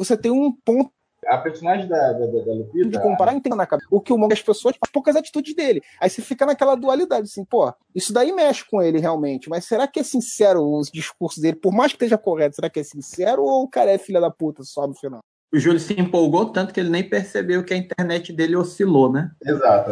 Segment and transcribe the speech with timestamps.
[0.00, 0.90] você tem um ponto
[1.26, 2.88] a personagem da, da, da Lupita.
[2.88, 3.86] De comparar entendo na cabeça.
[3.90, 5.82] O que o mostra as pessoas, as poucas atitudes dele.
[6.00, 9.86] Aí você fica naquela dualidade, assim, pô, isso daí mexe com ele realmente, mas será
[9.86, 11.56] que é sincero o discurso dele?
[11.56, 14.30] Por mais que esteja correto, será que é sincero ou o cara é filha da
[14.30, 15.20] puta só no final?
[15.52, 19.32] O Júlio se empolgou tanto que ele nem percebeu que a internet dele oscilou, né?
[19.44, 19.90] Exato.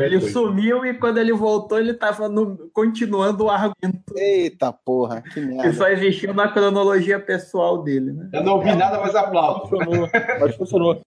[0.00, 4.16] Ele sumiu e quando ele voltou, ele tava no, continuando o argumento.
[4.16, 5.62] Eita porra, que merda.
[5.64, 8.28] Que só existiu na cronologia pessoal dele, né?
[8.32, 9.68] Eu não ouvi nada, mas aplaudo.
[9.68, 10.08] Funcionou.
[10.40, 11.00] Mas funcionou.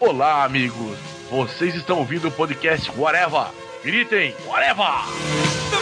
[0.00, 0.98] Olá, amigos.
[1.30, 3.46] Vocês estão ouvindo o podcast Whatever.
[3.82, 5.81] Gritem, Whatever!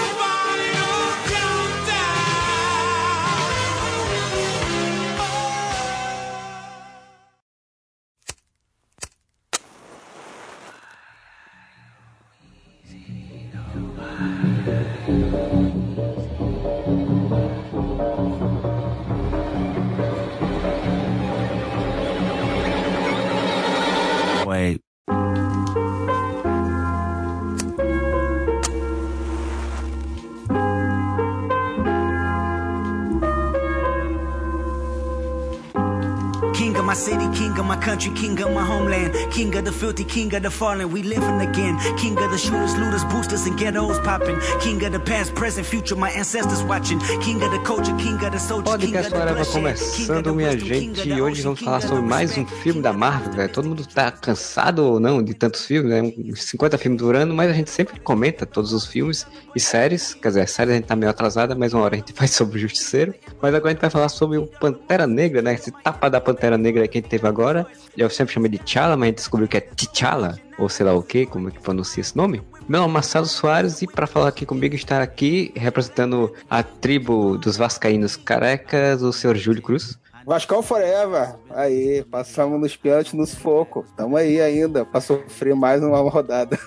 [36.90, 40.34] My city, king of my country, king of my homeland, king of the filthy, king
[40.34, 40.90] of the fallen.
[40.90, 41.78] We living again.
[41.96, 44.40] King of the shooters, looters, boosters, and ghettos popping.
[44.60, 46.98] King of the past, present, future, my ancestors watching.
[47.26, 51.08] King of the culture, king of the soldier, king of the começando, minha gente.
[51.08, 53.52] E hoje vamos falar sobre mais um filme da Marvel, velho.
[53.52, 56.02] Todo mundo tá cansado ou não de tantos filmes, né?
[56.02, 59.24] Uns 50 filmes durando, mas a gente sempre comenta todos os filmes
[59.54, 60.12] e séries.
[60.12, 62.58] Quer dizer, séries a gente tá meio atrasada, mas uma hora a gente faz sobre
[62.58, 63.14] o Justiceiro.
[63.40, 65.54] Mas agora a gente vai falar sobre o Pantera Negra, né?
[65.54, 67.66] Esse tapa da Pantera Negra que a gente teve agora.
[67.96, 70.94] Eu sempre chamei de T'Challa, mas a gente descobriu que é T'Challa, ou sei lá
[70.94, 72.42] o que, como é que pronuncia esse nome.
[72.68, 77.36] Meu nome é Marcelo Soares e para falar aqui comigo está aqui representando a tribo
[77.36, 79.98] dos vascaínos carecas, o senhor Júlio Cruz.
[80.24, 81.34] Vascão Forever.
[81.50, 83.84] Aí, passamos nos pênaltis no sufoco.
[83.96, 86.58] Tamo aí ainda pra sofrer mais uma rodada.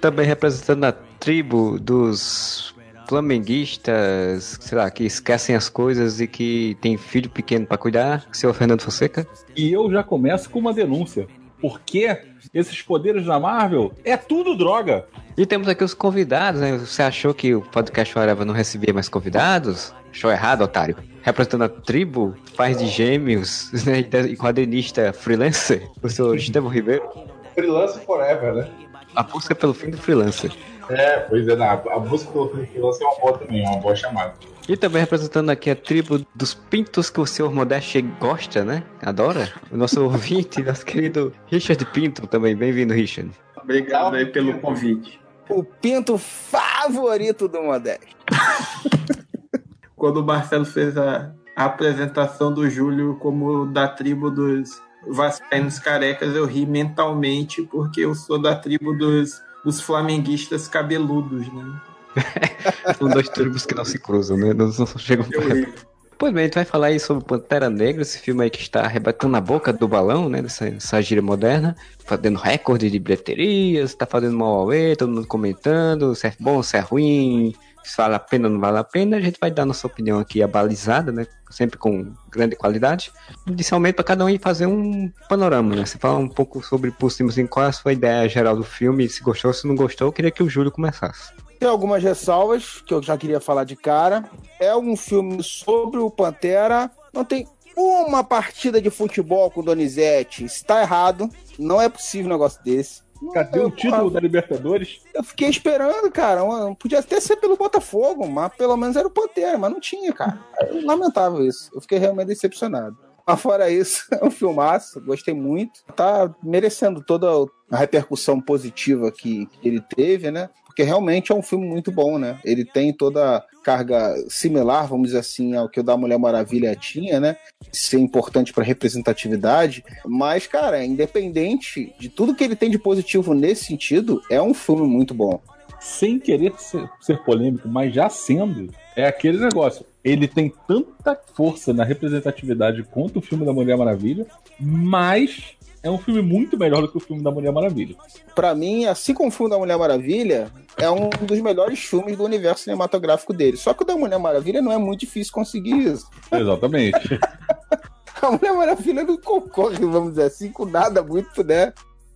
[0.00, 2.71] Também representando a tribo dos
[3.12, 8.54] flamenguistas, sei lá, que esquecem as coisas e que tem filho pequeno para cuidar, senhor
[8.54, 9.26] Fernando Fonseca.
[9.54, 11.28] E eu já começo com uma denúncia.
[11.60, 12.18] Porque
[12.52, 15.06] esses poderes da Marvel é tudo droga.
[15.36, 16.76] E temos aqui os convidados, né?
[16.76, 19.94] Você achou que o podcast Forever não recebia mais convidados?
[20.10, 20.96] Achou errado, otário.
[21.22, 24.00] Representando a tribo, pais de gêmeos, né?
[24.00, 27.08] E quadrinista freelancer, o senhor Estevão Ribeiro.
[27.54, 28.70] Freelance forever, né?
[29.14, 30.50] A busca pelo fim do freelancer.
[30.88, 33.94] É, pois é, na, a busca pelo freelance é uma boa também, é uma boa
[33.94, 34.34] chamada.
[34.68, 38.84] E também representando aqui a tribo dos pintos que o senhor Modeste gosta, né?
[39.02, 39.52] Adora.
[39.70, 42.54] O nosso ouvinte, nosso querido Richard Pinto também.
[42.54, 43.30] Bem-vindo, Richard.
[43.56, 45.20] Obrigado aí pelo convite.
[45.48, 48.06] O pinto favorito do Modesto.
[49.96, 56.34] Quando o Marcelo fez a, a apresentação do Júlio como da tribo dos vascaínos carecas,
[56.34, 61.80] eu ri mentalmente porque eu sou da tribo dos, dos flamenguistas cabeludos, né?
[62.98, 64.52] São dois tribos que não se cruzam, né?
[64.52, 65.86] Não, não chegam perto.
[66.18, 68.82] Pois bem, a gente vai falar aí sobre Pantera Negra, esse filme aí que está
[68.82, 70.40] arrebatando a boca do balão, né?
[70.40, 71.74] Dessa, dessa gíria moderna,
[72.04, 76.62] fazendo recorde de bilheterias, tá fazendo mal ao E, todo mundo comentando, se é bom,
[76.62, 77.52] se é ruim,
[77.84, 79.16] se vale a pena ou não vale a pena.
[79.16, 81.26] A gente vai dar nossa opinião aqui abalizada, né?
[81.50, 83.12] Sempre com grande qualidade.
[83.46, 85.84] Inicialmente, para cada um ir fazer um panorama, né?
[85.84, 88.64] Você fala um pouco sobre, por cima, assim, qual é a sua ideia geral do
[88.64, 91.32] filme, se gostou, se não gostou, eu queria que o Júlio começasse.
[91.58, 94.24] Tem algumas ressalvas que eu já queria falar de cara.
[94.58, 96.90] É um filme sobre o Pantera.
[97.12, 100.44] Não tem uma partida de futebol com o Donizete.
[100.44, 101.30] Está errado.
[101.58, 103.02] Não é possível um negócio desse.
[103.32, 105.00] Cadê Eu- o título da Libertadores?
[105.14, 106.42] Eu fiquei esperando, cara.
[106.42, 110.12] Uma- Podia até ser pelo Botafogo, mas pelo menos era o Pantera, mas não tinha,
[110.12, 110.38] cara.
[110.58, 111.70] É lamentável isso.
[111.74, 112.96] Eu fiquei realmente decepcionado.
[113.24, 115.84] Mas fora isso, é um filmaço, gostei muito.
[115.94, 117.28] Tá merecendo toda
[117.70, 120.50] a repercussão positiva que que ele teve, né?
[120.72, 122.38] Porque realmente é um filme muito bom, né?
[122.42, 126.74] Ele tem toda a carga similar, vamos dizer assim, ao que o da Mulher Maravilha
[126.74, 127.36] tinha, né?
[127.70, 129.84] Ser importante para representatividade.
[130.06, 134.86] Mas, cara, independente de tudo que ele tem de positivo nesse sentido, é um filme
[134.86, 135.38] muito bom.
[135.78, 139.84] Sem querer ser, ser polêmico, mas já sendo, é aquele negócio.
[140.02, 144.26] Ele tem tanta força na representatividade quanto o filme da Mulher Maravilha,
[144.58, 147.96] mas é um filme muito melhor do que o filme da Mulher Maravilha.
[148.34, 152.24] Pra mim, assim como o filme da Mulher Maravilha, é um dos melhores filmes do
[152.24, 153.56] universo cinematográfico dele.
[153.56, 156.08] Só que o da Mulher Maravilha não é muito difícil conseguir isso.
[156.32, 157.18] Exatamente.
[158.22, 161.72] A Mulher Maravilha não concorre, vamos dizer assim, com nada muito, né?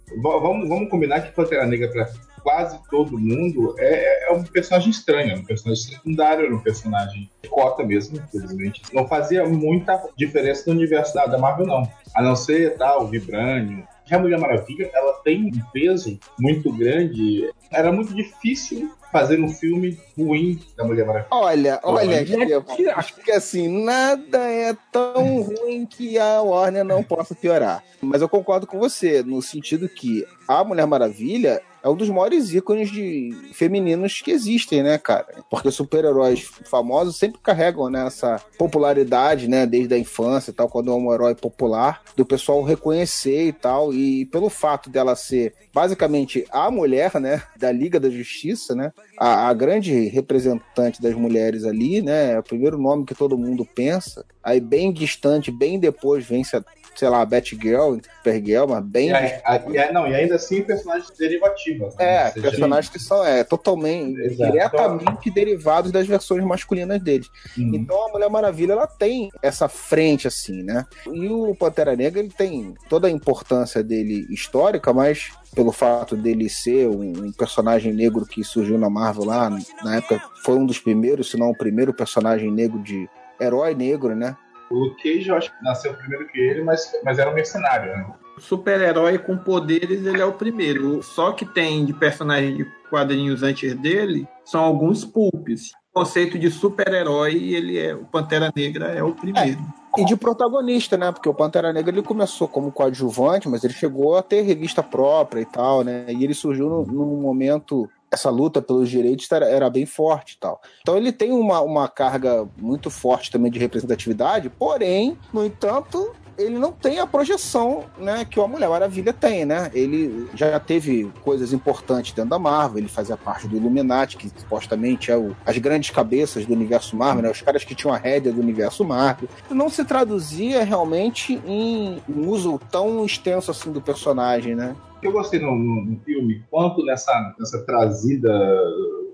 [0.09, 2.07] V- vamos, vamos combinar que Pantera Negra, pra
[2.47, 7.29] quase todo mundo, é, é um personagem estranho, é um personagem secundário, é um personagem
[7.43, 8.83] de cota mesmo, infelizmente.
[8.93, 11.91] Não fazia muita diferença no universo da, da Marvel, não.
[12.15, 16.73] A não ser tal, o Vibranium, que a Mulher Maravilha ela tem um peso muito
[16.73, 17.51] grande.
[17.73, 21.29] Era muito difícil fazer um filme ruim da Mulher Maravilha.
[21.33, 22.65] Olha, olha, Olha, Estevam,
[22.95, 27.83] acho que assim, nada é tão ruim que a Warner não possa piorar.
[28.01, 32.53] Mas eu concordo com você, no sentido que a Mulher Maravilha é um dos maiores
[32.53, 35.25] ícones de femininos que existem, né, cara?
[35.49, 40.91] Porque super-heróis famosos sempre carregam né, essa popularidade, né, desde a infância e tal, quando
[40.91, 43.95] é um herói popular, do pessoal reconhecer e tal.
[43.95, 49.49] E pelo fato dela ser basicamente a mulher, né, da Liga da Justiça, né, a,
[49.49, 54.25] a grande representante das mulheres ali, né, é o primeiro nome que todo mundo pensa.
[54.43, 56.57] Aí bem distante, bem depois vem se
[56.97, 59.41] sei lá, Batgirl, Supergirl, mas bem E, aí-
[59.71, 61.95] e aí- não, e ainda assim personagens derivativas.
[61.97, 62.05] né?
[62.27, 64.51] É, seja, personagens que são é, totalmente, Exato.
[64.53, 67.31] diretamente derivados das versões masculinas deles.
[67.57, 67.73] Uhum.
[67.75, 70.85] Então a Mulher Maravilha, ela tem essa frente, assim, né?
[71.13, 76.49] E o Pantera Negra, ele tem toda a importância dele histórica, mas pelo fato dele
[76.49, 79.51] ser um personagem negro que surgiu na Marvel lá,
[79.83, 83.09] na época foi um dos primeiros, se não o primeiro personagem negro de
[83.41, 84.37] herói negro, né?
[84.71, 87.97] O Luke Cage, eu acho que nasceu primeiro que ele, mas, mas era um mercenário,
[87.97, 88.07] né?
[88.39, 91.03] super-herói com poderes, ele é o primeiro.
[91.03, 95.71] Só que tem de personagem de quadrinhos antes dele, são alguns pulpes.
[95.95, 99.59] O conceito de super-herói, ele é o Pantera Negra é o primeiro.
[99.97, 101.11] E de protagonista, né?
[101.11, 105.41] Porque o Pantera Negra ele começou como coadjuvante, mas ele chegou a ter revista própria
[105.41, 106.05] e tal, né?
[106.11, 107.89] E ele surgiu no- num momento.
[108.17, 110.59] Essa luta pelos direitos era, era bem forte e tal.
[110.81, 116.59] Então ele tem uma, uma carga muito forte também de representatividade, porém, no entanto, ele
[116.59, 119.71] não tem a projeção né, que a Mulher Maravilha tem, né?
[119.75, 125.11] Ele já teve coisas importantes dentro da Marvel, ele fazia parte do Illuminati, que supostamente
[125.11, 127.31] é o- as grandes cabeças do universo Marvel, né?
[127.31, 129.29] Os caras que tinham a rédea do universo Marvel.
[129.51, 134.75] Não se traduzia realmente em um uso tão extenso assim do personagem, né?
[135.03, 138.31] O eu gostei no, no- no filme, quanto nessa, nessa trazida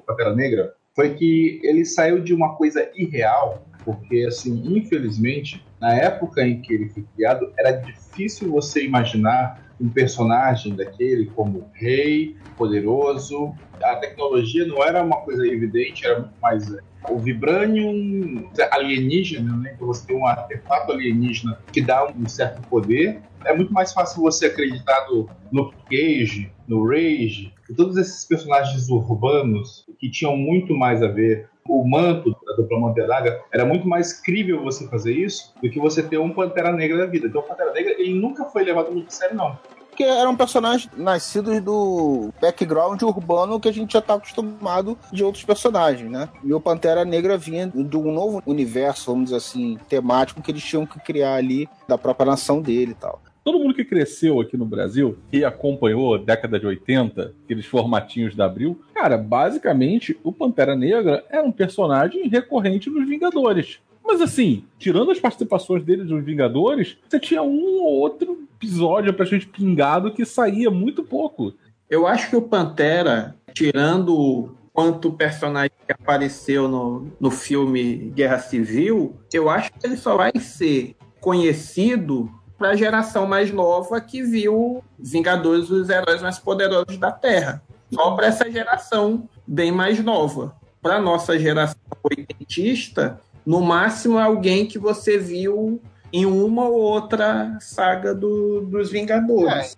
[0.06, 6.46] Pantera Negra, foi que ele saiu de uma coisa irreal, porque, assim, infelizmente, na época
[6.46, 13.52] em que ele foi criado, era difícil você imaginar um personagem daquele como rei, poderoso.
[13.82, 16.72] A tecnologia não era uma coisa evidente, era muito mais.
[17.10, 19.72] O Vibranium alienígena, né?
[19.74, 23.20] Então você tem um artefato alienígena que dá um certo poder.
[23.44, 29.84] É muito mais fácil você acreditar no, no Cage, no Rage, todos esses personagens urbanos
[29.98, 31.48] que tinham muito mais a ver.
[31.68, 36.02] O manto da dupla Mantenaga era muito mais crível você fazer isso do que você
[36.02, 37.28] ter um Pantera Negra da vida.
[37.28, 39.58] Então o Pantera Negra ele nunca foi levado muito a sério, não.
[39.92, 45.44] Porque eram personagens nascidos do background urbano que a gente já tá acostumado de outros
[45.44, 46.30] personagens, né?
[46.42, 50.64] E o Pantera Negra vinha de um novo universo, vamos dizer assim, temático que eles
[50.64, 53.20] tinham que criar ali da própria nação dele e tal.
[53.44, 58.36] Todo mundo que cresceu aqui no Brasil e acompanhou a década de 80, aqueles formatinhos
[58.36, 63.80] da Abril, cara, basicamente o Pantera Negra era um personagem recorrente nos Vingadores.
[64.04, 69.24] Mas assim, tirando as participações dele nos Vingadores, você tinha um ou outro episódio pra
[69.24, 71.52] gente pingado que saía muito pouco.
[71.90, 79.14] Eu acho que o Pantera, tirando quanto personagem que apareceu no, no filme Guerra Civil,
[79.32, 82.30] eu acho que ele só vai ser conhecido
[82.62, 87.60] para a geração mais nova que viu Vingadores os heróis mais poderosos da Terra.
[87.92, 90.54] Só para essa geração bem mais nova.
[90.80, 95.80] Para nossa geração oitentista, no máximo é alguém que você viu
[96.12, 99.76] em uma ou outra saga do- dos Vingadores.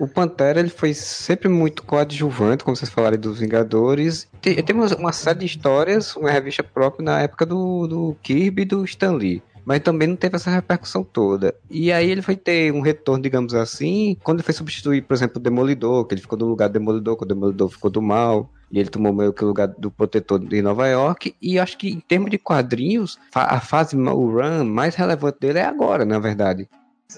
[0.00, 4.26] O Pantera ele foi sempre muito coadjuvante, como vocês falaram dos Vingadores.
[4.42, 8.62] Tem, tem uma, uma série de histórias, uma revista própria na época do, do Kirby
[8.62, 9.40] e do Stan Lee.
[9.64, 11.54] Mas também não teve essa repercussão toda.
[11.70, 15.38] E aí ele foi ter um retorno, digamos assim, quando ele foi substituir, por exemplo,
[15.38, 18.50] o Demolidor, que ele ficou no lugar do Demolidor, quando o Demolidor ficou do mal.
[18.70, 21.34] E ele tomou meio que o lugar do protetor de Nova York.
[21.40, 25.64] E acho que em termos de quadrinhos, a fase, o run mais relevante dele é
[25.64, 26.68] agora, na verdade.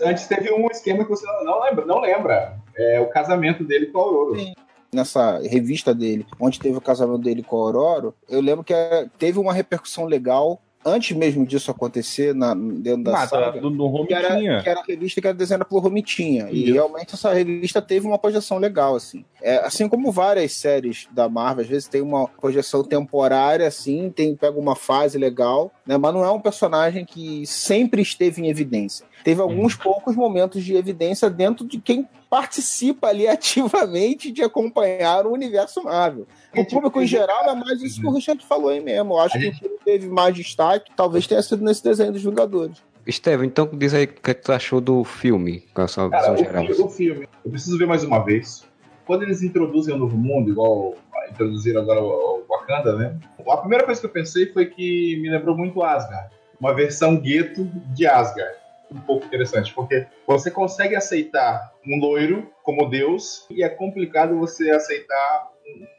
[0.02, 2.58] Antes teve um esquema que você não, lembra, não lembra.
[2.76, 4.38] É o casamento dele com a Aurora.
[4.38, 4.54] Sim.
[4.92, 9.08] Nessa revista dele, onde teve o casamento dele com a Aurora, eu lembro que eh,
[9.18, 13.60] teve uma repercussão legal antes mesmo disso acontecer na, dentro da Nada, saga.
[13.60, 16.48] do, do Home que era, que era a revista que era desenhada pelo Romitinha.
[16.50, 16.72] E Isso.
[16.74, 19.24] realmente essa revista teve uma projeção legal, assim.
[19.42, 24.36] É, assim como várias séries da Marvel, às vezes tem uma projeção temporária, assim, tem,
[24.36, 25.98] pega uma fase legal, né?
[25.98, 29.04] Mas não é um personagem que sempre esteve em evidência.
[29.24, 35.32] Teve alguns poucos momentos de evidência dentro de quem participa ali ativamente de acompanhar o
[35.32, 36.26] universo Marvel.
[36.60, 39.14] O público em geral é mais isso que o Richard falou aí mesmo.
[39.14, 42.82] Eu acho que o que teve mais destaque talvez tenha sido nesse desenho dos Vingadores.
[43.06, 46.10] Estevam, então diz aí o que, é que tu achou do filme, com a sua
[46.10, 46.66] Cara, visão o, geral.
[46.66, 48.64] fi- o filme, eu preciso ver mais uma vez.
[49.06, 50.94] Quando eles introduzem o novo mundo, igual
[51.30, 53.16] introduziram agora o o Wakanda, né?
[53.48, 56.30] A primeira coisa que eu pensei foi que me lembrou muito Asgard.
[56.60, 58.54] Uma versão gueto de Asgard.
[58.90, 64.70] Um pouco interessante, porque você consegue aceitar um loiro como Deus e é complicado você
[64.70, 65.55] aceitar um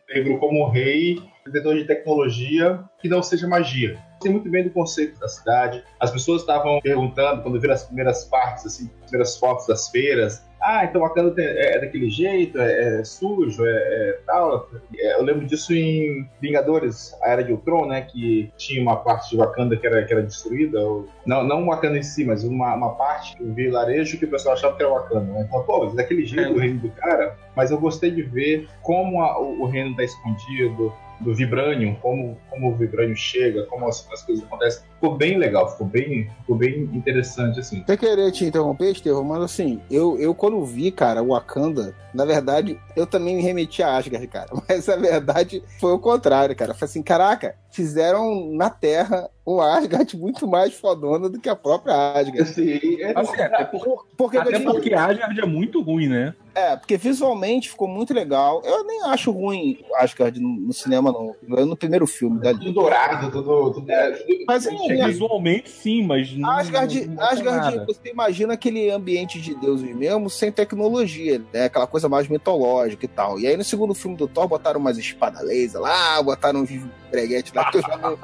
[0.09, 3.97] negro como rei, detentor de tecnologia que não seja magia.
[4.21, 5.83] Sei muito bem do conceito da cidade.
[5.99, 10.46] As pessoas estavam perguntando, quando viram as primeiras partes, assim, as primeiras fotos das feiras,
[10.69, 14.69] ah, então Wakanda tem- é daquele jeito, é, é sujo, é, é tal.
[14.97, 18.01] É, Eu lembro disso em Vingadores, a Era de Ultron, né?
[18.01, 20.79] Que tinha uma parte de Wakanda que era, que era destruída.
[20.81, 24.55] ou- Não, não Wakanda em si, mas uma, uma parte, um vilarejo que o pessoal
[24.55, 25.21] achava que era Wakanda.
[25.31, 25.45] Né?
[25.47, 27.35] Então, pô, daquele jeito o reino do cara.
[27.55, 32.37] Mas eu gostei de ver como a- o, o reino tá escondido, do Vibranium, como,
[32.49, 34.83] como o Vibranium chega, como as, as coisas acontecem.
[34.95, 37.83] Ficou bem legal, ficou bem, ficou bem interessante, assim.
[37.85, 42.25] Sem querer te interromper, Estevão, mas assim, eu, eu quando vi, cara, o Wakanda, na
[42.25, 44.49] verdade, eu também me remeti a Asgard, cara.
[44.67, 46.73] Mas a verdade foi o contrário, cara.
[46.73, 51.93] Foi assim, caraca, fizeram na Terra o Asgard muito mais fodona do que a própria
[52.13, 52.41] Asgard.
[52.41, 56.33] Assim, é- Assim, até, por- Porque, até eu digo- porque Asgard é muito ruim, né?
[56.53, 58.61] É, porque visualmente ficou muito legal.
[58.65, 61.35] Eu nem acho ruim Asgard no, no cinema, não.
[61.65, 62.57] No primeiro filme dali.
[62.57, 63.71] tudo dourado, tudo.
[63.73, 66.35] tudo, é, Mas assim, Chega Visualmente, sim, mas.
[66.35, 71.65] não- Asgard, não mostra Asgard você imagina aquele ambiente de deuses mesmo, sem tecnologia, né?
[71.65, 73.39] Aquela coisa mais mitológica e tal.
[73.39, 76.71] E aí no segundo filme do Thor botaram umas espadas laser lá, botaram uns
[77.11, 78.19] breguetes lá que eu já não,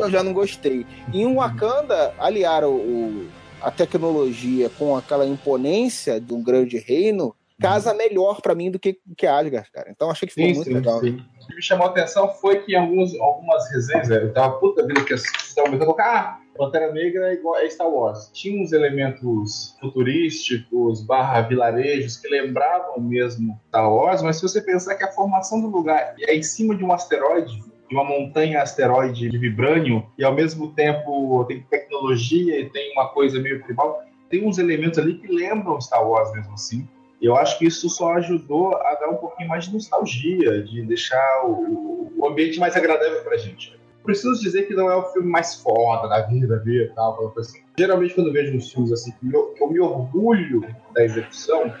[0.00, 0.86] eu já não gostei.
[1.12, 3.28] E em Wakanda, aliaram o,
[3.60, 8.98] a tecnologia com aquela imponência de um grande reino, casa melhor pra mim do que,
[9.16, 9.90] que Asgard, cara.
[9.90, 11.00] Então achei que ficou Sim, muito sim, legal.
[11.00, 11.24] sim.
[11.40, 14.58] O que me chamou a atenção foi que em alguns, algumas resenhas, velho, eu tava
[14.58, 18.30] puta vida que vocês estavam comentando, ah, Pantera Negra é igual a Star Wars.
[18.32, 24.96] Tinha uns elementos futurísticos, barra vilarejos, que lembravam mesmo Star Wars, mas se você pensar
[24.96, 29.28] que a formação do lugar é em cima de um asteroide, de uma montanha asteroide
[29.28, 34.48] de vibrânio, e ao mesmo tempo tem tecnologia e tem uma coisa meio tribal, tem
[34.48, 36.88] uns elementos ali que lembram Star Wars mesmo assim.
[37.20, 41.44] Eu acho que isso só ajudou a dar um pouquinho mais de nostalgia, de deixar
[41.44, 43.78] o, o ambiente mais agradável pra gente.
[44.02, 47.60] Preciso dizer que não é o filme mais foda da vida, ver e tal, assim.
[47.78, 51.72] Geralmente, quando eu vejo uns filmes assim, que eu, que eu me orgulho da execução,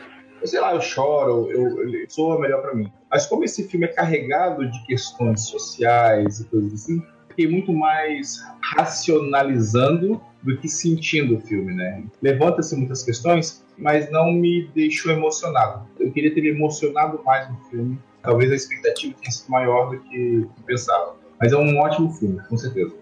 [0.44, 2.92] sei lá, eu choro, eu, eu soa melhor pra mim.
[3.10, 8.42] Mas como esse filme é carregado de questões sociais e coisas assim, fiquei muito mais
[8.76, 12.04] racionalizando do que sentindo o filme, né?
[12.20, 15.86] Levanta-se muitas questões, mas não me deixou emocionado.
[15.98, 17.98] Eu queria ter me emocionado mais no filme.
[18.22, 21.16] Talvez a expectativa tenha sido maior do que pensava.
[21.40, 22.92] Mas é um ótimo filme, com certeza.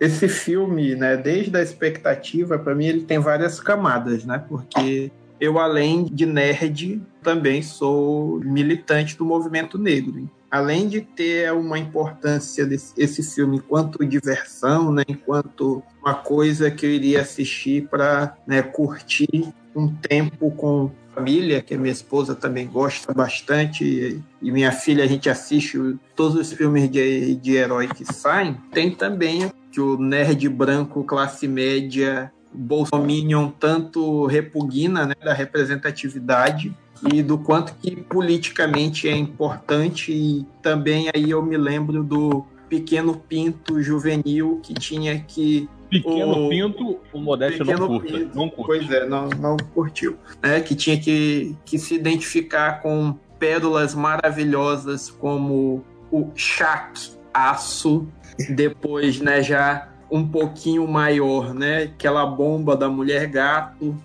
[0.00, 4.44] Esse filme, né, desde a expectativa, para mim ele tem várias camadas, né?
[4.48, 10.30] Porque eu, além de nerd, também sou militante do movimento negro.
[10.48, 16.86] Além de ter uma importância desse esse filme enquanto diversão, né, enquanto uma coisa que
[16.86, 22.68] eu iria assistir para né, curtir um tempo com família, que a minha esposa também
[22.68, 25.76] gosta bastante, e, minha filha, a gente assiste
[26.14, 28.56] todos os filmes de, de herói que saem.
[28.70, 36.74] Tem também que o nerd branco, classe média, Bolsominion tanto repugna né, da representatividade
[37.12, 43.16] e do quanto que politicamente é importante e também aí eu me lembro do pequeno
[43.16, 48.12] pinto juvenil que tinha que Pequeno O- Pinto, o Modéstia não curta.
[48.18, 48.34] Pinto.
[48.34, 48.64] Não curta.
[48.64, 50.16] Pois é, não, não curtiu.
[50.42, 50.58] Né?
[50.60, 58.08] Que tinha que, que se identificar com pérolas maravilhosas como o Shaq Aço,
[58.54, 61.84] depois né, já um pouquinho maior, né?
[61.84, 63.96] Aquela bomba da mulher gato.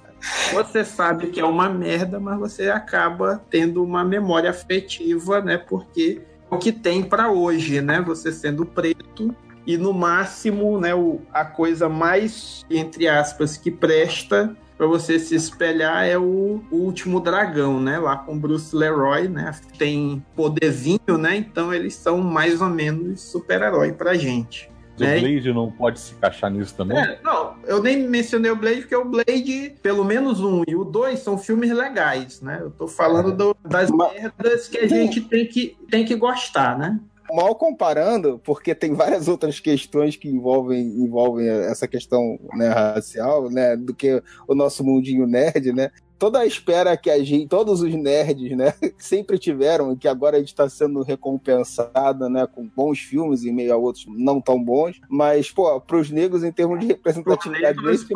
[0.54, 5.58] Você sabe que é uma merda, mas você acaba tendo uma memória afetiva, né?
[5.58, 8.02] Porque é o que tem para hoje, né?
[8.02, 9.36] Você sendo preto
[9.66, 15.36] e no máximo, né, o, a coisa mais entre aspas que presta para você se
[15.36, 21.36] espelhar é o, o último dragão, né, lá com Bruce Leroy, né, tem poderzinho, né,
[21.36, 24.72] então eles são mais ou menos super-herói pra gente.
[24.98, 25.20] O né?
[25.20, 26.98] Blade não pode se encaixar nisso também?
[26.98, 30.84] É, não, eu nem mencionei o Blade, porque o Blade, pelo menos um e o
[30.84, 32.58] dois, são filmes legais, né?
[32.62, 36.78] Eu tô falando do- das Mas- merdas que a gente tem que, tem que gostar,
[36.78, 37.00] né?
[37.34, 43.76] Mal comparando, porque tem várias outras questões que envolvem, envolvem essa questão né, racial, né,
[43.76, 45.92] do que o nosso mundinho nerd, né?
[46.18, 50.38] Toda a espera que a gente, todos os nerds, né, sempre tiveram e que agora
[50.38, 54.62] a gente está sendo recompensado, né, com bons filmes e meio a outros não tão
[54.62, 57.82] bons, mas, pô, pros negros em termos de representatividade é.
[57.82, 58.08] universo,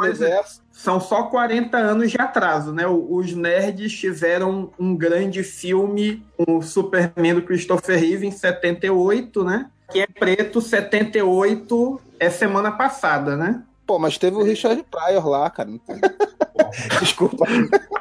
[0.71, 2.87] São só 40 anos de atraso, né?
[2.87, 9.69] Os nerds tiveram um grande filme, o Superman do Christopher Reeve em 78, né?
[9.91, 13.63] Que é preto, 78 é semana passada, né?
[13.91, 15.69] Pô, mas teve o Richard Pryor lá, cara.
[17.01, 17.45] Desculpa.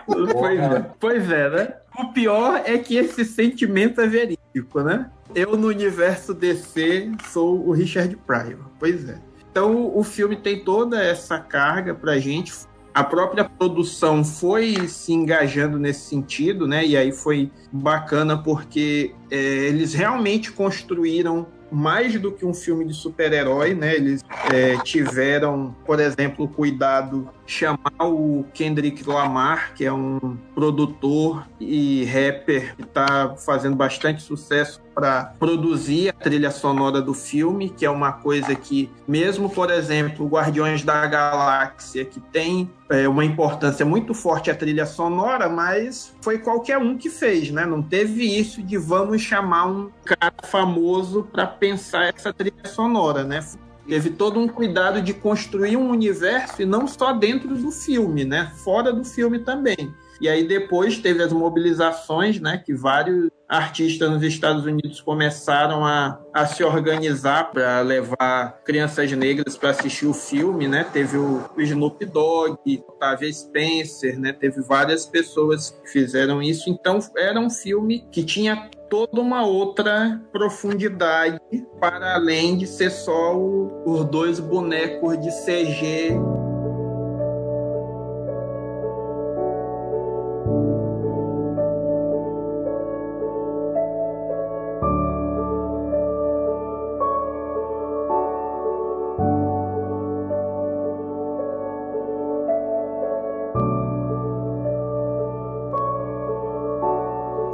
[0.06, 1.75] Pois é, pois é, né?
[1.99, 5.11] O pior é que esse sentimento é verídico, né?
[5.35, 8.61] Eu, no universo DC, sou o Richard Pryor.
[8.78, 9.18] Pois é.
[9.50, 12.52] Então, o filme tem toda essa carga pra gente.
[12.94, 16.87] A própria produção foi se engajando nesse sentido, né?
[16.87, 22.94] E aí foi bacana porque é, eles realmente construíram mais do que um filme de
[22.94, 23.94] super-herói, né?
[23.94, 32.04] Eles é, tiveram, por exemplo, cuidado chamar o Kendrick Lamar, que é um produtor e
[32.04, 37.90] rapper que está fazendo bastante sucesso para produzir a trilha sonora do filme, que é
[37.90, 44.14] uma coisa que, mesmo, por exemplo, Guardiões da Galáxia, que tem é, uma importância muito
[44.14, 47.66] forte a trilha sonora, mas foi qualquer um que fez, né?
[47.66, 53.45] Não teve isso de vamos chamar um cara famoso para pensar essa trilha sonora, né?
[53.90, 58.52] Teve todo um cuidado de construir um universo e não só dentro do filme, né?
[58.62, 59.92] Fora do filme também.
[60.20, 62.62] E aí depois teve as mobilizações, né?
[62.64, 69.56] Que vários artistas nos Estados Unidos começaram a, a se organizar para levar crianças negras
[69.56, 70.85] para assistir o filme, né?
[70.85, 74.32] Teve o, Snoop Dogg, Octavia Spencer, né?
[74.32, 76.70] Teve várias pessoas que fizeram isso.
[76.70, 81.40] Então era um filme que tinha toda uma outra profundidade
[81.80, 86.12] para além de ser só o- os dois bonecos de CG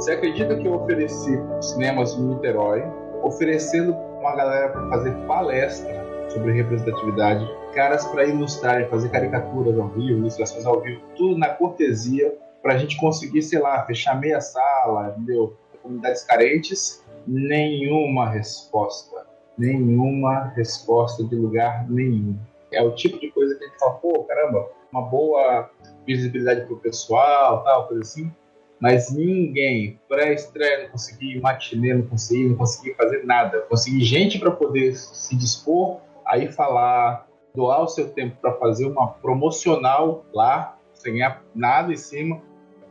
[0.07, 2.81] Você acredita que eu ofereci cinemas no Niterói,
[3.23, 10.19] oferecendo uma galera para fazer palestra sobre representatividade, caras para ilustrarem, fazer caricaturas ao vivo,
[10.19, 15.09] ilustrações ao vivo, tudo na cortesia, para a gente conseguir, sei lá, fechar meia sala,
[15.09, 15.57] entendeu?
[15.83, 19.27] Comunidades carentes, nenhuma resposta.
[19.57, 22.39] Nenhuma resposta de lugar nenhum.
[22.71, 25.69] É o tipo de coisa que a gente fala, pô, caramba, uma boa
[26.05, 28.31] visibilidade pro pessoal, tal, coisa assim
[28.79, 33.61] mas ninguém, pré-estreia, não consegui matinê, não consegui, não consegui fazer nada.
[33.61, 39.07] Consegui gente para poder se dispor, aí falar, doar o seu tempo para fazer uma
[39.07, 42.41] promocional lá, sem ganhar nada em cima.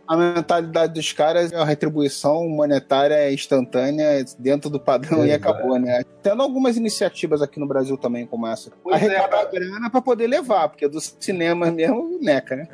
[0.08, 6.02] A mentalidade dos caras é uma retribuição monetária instantânea dentro do padrão e acabou, né?
[6.22, 8.70] Tendo algumas iniciativas aqui no Brasil também, como essa.
[8.84, 9.50] Pois é, Arrecadar cara.
[9.50, 12.68] grana pra poder levar, porque do cinema mesmo, neca, né?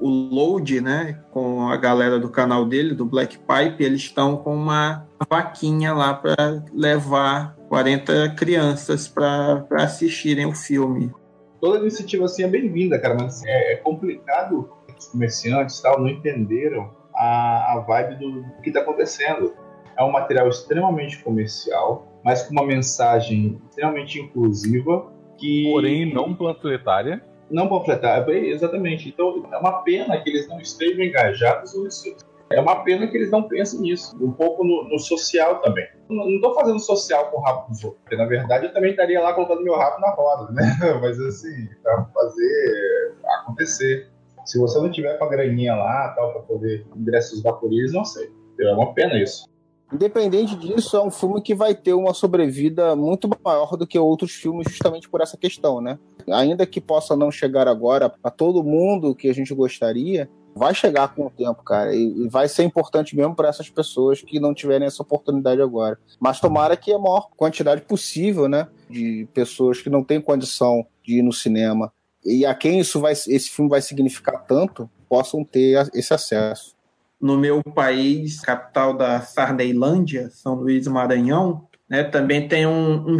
[0.00, 4.54] O Load, né, com a galera do canal dele, do Black Pipe, eles estão com
[4.54, 11.12] uma vaquinha lá para levar 40 crianças para assistirem o filme.
[11.60, 16.08] Toda iniciativa assim é bem-vinda, cara, mas assim, é, é complicado os comerciantes tal não
[16.08, 19.54] entenderam a, a vibe do, do que está acontecendo.
[19.96, 27.22] É um material extremamente comercial, mas com uma mensagem extremamente inclusiva que Porém, não panfletária.
[27.50, 29.08] Não panfletar, é exatamente.
[29.08, 32.14] Então é uma pena que eles não estejam engajados nisso.
[32.48, 34.16] É uma pena que eles não pensem nisso.
[34.22, 35.86] Um pouco no, no social também.
[36.08, 39.20] Não estou fazendo social com o rabo dos outros, porque na verdade eu também estaria
[39.20, 40.78] lá colocando meu rabo na roda, né?
[41.00, 44.08] Mas assim, para fazer acontecer.
[44.44, 48.30] Se você não tiver com a graninha lá, tal, para poder ingressos vaporizes, não sei.
[48.60, 49.44] É uma pena isso.
[49.92, 54.32] Independente disso, é um filme que vai ter uma sobrevida muito maior do que outros
[54.32, 55.98] filmes, justamente por essa questão, né?
[56.32, 61.14] Ainda que possa não chegar agora a todo mundo que a gente gostaria, vai chegar
[61.14, 64.86] com o tempo, cara, e, vai ser importante mesmo para essas pessoas que não tiverem
[64.86, 65.98] essa oportunidade agora.
[66.18, 71.18] Mas tomara que a maior quantidade possível, né, de pessoas que não têm condição de
[71.18, 71.92] ir no cinema
[72.24, 76.74] e a quem isso vai, esse filme vai significar tanto, possam ter esse acesso.
[77.20, 83.18] No meu país, capital da Sarneilândia, São Luís Maranhão, né, também tem um, um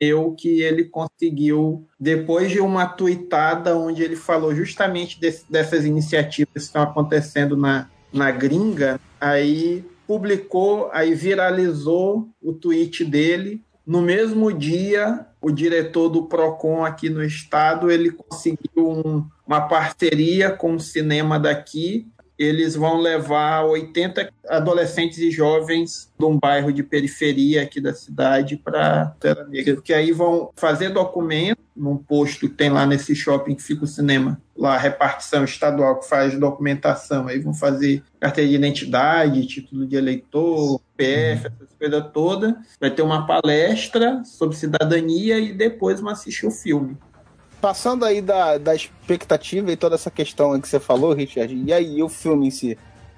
[0.00, 6.52] meu que ele conseguiu, depois de uma tuitada onde ele falou justamente desse- dessas iniciativas
[6.54, 13.62] que estão acontecendo na, na gringa, aí publicou, aí viralizou o tweet dele.
[13.86, 20.50] No mesmo dia, o diretor do Procon aqui no estado, ele conseguiu um, uma parceria
[20.50, 22.06] com o cinema daqui
[22.38, 28.56] eles vão levar 80 adolescentes e jovens de um bairro de periferia aqui da cidade
[28.56, 33.54] para Terra Negra, que aí vão fazer documento num posto que tem lá nesse shopping
[33.54, 38.50] que fica o cinema, lá a repartição estadual que faz documentação, aí vão fazer carteira
[38.50, 42.54] de identidade, título de eleitor, PF, essas coisas todas.
[42.80, 46.96] Vai ter uma palestra sobre cidadania e depois vão assistir o filme
[47.64, 52.02] passando aí da, da expectativa e toda essa questão que você falou, Richard, e aí
[52.02, 52.76] o filme em si?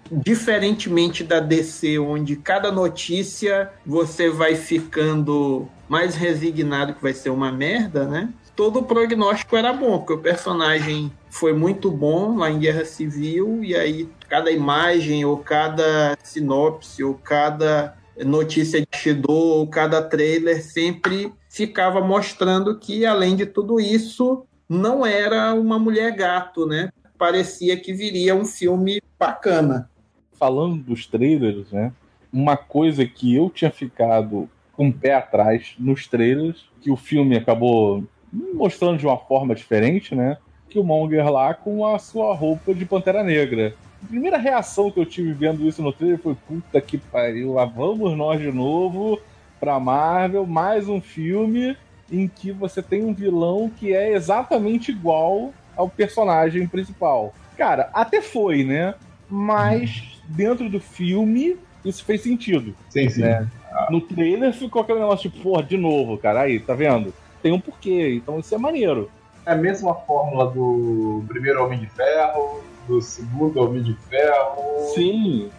[0.09, 7.51] Diferentemente da DC, onde cada notícia você vai ficando mais resignado que vai ser uma
[7.51, 8.33] merda, né?
[8.55, 13.65] Todo o prognóstico era bom, porque o personagem foi muito bom lá em Guerra Civil,
[13.65, 20.63] e aí cada imagem, ou cada sinopse, ou cada notícia de Shido, ou cada trailer
[20.63, 26.91] sempre ficava mostrando que, além de tudo isso, não era uma mulher gato, né?
[27.17, 29.89] Parecia que viria um filme bacana.
[30.35, 31.95] Falando dos trailers, né?
[32.31, 37.39] Uma coisa que eu tinha ficado com o pé atrás nos trailers, que o filme
[37.39, 38.05] acabou
[38.53, 40.37] mostrando de uma forma diferente, né?
[40.69, 43.75] Que o Monger lá com a sua roupa de Pantera Negra.
[44.05, 47.65] A primeira reação que eu tive vendo isso no trailer foi: puta que pariu, lá
[47.65, 49.19] vamos nós de novo
[49.59, 51.77] para Marvel, mais um filme
[52.11, 57.35] em que você tem um vilão que é exatamente igual ao personagem principal.
[57.57, 58.95] Cara, até foi, né?
[59.29, 62.75] Mas dentro do filme isso fez sentido.
[62.89, 63.23] Sim, sim.
[63.23, 63.49] Né?
[63.91, 67.13] No trailer ficou aquele negócio tipo, porra, de novo, cara, aí, tá vendo?
[67.43, 69.11] Tem um porquê, então isso é maneiro.
[69.45, 74.93] É a mesma fórmula do primeiro Homem de Ferro, do segundo Homem de Ferro.
[74.95, 75.51] Sim,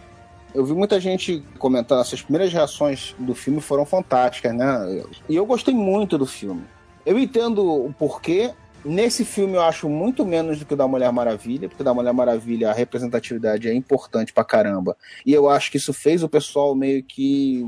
[0.58, 5.04] eu vi muita gente comentando, essas primeiras reações do filme foram fantásticas, né?
[5.30, 6.63] E eu gostei muito do filme.
[7.06, 8.52] Eu entendo o porquê.
[8.84, 12.12] Nesse filme eu acho muito menos do que o da Mulher Maravilha, porque da Mulher
[12.12, 14.98] Maravilha a representatividade é importante pra caramba.
[15.24, 17.63] E eu acho que isso fez o pessoal meio que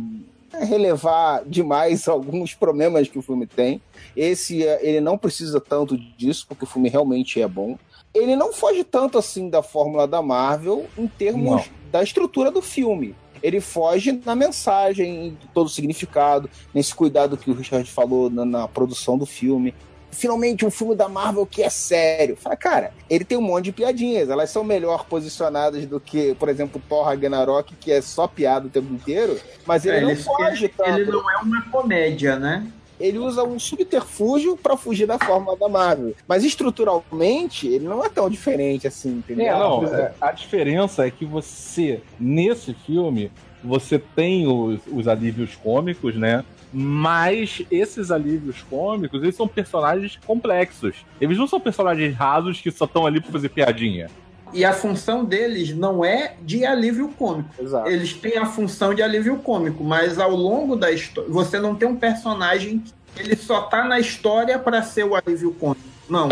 [0.51, 3.79] relevar demais alguns problemas que o filme tem.
[4.15, 7.77] Esse ele não precisa tanto disso, porque o filme realmente é bom.
[8.13, 12.61] Ele não foge tanto assim da fórmula da Marvel em termos não da estrutura do
[12.61, 13.15] filme.
[13.41, 18.67] Ele foge na mensagem, todo o significado, nesse cuidado que o Richard falou na, na
[18.67, 19.73] produção do filme
[20.11, 22.35] finalmente um filme da Marvel que é sério.
[22.35, 24.29] Fala, cara, ele tem um monte de piadinhas.
[24.29, 28.69] Elas são melhor posicionadas do que, por exemplo, Thor Ragnarok, que é só piada o
[28.69, 29.39] tempo inteiro.
[29.65, 30.99] Mas ele é, não ele, foge ele, tanto.
[30.99, 32.65] Ele não é uma comédia, né?
[32.99, 36.13] Ele usa um subterfúgio para fugir da forma da Marvel.
[36.27, 39.45] Mas estruturalmente, ele não é tão diferente assim, entendeu?
[39.45, 43.31] É, não, é, a diferença é que você, nesse filme,
[43.63, 46.43] você tem os, os alívios cômicos, né?
[46.71, 50.97] Mas esses alívios cômicos, eles são personagens complexos.
[51.19, 54.09] Eles não são personagens rasos que só estão ali para fazer piadinha.
[54.51, 57.49] E a função deles não é de alívio cômico.
[57.59, 57.89] Exato.
[57.89, 61.87] Eles têm a função de alívio cômico, mas ao longo da história, você não tem
[61.87, 62.79] um personagem
[63.15, 65.87] que ele só tá na história para ser o alívio cômico.
[66.09, 66.29] Não.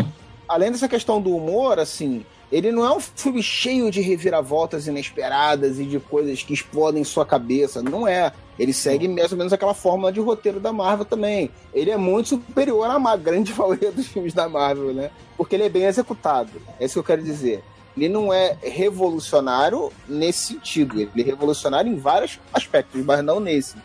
[0.47, 5.79] Além dessa questão do humor, assim, ele não é um filme cheio de reviravoltas inesperadas
[5.79, 7.83] e de coisas que explodem sua cabeça.
[7.83, 8.31] Não é.
[8.57, 11.51] Ele segue mais ou menos aquela fórmula de roteiro da Marvel também.
[11.71, 15.11] Ele é muito superior à grande maioria dos filmes da Marvel, né?
[15.35, 16.49] Porque ele é bem executado.
[16.79, 17.63] É isso que eu quero dizer
[17.97, 21.01] ele não é revolucionário nesse sentido.
[21.01, 23.75] Ele é revolucionário em vários aspectos, mas não nesse.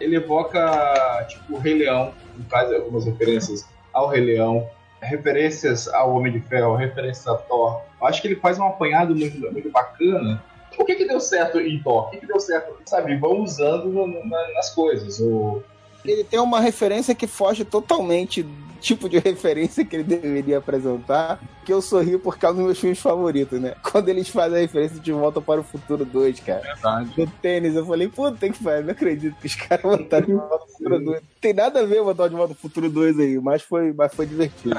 [0.00, 2.12] Ele evoca, tipo, o Rei Leão,
[2.50, 4.68] faz algumas referências ao Rei Leão,
[5.00, 7.82] referências ao Homem de Ferro, referências a Thor.
[8.00, 10.42] Eu acho que ele faz um apanhado muito, muito bacana.
[10.76, 12.08] O que que deu certo em Thor?
[12.08, 12.74] O que que deu certo?
[12.84, 15.20] Sabe, vão usando no, na, nas coisas.
[15.20, 15.62] O...
[16.04, 18.44] Ele tem uma referência que foge totalmente
[18.82, 22.98] tipo de referência que ele deveria apresentar, que eu sorri por causa dos meus filmes
[22.98, 23.74] favoritos, né?
[23.90, 26.60] Quando eles fazem a referência de Volta para o Futuro 2, cara.
[26.60, 27.10] Verdade.
[27.16, 30.58] Do tênis, eu falei, puta que pariu, não acredito que os caras botaram de Volta
[30.58, 31.22] para o Futuro 2.
[31.40, 34.12] Tem nada a ver botar de Volta para o Futuro 2 aí, mas foi, mas
[34.12, 34.76] foi divertido.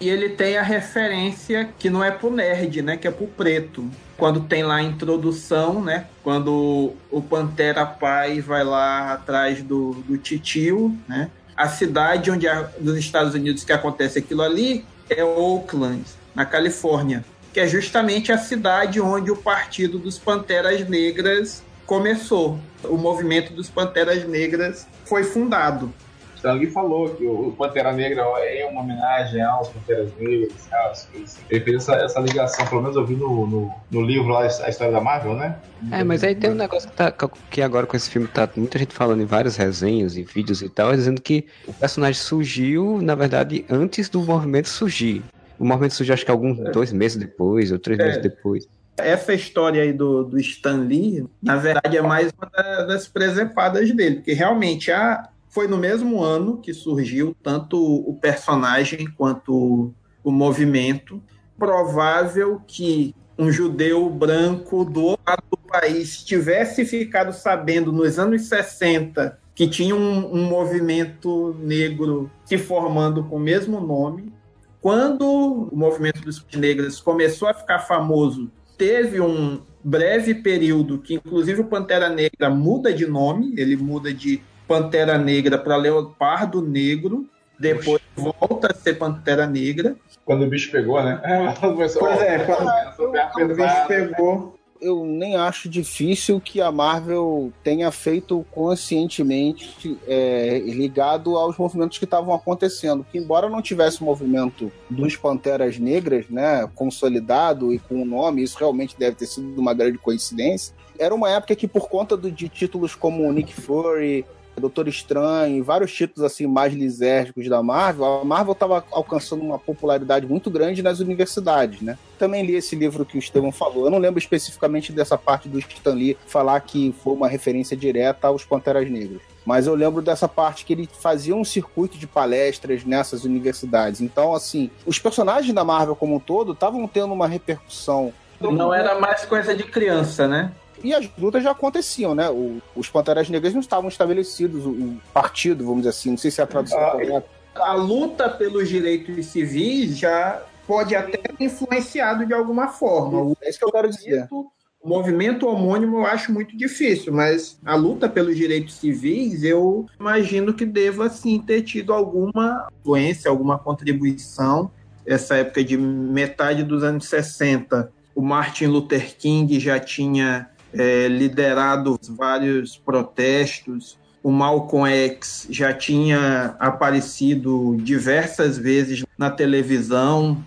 [0.00, 2.96] E ele tem a referência que não é pro nerd, né?
[2.96, 3.88] Que é pro preto.
[4.16, 6.06] Quando tem lá a introdução, né?
[6.22, 11.30] Quando o Pantera Pai vai lá atrás do, do titio, né?
[11.58, 17.24] A cidade onde a, dos Estados Unidos que acontece aquilo ali é Oakland, na Califórnia,
[17.52, 22.60] que é justamente a cidade onde o Partido dos Panteras Negras começou.
[22.84, 25.92] O movimento dos Panteras Negras foi fundado.
[26.38, 31.38] Stan Lee falou que o Pantera Negra é uma homenagem aos Panteras Negras, as coisas.
[31.50, 34.68] Ele fez essa, essa ligação, pelo menos eu vi no, no, no livro lá, a
[34.68, 35.56] história da Marvel, né?
[35.90, 37.12] É, mas aí tem um negócio que, tá,
[37.50, 40.68] que agora com esse filme tá muita gente falando em várias resenhas e vídeos e
[40.68, 45.22] tal, dizendo que o personagem surgiu, na verdade, antes do movimento surgir.
[45.58, 46.70] O movimento surgiu acho que alguns É.
[46.70, 48.04] dois meses depois, ou três É.
[48.04, 48.64] meses depois.
[48.96, 53.92] Essa história aí do, do Stan Lee, na verdade, é mais uma da- das presepadas
[53.92, 60.30] dele, porque realmente a, foi no mesmo ano que surgiu tanto o personagem quanto o
[60.30, 61.22] movimento.
[61.58, 68.42] Provável que um judeu branco do outro lado do país tivesse ficado sabendo nos anos
[68.42, 74.32] 60 que tinha um, um movimento negro se formando com o mesmo nome.
[74.80, 75.24] Quando
[75.72, 81.64] o movimento dos negros começou a ficar famoso teve um breve período que, inclusive, o
[81.64, 87.26] Pantera Negra muda de nome, ele muda de Pantera Negra para Leopardo Negro,
[87.58, 89.96] depois volta a ser Pantera Negra.
[90.24, 91.20] Quando o bicho pegou, né?
[91.60, 93.86] Pois é, ó, quando- O bicho pesada.
[93.88, 94.54] pegou.
[94.80, 102.04] eu nem acho difícil que a Marvel tenha feito conscientemente é, ligado aos movimentos que
[102.04, 103.04] estavam acontecendo.
[103.10, 108.42] Que embora não tivesse o movimento dos Panteras Negras, né, consolidado e com o nome,
[108.42, 110.74] isso realmente deve ter sido uma grande coincidência.
[110.98, 114.24] Era uma época que, por conta do- de títulos como Nick Fury,
[114.58, 120.26] Doutor Estranho vários títulos assim mais lisérgicos da Marvel, a Marvel estava alcançando uma popularidade
[120.26, 121.98] muito grande nas universidades, né?
[122.18, 123.84] Também li esse livro que o Estevão falou.
[123.84, 128.28] Eu não lembro especificamente dessa parte do Stan Lee falar que foi uma referência direta
[128.28, 129.20] aos Panteras Negras.
[129.44, 134.00] Mas eu lembro dessa parte que ele fazia um circuito de palestras nessas universidades.
[134.00, 138.98] Então, assim, os personagens da Marvel como um todo estavam tendo uma repercussão Não era
[138.98, 140.52] mais coisa de criança, né?
[140.82, 142.28] E as lutas já aconteciam, né?
[142.30, 146.30] O- os Panteras Negras não estavam estabelecidos, o, o partido, vamos dizer assim, não sei
[146.30, 147.24] se é a tradução Ah, correta.
[147.56, 153.22] A luta pelos direitos civis já pode até ter influenciado de alguma forma.
[153.22, 154.28] O É isso que eu quero dizer.
[154.30, 159.86] movimento, o movimento homônimo eu acho muito difícil, mas a luta pelos direitos civis eu
[159.98, 164.70] imagino que deva sim ter tido alguma influência, alguma contribuição.
[165.04, 171.98] Essa época de metade dos anos 60, o Martin Luther King já tinha eh, liderado
[172.10, 173.98] vários protestos.
[174.22, 180.42] O Malcolm X já tinha aparecido diversas vezes na televisão,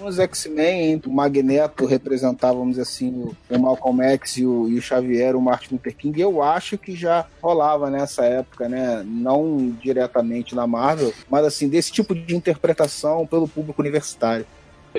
[0.00, 4.78] Os X-Men, o Magneto representava, vamos dizer assim, o- o Malcolm X e o, e
[4.78, 6.20] o Xavier, o Martin Luther King.
[6.20, 9.02] Eu acho que já rolava nessa época, né?
[9.04, 14.46] Não diretamente na Marvel, mas assim, desse tipo de interpretação pelo público universitário.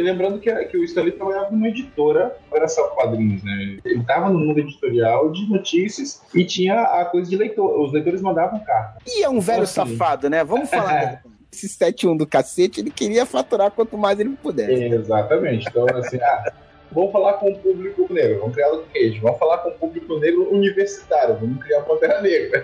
[0.02, 3.78] Lembrando que, que o Stanley trabalhava numa editora, não era só quadrinhos, né?
[3.84, 7.80] Ele estava no mundo editorial de notícias e tinha a coisa de leitor.
[7.82, 8.98] Os leitores mandavam carta.
[9.08, 9.74] E é um velho Assim.
[9.74, 10.44] safado, né?
[10.44, 11.24] Vamos falar.
[11.52, 14.72] Esse 7-1 do cacete, ele queria faturar quanto mais ele pudesse.
[14.72, 15.68] Exatamente.
[15.68, 16.54] Então, assim, ah,
[16.92, 20.20] vamos falar com o público negro, vamos criar o Cage, vamos falar com o público
[20.20, 22.64] negro universitário, vamos criar a Pantera Negra.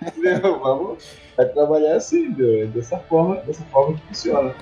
[0.00, 0.58] Entendeu?
[0.60, 0.98] vamos
[1.36, 2.30] vai trabalhar assim,
[2.72, 4.54] dessa forma, dessa forma que funciona.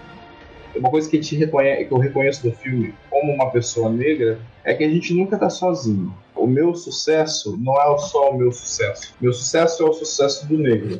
[0.74, 4.38] Uma coisa que, a gente reconhece, que eu reconheço do filme como uma pessoa negra
[4.64, 6.14] é que a gente nunca tá sozinho.
[6.35, 9.14] O meu sucesso não é só o meu sucesso.
[9.20, 10.98] Meu sucesso é o sucesso do negro.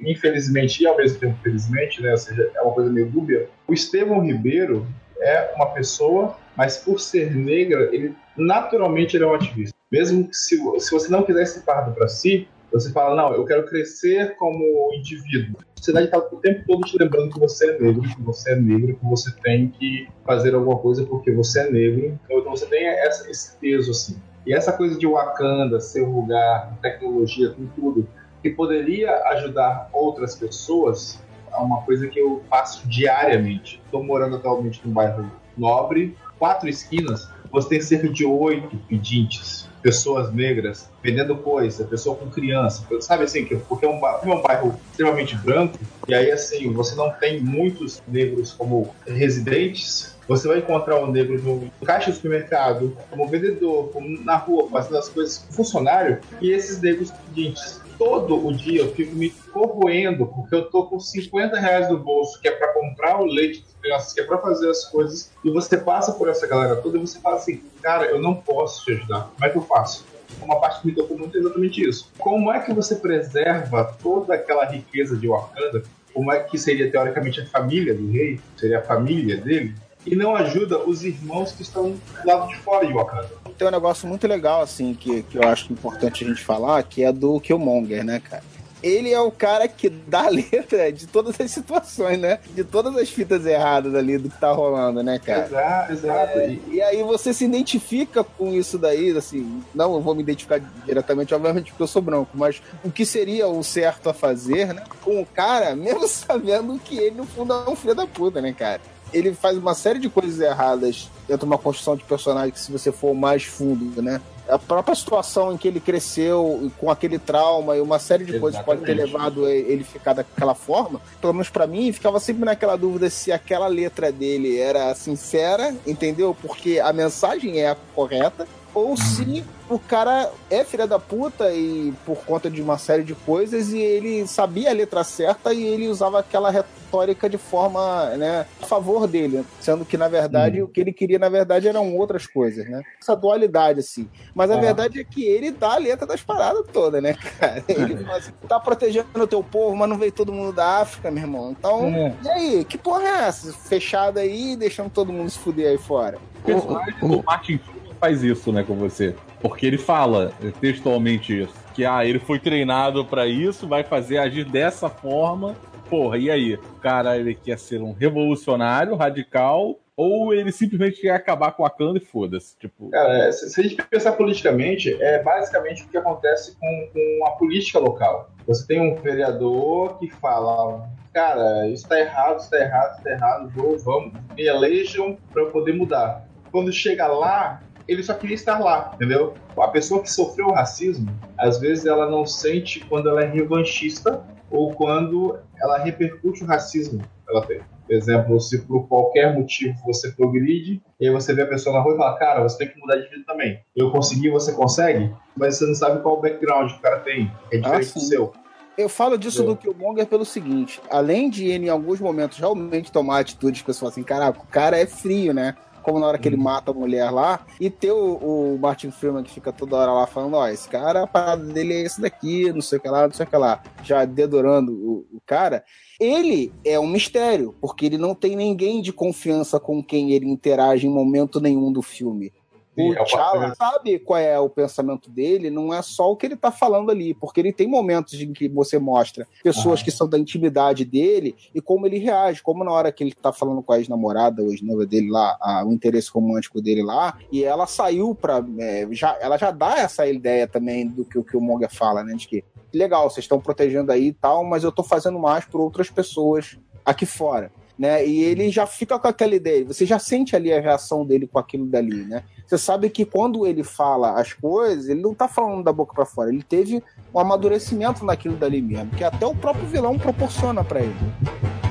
[0.00, 2.10] Infelizmente, e ao mesmo tempo felizmente, né?
[2.10, 3.48] Ou seja, é uma coisa meio dúbia.
[3.66, 4.86] O Estevão Ribeiro
[5.20, 9.74] é uma pessoa, mas por ser negra, ele naturalmente ele é um ativista.
[9.90, 13.44] Mesmo que se, se você não quiser esse fardo para si, você fala, não, eu
[13.44, 15.56] quero crescer como indivíduo.
[15.60, 18.56] A sociedade está o tempo todo te lembrando que você é negro, que você é
[18.56, 22.18] negro, que você tem que fazer alguma coisa porque você é negro.
[22.28, 24.20] Então você tem essa, esse peso assim.
[24.44, 28.08] E essa coisa de Wakanda ser um lugar tecnologia, com tudo,
[28.42, 33.80] que poderia ajudar outras pessoas, é uma coisa que eu faço diariamente.
[33.84, 40.32] Estou morando atualmente num bairro nobre, quatro esquinas, você tem cerca de oito pedintes, pessoas
[40.32, 44.36] negras vendendo coisa, pessoa com criança, sabe assim, que- porque é um, ba- como é
[44.36, 50.48] um bairro extremamente branco, e aí assim, você não tem muitos negros como residentes, você
[50.48, 55.10] vai encontrar um negro no caixa do supermercado, como vendedor, como na rua, fazendo as
[55.10, 57.83] coisas funcionário, e esses negros pedintes.
[57.98, 62.40] Todo o dia eu fico me corroendo, porque eu tô com 50 reais no bolso,
[62.40, 65.50] que é para comprar o leite das crianças, que é para fazer as coisas, e
[65.50, 68.92] você passa por essa galera toda e você fala assim, cara, eu não posso te
[68.92, 70.04] ajudar, como é que eu faço?
[70.42, 72.10] Uma parte que me tocou muito é exatamente isso.
[72.18, 75.82] Como é que você preserva toda aquela riqueza de Wakanda?
[76.12, 78.40] Como é que seria teoricamente a família do rei?
[78.56, 79.74] Seria a família dele?
[80.06, 83.30] E não ajuda os irmãos que estão do lado de fora de Wakanda.
[83.56, 87.04] Tem um negócio muito legal, assim, que, que eu acho importante a gente falar, que
[87.04, 88.42] é do Killmonger, né, cara?
[88.84, 92.38] ele é o cara que dá a letra de todas as situações, né?
[92.50, 95.46] De todas as fitas erradas ali do que tá rolando, né, cara?
[95.46, 96.38] Exato, exato.
[96.38, 100.60] É, e aí você se identifica com isso daí, assim, não eu vou me identificar
[100.84, 104.84] diretamente, obviamente, porque eu sou branco, mas o que seria o certo a fazer, né?
[105.02, 108.52] Com o cara, mesmo sabendo que ele, no fundo, é um filho da puta, né,
[108.52, 108.82] cara?
[109.14, 112.70] Ele faz uma série de coisas erradas dentro de uma construção de personagem que, se
[112.70, 114.20] você for mais fundo, né?
[114.46, 118.60] A própria situação em que ele cresceu com aquele trauma e uma série de coisas
[118.60, 119.14] pode ter Exatamente.
[119.14, 123.66] levado ele ficar daquela forma, pelo menos pra mim, ficava sempre naquela dúvida se aquela
[123.68, 126.36] letra dele era sincera, entendeu?
[126.42, 131.92] Porque a mensagem é a correta, ou se o cara é filha da puta e
[132.04, 135.88] por conta de uma série de coisas e ele sabia a letra certa e ele
[135.88, 140.80] usava aquela retórica de forma, né, a favor dele, sendo que na verdade o que
[140.80, 142.82] ele queria na verdade eram outras coisas, né?
[143.00, 144.08] Essa dualidade assim.
[144.34, 144.60] Mas a Ah.
[144.60, 147.62] verdade é que ele dá a letra das paradas todas, né, cara?
[147.68, 151.10] Ele fala assim, tá protegendo o teu povo, mas não veio todo mundo da África,
[151.10, 151.50] meu irmão.
[151.58, 152.14] Então, É.
[152.22, 153.52] e aí, que porra é essa?
[153.52, 156.18] Fechada aí, deixando todo mundo se fuder aí fora.
[156.40, 157.58] O personagem do Martin
[158.04, 159.14] faz isso, né, com você.
[159.40, 161.54] Porque ele fala textualmente isso.
[161.72, 165.56] Que, ah, ele foi treinado pra isso, vai fazer agir dessa forma.
[165.88, 166.54] Porra, e aí?
[166.54, 171.70] O cara, ele quer ser um revolucionário, radical, ou ele simplesmente quer acabar com a
[171.70, 172.58] clã e foda-se.
[172.58, 177.26] Tipo, Cara, se, se a gente pensar politicamente, é basicamente o que acontece com, com
[177.26, 178.28] a política local.
[178.46, 183.10] Você tem um vereador que fala, cara, isso tá errado, isso tá errado, isso tá
[183.10, 186.26] errado, vou, vamos, me elejam para eu poder mudar.
[186.52, 189.34] Quando chega lá, ele só queria estar lá, entendeu?
[189.58, 194.72] A pessoa que sofreu racismo, às vezes ela não sente quando ela é revanchista ou
[194.74, 197.60] quando ela repercute o racismo que ela tem.
[197.86, 201.82] Por exemplo, se por qualquer motivo você progride, e aí você vê a pessoa na
[201.82, 203.60] rua e fala, cara, você tem que mudar de vida também.
[203.76, 205.12] Eu consegui, você consegue?
[205.36, 208.00] Mas você não sabe qual o background que o cara tem, que é diferente do
[208.00, 208.06] sim.
[208.06, 208.32] seu.
[208.76, 212.90] Eu falo disso Eu- do Killmonger pelo seguinte: além de ele, em alguns momentos, realmente
[212.90, 215.54] tomar atitudes, pessoal assim, caraca, o cara é frio, né?
[215.84, 219.22] Como na hora que ele mata a mulher lá, e ter o, o Martin Freeman
[219.22, 222.50] que fica toda hora lá falando: ó, esse cara, a parada dele é esse daqui,
[222.52, 225.62] não sei o que lá, não sei o que lá, já dedorando o, o cara.
[226.00, 230.86] Ele é um mistério, porque ele não tem ninguém de confiança com quem ele interage
[230.86, 232.32] em momento nenhum do filme.
[232.74, 236.26] Sim, é O T'Challa sabe qual é o pensamento dele, não é só o que
[236.26, 239.84] ele tá falando ali, porque ele tem momentos em que você mostra pessoas Ah.
[239.84, 243.32] que são da intimidade dele e como ele reage, como na hora que ele tá
[243.32, 247.44] falando com a ex-namorada ou ex-noiva dele lá, a- o interesse romântico dele lá, e
[247.44, 248.44] ela saiu pra.
[248.58, 252.02] é, já, ela já dá essa ideia também do que o que o Monger fala,
[252.02, 252.14] né?
[252.14, 255.60] De que legal, vocês estão protegendo aí e tal, mas eu tô fazendo mais por
[255.60, 257.52] outras pessoas aqui fora.
[257.76, 258.06] Né?
[258.06, 261.40] E ele já fica com aquela ideia, você já sente ali a reação dele com
[261.40, 262.22] aquilo dali, né?
[262.46, 266.06] Você sabe que quando ele fala as coisas, ele não tá falando da boca pra
[266.06, 266.80] fora, ele teve
[267.12, 271.63] um amadurecimento naquilo dali mesmo, que até o próprio vilão proporciona pra ele.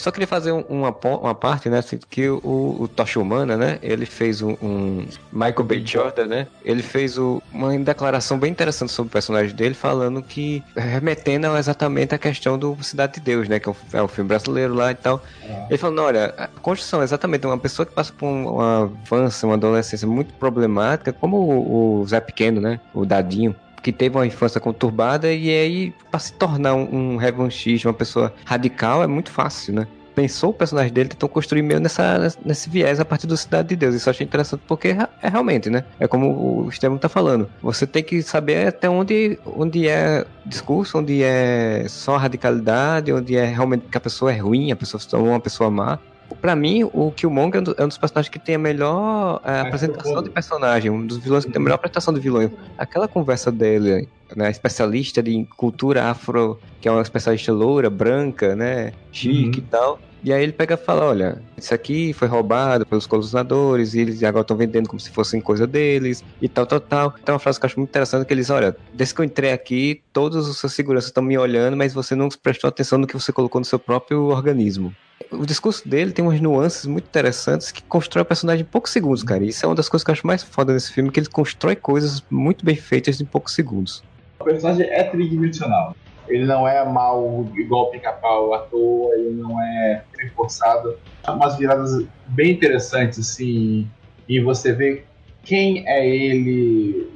[0.00, 1.78] Só queria fazer um- uma, uma parte, né?
[1.78, 3.78] assim, que o, o Tocha Humana, né?
[3.82, 5.82] Ele fez um, um- Michael B.
[5.84, 6.46] Jordan, né?
[6.64, 10.62] Ele fez o- uma declaração bem interessante sobre o personagem dele, falando que.
[10.76, 13.58] remetendo exatamente a questão do Cidade de Deus, né?
[13.60, 15.22] Que é um, é um filme brasileiro lá e tal.
[15.68, 19.54] Ele falando, olha, a construção, exatamente, uma pessoa que passa por um- uma infância, uma
[19.54, 22.80] adolescência muito problemática, como o, o Zé Pequeno, né?
[22.94, 27.88] O Dadinho que teve uma infância conturbada e aí para se tornar um, um revanchista,
[27.88, 29.86] uma pessoa radical é muito fácil, né?
[30.14, 33.76] Pensou o personagem dele, tentou construir meio nessa, nesse viés a partir do Cidade de
[33.76, 33.94] Deus.
[33.94, 35.84] Isso eu achei interessante porque é, é realmente, né?
[35.98, 37.48] É como o Estevam tá falando.
[37.62, 43.44] Você tem que saber até onde, onde é discurso, onde é só radicalidade, onde é
[43.44, 45.98] realmente que a pessoa é ruim, a pessoa se tornou uma pessoa má.
[46.40, 49.60] Pra mim, o Killmonger é um é um dos personagens que tem a melhor é,
[49.60, 52.50] apresentação de personagem, um dos vilões que tem a melhor apresentação de vilão.
[52.78, 58.92] Aquela conversa dele, né, especialista de cultura afro, que é uma especialista loura, branca, né,
[59.12, 59.98] chique e tal.
[60.22, 64.22] E aí ele pega e fala, olha, isso aqui foi roubado pelos colonizadores e eles
[64.22, 67.12] agora estão vendendo como se fossem coisa deles e tal, tal, tal.
[67.12, 69.50] Tem uma frase que eu acho muito interessante que eles, olha, desde que eu entrei
[69.50, 73.14] aqui, todos os seus seguranças estão me olhando, mas você não prestou atenção no que
[73.14, 74.94] você colocou no seu próprio organismo.
[75.30, 79.22] O discurso dele tem umas nuances muito interessantes que constrói o personagem em poucos segundos,
[79.22, 79.44] cara.
[79.44, 81.28] E isso é uma das coisas que eu acho mais foda nesse filme, que ele
[81.28, 84.02] constrói coisas muito bem feitas em poucos segundos.
[84.40, 85.94] O personagem é tridimensional.
[86.28, 90.96] Ele não é mal igual pica-pau à toa, ele não é reforçado.
[91.24, 93.86] Há umas viradas bem interessantes, assim,
[94.28, 95.04] e você vê
[95.42, 97.10] quem é ele,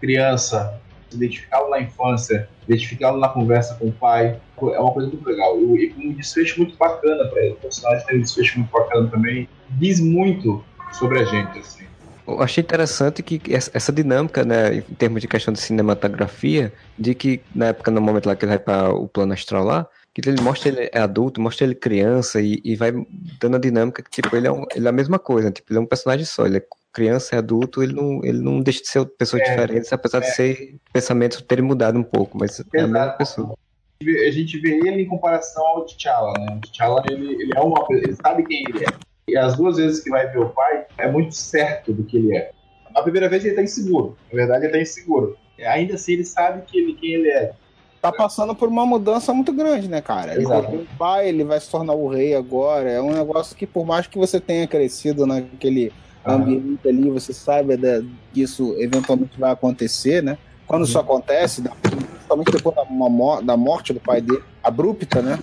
[0.00, 0.80] criança,
[1.16, 4.38] identificá-lo na infância, identificá-lo na conversa com o pai.
[4.60, 5.58] É uma coisa muito legal.
[5.58, 7.52] E um desfecho muito bacana para ele.
[7.54, 9.48] O personagem tem um desfecho muito bacana também.
[9.70, 11.84] Diz muito sobre a gente, assim.
[12.26, 17.42] Eu achei interessante que essa dinâmica, né, em termos de questão de cinematografia, de que
[17.54, 20.40] na época, no momento lá que ele vai para o plano astral lá, que ele
[20.40, 22.92] mostra ele é adulto, mostra ele criança e, e vai
[23.40, 25.78] dando a dinâmica que, tipo, ele é, um- ele é a mesma coisa, tipo, ele
[25.78, 26.64] é um personagem só, ele é
[26.94, 30.30] criança, é adulto, ele não, ele não deixa de ser pessoas É, diferentes, apesar de
[30.30, 33.18] ser pensamentos terem mudado um pouco, mas é a mesma Exato.
[33.18, 33.58] pessoa.
[34.00, 36.56] a gente vê ele em comparação ao T'Challa, né?
[36.56, 38.88] O T'Challa, ele, ele é uma ele sabe quem ele é.
[39.26, 42.36] E as duas vezes que vai ver o pai, é muito certo do que ele
[42.36, 42.50] é.
[42.94, 44.16] A primeira vez ele tá inseguro.
[44.30, 45.36] Na verdade, ele tá inseguro.
[45.66, 47.52] Ainda assim, ele sabe que ele, quem ele é.
[48.00, 50.34] Tá passando por uma mudança muito grande, né, cara?
[50.34, 50.76] Ele Exato.
[50.76, 52.90] o pai, ele vai se tornar o rei agora.
[52.90, 55.90] É um negócio que, por mais que você tenha crescido naquele
[56.24, 56.42] Aham.
[56.42, 57.32] ambiente ali, você
[57.76, 58.02] da-
[58.32, 60.38] que isso eventualmente vai acontecer, né?
[60.66, 65.38] Quando isso acontece, da- principalmente depois da, uma da morte do pai dele, abrupta, né?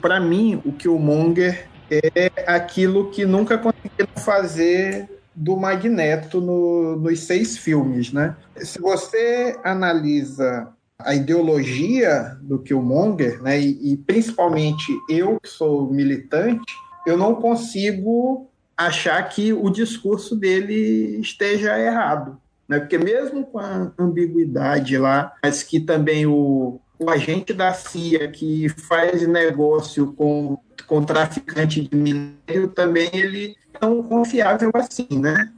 [0.00, 7.56] Pra mim, o Killmonger é aquilo que nunca conseguiram fazer do Magneto no- nos seis
[7.56, 8.36] filmes, né?
[8.56, 10.68] Se você analisa
[10.98, 16.60] a ideologia do Killmonger, né, e, e principalmente eu que sou militante,
[17.06, 18.49] eu não consigo
[18.86, 22.78] achar que o discurso dele esteja errado, né?
[22.78, 28.68] Porque mesmo com a ambiguidade lá, mas que também o, o agente da CIA que
[28.68, 35.52] faz negócio com com traficante de minério também ele é tão confiável assim, né?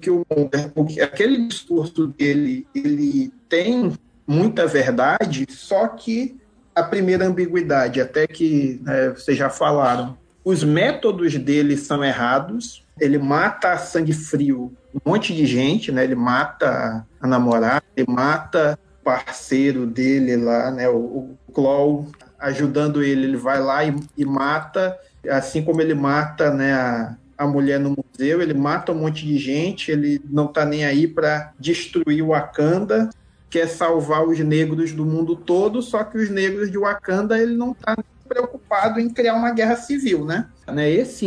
[0.00, 0.26] que o
[0.74, 3.92] porque aquele discurso dele ele tem
[4.26, 6.36] muita verdade, só que
[6.74, 12.84] a primeira ambiguidade, até que né, vocês já falaram, os métodos dele são errados.
[13.00, 16.04] Ele mata a sangue frio um monte de gente, né?
[16.04, 20.88] Ele mata a namorada, ele mata o parceiro dele lá, né?
[20.88, 22.06] O, o Claw
[22.38, 24.96] ajudando ele, ele vai lá e, e mata,
[25.28, 26.74] assim como ele mata, né?
[26.74, 30.84] A, a mulher no museu, ele mata um monte de gente, ele não tá nem
[30.84, 33.10] aí para destruir o Wakanda,
[33.50, 37.74] quer salvar os negros do mundo todo, só que os negros de Wakanda ele não
[37.74, 37.96] tá
[38.28, 40.48] preocupado em criar uma guerra civil, né?
[40.66, 40.90] né?
[40.90, 41.26] Esse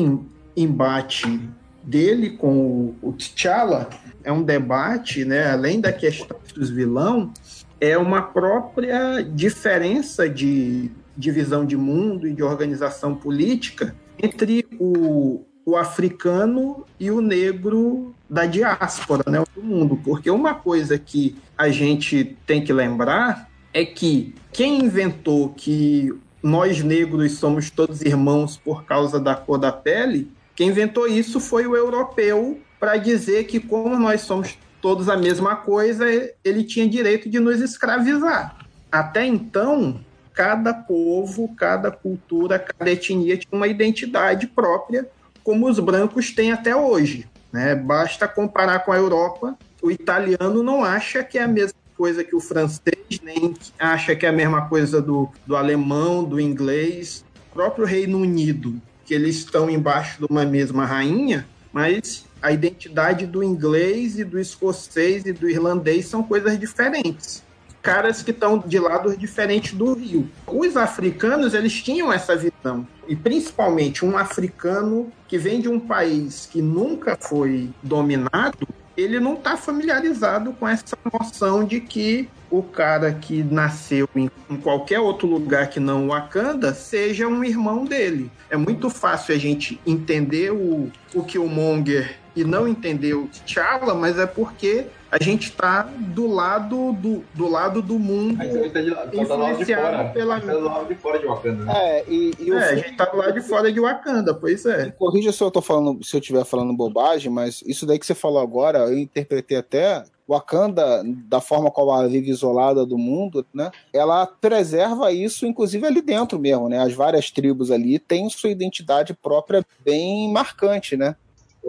[0.55, 1.49] embate
[1.83, 3.89] dele com o, T'Challa
[4.23, 5.51] é um debate, né?
[5.51, 7.31] Além da questão dos vilão,
[7.79, 15.75] é uma própria diferença de divisão de mundo e de organização política entre o, o
[15.75, 19.99] africano e o negro da diáspora, né, do mundo.
[20.03, 26.83] Porque uma coisa que a gente tem que lembrar é que quem inventou que nós
[26.83, 31.75] negros somos todos irmãos por causa da cor da pele, quem inventou isso foi o
[31.75, 36.05] europeu para dizer que como nós somos todos a mesma coisa,
[36.43, 38.57] ele tinha direito de nos escravizar.
[38.91, 39.99] Até então,
[40.33, 45.07] cada povo, cada cultura, cada etnia tinha uma identidade própria,
[45.43, 47.27] como os brancos têm até hoje.
[47.51, 47.75] Né?
[47.75, 49.57] Basta comparar com a Europa.
[49.81, 54.25] O italiano não acha que é a mesma coisa que o francês, nem acha que
[54.25, 57.25] é a mesma coisa do, do alemão, do inglês.
[57.51, 63.25] O próprio Reino Unido, que eles estão embaixo de uma mesma rainha, mas a identidade
[63.25, 67.43] do inglês e do escocês e do irlandês são coisas diferentes
[67.87, 70.29] caras que estão de lados diferentes do rio.
[70.45, 72.85] Os africanos, eles tinham essa visão.
[73.07, 78.67] E principalmente um africano que vem de um país que nunca foi dominado,
[78.97, 84.29] ele não está familiarizado com essa noção de que o cara que nasceu em,
[84.63, 88.31] qualquer outro lugar que não Wakanda seja um irmão dele.
[88.49, 94.19] É muito fácil a gente entender o, o Killmonger e não entender o T'Challa, mas
[94.19, 98.45] é porque a gente está do lado do, do lado do mundo tá
[98.81, 100.09] de, tá influenciado fora.
[100.09, 101.65] pela tá do lado de fora de Wakanda.
[101.65, 101.73] né?
[101.75, 104.65] É, e, e o É, a gente tá do lado de fora de Wakanda, pois
[104.67, 104.91] é.
[104.91, 108.13] Corrija se eu tô falando, se eu estiver falando bobagem, mas isso daí que você
[108.13, 113.71] falou agora, eu interpretei até Wakanda, da forma como ela vive isolada do mundo, né?
[113.93, 116.79] Ela preserva isso, inclusive ali dentro mesmo, né?
[116.79, 121.15] As várias tribos ali têm sua identidade própria bem marcante, né?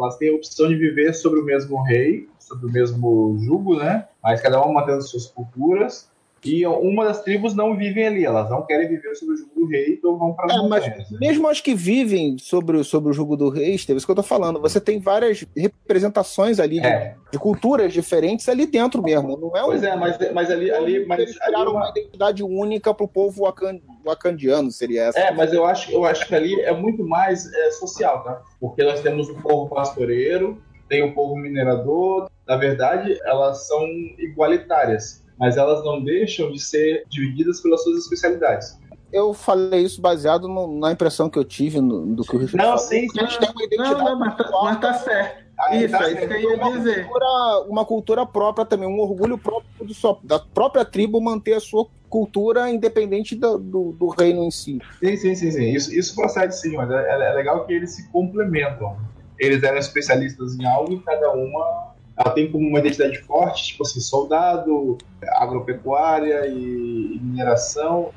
[0.02, 4.08] Elas têm a opção de viver sobre o mesmo rei, sobre o mesmo jugo, né?
[4.22, 6.10] Mas cada uma mantendo suas culturas.
[6.44, 9.66] E uma das tribos não vivem ali, elas não querem viver sobre o jugo do
[9.66, 10.84] rei, então vão para É, mas
[11.20, 14.16] mesmo as que vivem sobre, o- sobre o jugo do rei, Esteve, isso que eu
[14.16, 19.36] tô falando, você tem várias representações ali de, É, de culturas diferentes ali dentro mesmo.
[19.36, 19.66] Não é um.
[19.66, 23.42] pois é, mas, mas ali, ali, mas eles criaram uma- uma identidade única pro povo
[23.42, 25.18] wakan- wakandiano, seria essa.
[25.18, 28.42] É, mas eu acho, eu acho que ali é muito mais é, social, tá?
[28.60, 32.30] Porque nós temos o povo pastoreiro, tem o povo minerador.
[32.46, 33.82] Na verdade, elas são
[34.18, 38.76] igualitárias, mas elas não deixam de ser divididas pelas suas especialidades.
[39.12, 42.56] Eu falei isso baseado no- na impressão que eu tive no- do que o Richard
[42.58, 42.78] Não, falou.
[42.78, 45.48] sim, A gente tem uma identidade Não, não, mas tá, mas tá certo.
[45.60, 47.04] Aí Isso, tá é isso que eu ia uma dizer.
[47.04, 51.60] cultura, uma cultura própria também, um orgulho próprio do sua- da própria tribo manter a
[51.60, 54.78] sua cultura independente do, do, do reino em si.
[55.02, 55.70] Sim, sim, sim, sim.
[55.72, 58.96] Isso, isso procede sim, mas é, é legal que eles se complementam.
[59.38, 63.84] Eles eram especialistas em algo e cada uma ela tem como uma identidade forte, tipo
[63.84, 64.98] assim, soldado,
[65.36, 68.10] agropecuária e, mineração.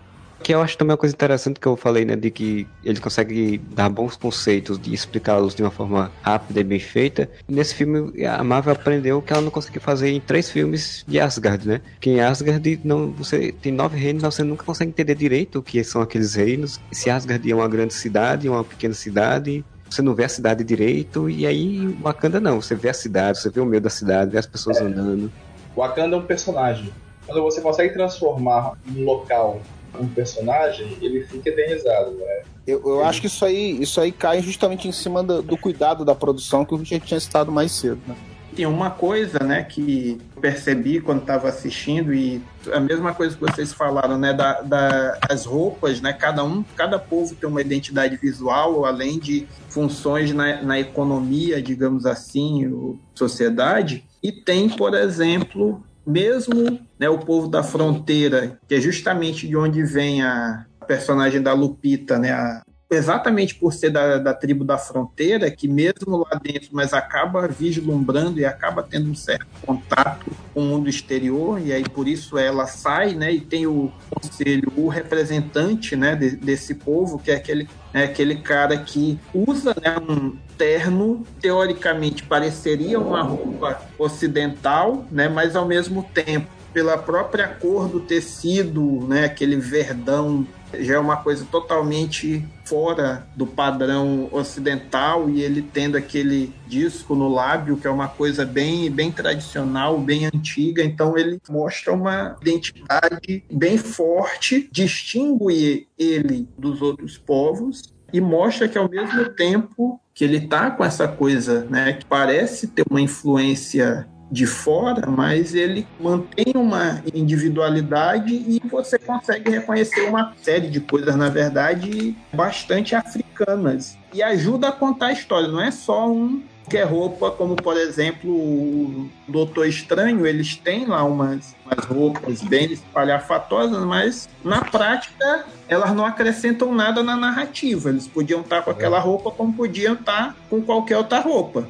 [0.43, 3.60] Que eu acho também uma coisa interessante que eu falei, né, de que ele consegue
[3.60, 7.30] dar bons conceitos, de explicá-los de uma forma rápida e bem feita.
[7.47, 11.68] Nesse filme, a Marvel aprendeu que ela não conseguiu fazer em três filmes de Asgard,
[11.68, 11.82] né?
[11.99, 15.64] Que em Asgard não, você tem nove reinos, mas você nunca consegue entender direito o
[15.64, 16.80] que são aqueles reinos.
[16.91, 21.29] Se Asgard é uma grande cidade, uma pequena cidade, você não vê a cidade direito,
[21.29, 24.37] e aí Wakanda não, você vê a cidade, você vê o meio da cidade, vê
[24.37, 25.31] as pessoas andando.
[25.75, 26.91] Wakanda é um personagem.
[27.25, 29.61] Quando você consegue transformar um local
[29.99, 32.41] um personagem, ele fica eternizado, né?
[32.65, 36.05] Eu, eu acho que isso aí, isso aí cai justamente em cima do, do cuidado
[36.05, 37.99] da produção que o Richard tinha citado mais cedo.
[38.07, 38.15] Né?
[38.56, 42.41] Tem uma coisa, né, que percebi quando estava assistindo e
[42.74, 46.99] a mesma coisa que vocês falaram, né, da, da- das roupas, né, cada um, cada
[46.99, 54.04] povo tem uma identidade visual, além de funções na, na economia, digamos assim, ou sociedade,
[54.22, 59.84] e tem, por exemplo, mesmo né, o povo da fronteira, que é justamente de onde
[59.84, 65.49] vem a personagem da Lupita, né, a, exatamente por ser da, da tribo da fronteira,
[65.49, 70.65] que mesmo lá dentro, mas acaba vislumbrando e acaba tendo um certo contato com o
[70.65, 75.95] mundo exterior, e aí por isso ela sai, né, e tem o conselho, o representante,
[75.95, 81.25] né, de- desse povo, que é aquele, né, aquele cara que usa, né, um terno,
[81.39, 89.05] teoricamente pareceria uma roupa ocidental, né, mas ao mesmo tempo pela própria cor do tecido,
[89.07, 90.45] né, aquele verdão,
[90.80, 97.28] já é uma coisa totalmente fora do padrão ocidental e ele tendo aquele disco no
[97.28, 103.43] lábio, que é uma coisa bem, bem tradicional, bem antiga, então ele mostra uma identidade
[103.51, 110.41] bem forte, distingue ele dos outros povos e mostra que ao mesmo tempo que ele
[110.41, 116.53] tá com essa coisa, né, que parece ter uma influência de fora, mas ele mantém
[116.55, 123.97] uma individualidade e você consegue reconhecer uma série de coisas, na verdade, bastante africanas.
[124.13, 127.75] E ajuda a contar a história, não é só um que é roupa, como por
[127.75, 135.45] exemplo o Doutor Estranho, eles têm lá umas, umas roupas bem espalhafatosas, mas na prática
[135.67, 137.89] elas não acrescentam nada na narrativa.
[137.89, 141.67] Eles podiam estar com aquela roupa como podiam estar com qualquer outra roupa.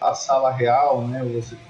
[0.00, 1.22] A sala real, né?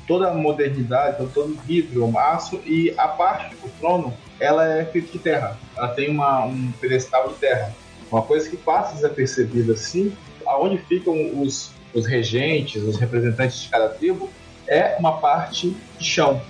[0.07, 4.85] Toda a modernidade, então, todo vidro, o aço e a parte do trono, ela é
[4.85, 5.57] feita de terra.
[5.77, 7.72] Ela tem uma, um pedestal de terra.
[8.11, 10.14] Uma coisa que passa desapercebida assim,
[10.47, 14.31] aonde ficam os, os regentes, os representantes de cada tribo,
[14.66, 16.41] é uma parte de chão.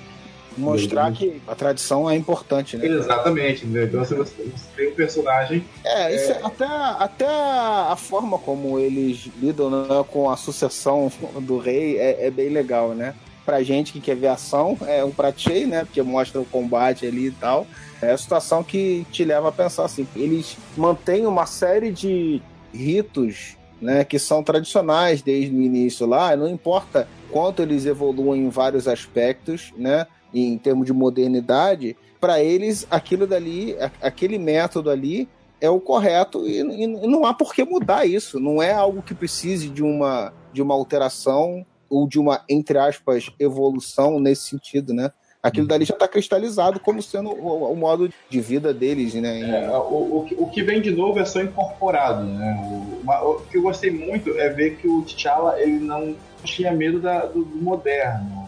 [0.56, 2.86] Mostrar que a tradição é importante, né?
[2.86, 3.84] Exatamente, entendeu?
[3.84, 4.34] Então você, você
[4.76, 5.64] tem um personagem.
[5.84, 11.58] É, isso é- até, até a forma como eles lidam né, com a sucessão do
[11.58, 13.14] rei é, é bem legal, né?
[13.44, 15.84] Pra gente que quer ver ação, é um prato cheio, né?
[15.84, 17.66] Porque mostra o combate ali e tal.
[18.00, 20.06] É a situação que te leva a pensar assim.
[20.16, 22.40] Eles mantêm uma série de
[22.72, 28.48] ritos né, que são tradicionais desde o início lá, não importa quanto eles evoluem em
[28.48, 30.06] vários aspectos, né?
[30.34, 35.28] Em termos de modernidade, para eles aquilo dali, aquele método ali
[35.60, 38.40] é o correto e, e, não há por que mudar isso.
[38.40, 43.30] Não é algo que precise de uma, de uma alteração ou de uma, entre aspas,
[43.38, 45.10] evolução nesse sentido, né?
[45.42, 49.66] Aquilo dali já está cristalizado como sendo o, o, modo de vida deles, né?
[49.66, 52.56] É, o, o, que vem de novo é só incorporado, né?
[53.06, 56.98] O, o, que eu gostei muito é ver que o T'Challa, ele não tinha medo
[56.98, 58.43] da, do, do moderno.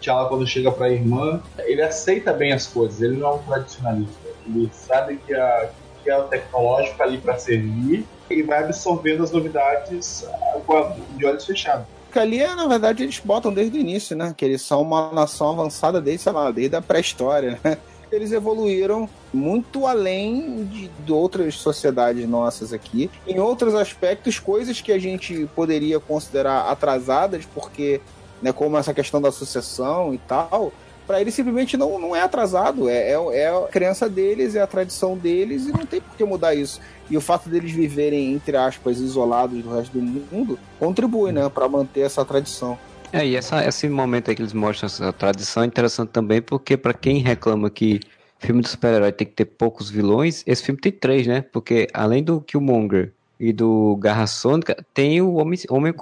[0.00, 3.38] T'Challa, quando chega para a irmã, ele aceita bem as coisas, ele não é um
[3.38, 4.28] tradicionalista.
[4.46, 5.70] Ele sabe que, a,
[6.02, 11.44] que é o tecnológico ali para servir e vai absorvendo as novidades ah, de olhos
[11.44, 14.34] fechados que ali, na verdade, eles botam desde o início, né?
[14.36, 17.78] Que eles são uma nação avançada desde, sei lá, desde a pré-história, né?
[18.10, 23.10] Eles evoluíram muito além de, de, outras sociedades nossas aqui.
[23.26, 28.00] Em outros aspectos, coisas que a gente poderia considerar atrasadas, porque,
[28.42, 30.72] né, como essa questão da sucessão e tal,
[31.06, 32.88] para eles simplesmente não, não é atrasado.
[32.88, 36.24] É, é, é, a crença deles, é a tradição deles e não tem por que
[36.24, 36.80] mudar isso.
[37.10, 41.68] E o fato deles viverem, entre aspas, isolados do resto do mundo, contribui, né, para
[41.68, 42.78] manter essa tradição.
[43.10, 46.76] É, e essa, esse momento aí que eles mostram essa tradição é interessante também, porque
[46.76, 48.00] para quem reclama que
[48.38, 51.40] filme de super-herói tem que ter poucos vilões, esse filme tem três, né?
[51.40, 55.94] Porque além do Killmonger e do Garra Sônica, tem o Homem, Homem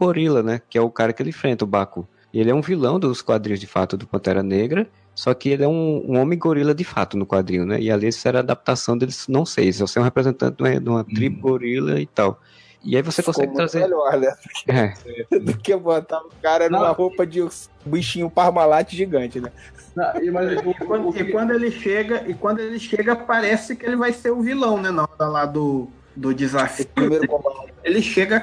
[0.45, 0.61] né?
[0.69, 2.07] Que é o cara que ele enfrenta, o Baku.
[2.41, 5.69] Ele é um vilão dos quadrinhos de fato do Pantera Negra, só que ele é
[5.69, 7.81] um, um homem gorila de fato no quadrinho, né?
[7.81, 10.63] E ali isso era a adaptação deles, não sei, se você é um representante de
[10.63, 11.51] uma, de uma tribo hum.
[11.53, 12.41] gorila e tal.
[12.85, 13.81] E aí você consegue trazer.
[13.81, 14.33] melhor, né?
[14.69, 14.95] É.
[15.41, 17.45] Do que botar o cara numa roupa de
[17.85, 19.51] bichinho parmalate gigante, né?
[19.97, 23.87] Não, e, mas, e, quando, e, quando, ele chega, e quando ele chega, parece que
[23.87, 24.91] ele vai ser o vilão, né?
[24.91, 26.87] Na hora lá do, do desafio.
[27.85, 28.41] Ele chega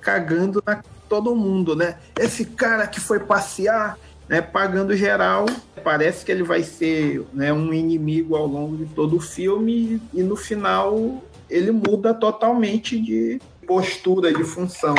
[0.00, 1.96] cagando na todo mundo, né?
[2.18, 3.98] Esse cara que foi passear,
[4.28, 5.44] né, pagando geral,
[5.82, 10.22] parece que ele vai ser né, um inimigo ao longo de todo o filme e
[10.22, 14.94] no final ele muda totalmente de postura, de função.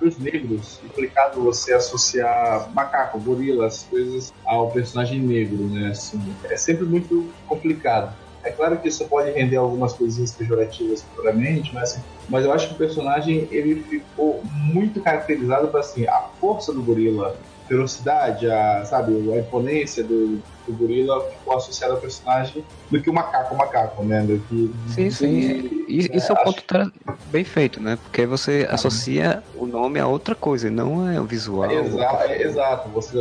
[0.00, 5.90] Os negros, complicado você associar macaco, gorilas, coisas ao personagem negro, né?
[5.90, 8.14] Assim, é sempre muito complicado.
[8.46, 12.68] É claro que isso pode render algumas coisinhas pejorativas futuramente, mas, assim, mas eu acho
[12.68, 18.48] que o personagem ele ficou muito caracterizado para assim, a força do gorila, a ferocidade,
[18.48, 23.52] a, sabe, a imponência do, do gorila ficou associada ao personagem do que o macaco
[23.52, 24.22] o macaco, né?
[24.22, 25.84] Do que, sim, sim.
[25.88, 26.92] E, é, isso é um ponto acho...
[27.26, 27.98] bem feito, né?
[28.00, 31.68] Porque você associa o nome a outra coisa, não é o visual.
[31.68, 32.88] exato, é, exato.
[32.90, 33.16] Você,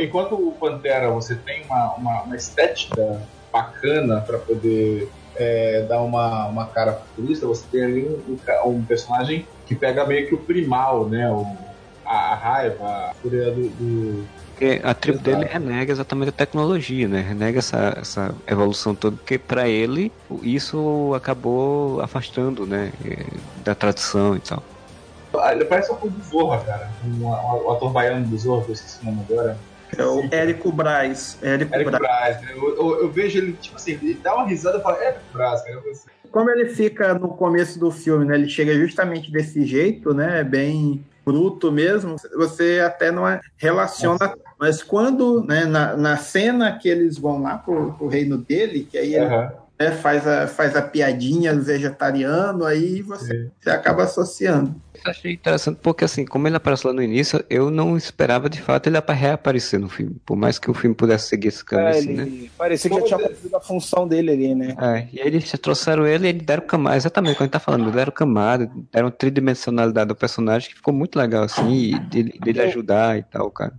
[0.00, 3.20] enquanto o Pantera você tem uma, uma, uma estética
[3.54, 8.36] bacana para poder é, dar uma, uma cara futurista, você tem ali um,
[8.66, 11.30] um, personagem que pega meio que o primal, né?
[11.30, 11.46] O,
[12.04, 14.24] a, a raiva, a fúria do, do
[14.54, 15.30] porque a tribo Exato.
[15.30, 17.20] dele renega exatamente a tecnologia, né?
[17.20, 22.92] Renega essa, essa evolução toda, porque para ele isso acabou afastando, né?
[23.64, 24.62] Da tradição e tal.
[25.40, 26.88] Ah, ele parece um pouco do Zorra, cara.
[27.04, 29.58] Um, um, um ator baiano do Zorra, que eu esqueci o nome agora.
[29.96, 31.38] É o Érico Braz.
[31.42, 32.40] Érico, Érico Braz.
[32.42, 32.48] Né?
[32.54, 35.62] Eu, eu, eu, vejo ele, tipo assim, ele dá uma risada e fala, Érico Braz,
[35.62, 35.82] cara.
[36.30, 38.34] Como ele fica no começo do filme, né?
[38.34, 40.42] Ele chega justamente desse jeito, né?
[40.42, 42.16] Bem bruto mesmo.
[42.36, 44.18] Você até não é, relaciona.
[44.18, 44.38] Nossa.
[44.58, 48.98] Mas quando, né, na, na cena que eles vão lá pro, pro reino dele, que
[48.98, 49.48] aí ele uhum.
[49.78, 56.04] Né, faz, a, faz a piadinha vegetariano, aí você, você acaba associando achei interessante porque,
[56.04, 59.88] assim, como ele aparece lá no início, eu não esperava de fato ele reaparecer no
[59.88, 60.16] filme.
[60.24, 62.48] Por mais que o filme pudesse seguir esse caminho, é, assim, né?
[62.56, 64.76] Parecia que já tinha cumprido a função dele ali, né?
[64.80, 67.52] É, e aí eles trouxeram ele e ele deram camada, exatamente o que a gente
[67.52, 72.62] tá falando, deram camada, deram tridimensionalidade ao personagem, que ficou muito legal, assim, dele, dele
[72.62, 73.74] ajudar e tal, cara.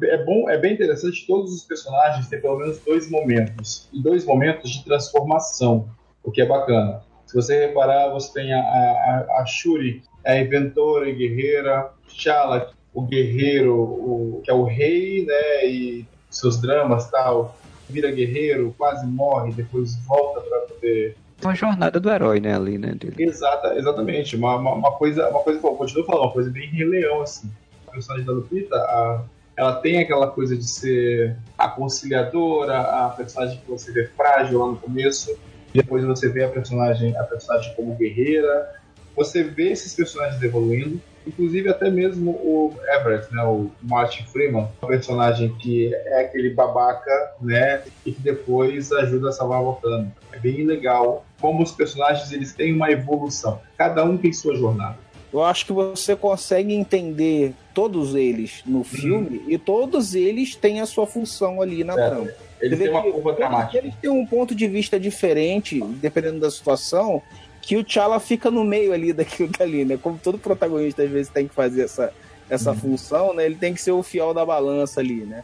[0.00, 4.24] É bom, é bem interessante todos os personagens ter pelo menos dois momentos, e dois
[4.24, 5.88] momentos de transformação,
[6.22, 7.02] o que é bacana.
[7.26, 12.72] Se você reparar, você tem a, a, a Shuri, é a inventora e guerreira, T'Challa,
[12.92, 17.56] o guerreiro, o, que é o rei, né, e seus dramas tal,
[17.88, 22.94] vira guerreiro, quase morre, depois volta para poder uma jornada do herói, né, ali, né?
[22.94, 23.24] Dele.
[23.24, 24.36] Exata, exatamente.
[24.36, 27.50] Uma, uma, uma, coisa, uma coisa, bom, continuo falando, uma coisa bem Rei Leão, assim.
[27.88, 29.22] A personagem da Lupita, a,
[29.56, 34.66] ela tem aquela coisa de ser a conciliadora, a personagem que você vê frágil lá
[34.68, 35.36] no começo,
[35.72, 38.70] depois você vê a personagem, a personagem como guerreira,
[39.14, 44.86] você vê esses personagens evoluindo, inclusive até mesmo o Everett, né, o Martin Freeman, um
[44.86, 50.12] personagem que é aquele babaca, né, e que depois ajuda a salvar Wakanda.
[50.32, 53.60] É bem legal como os personagens eles têm uma evolução.
[53.76, 54.96] Cada um tem sua jornada.
[55.32, 60.86] Eu acho que você consegue entender todos eles no filme e todos eles têm a
[60.86, 62.08] sua função ali na É.
[62.08, 62.30] trama.
[62.60, 63.78] Ele Você tem vê uma curva dramática.
[63.78, 67.22] Eles têm um ponto de vista diferente, dependendo da situação,
[67.62, 69.96] que o T'Challa fica no meio ali daquilo dali, né?
[69.96, 72.12] Como todo protagonista às vezes tem que fazer essa,
[72.50, 72.76] essa Uhum.
[72.76, 73.46] função, né?
[73.46, 75.42] Ele tem que ser o fiel da balança ali, né?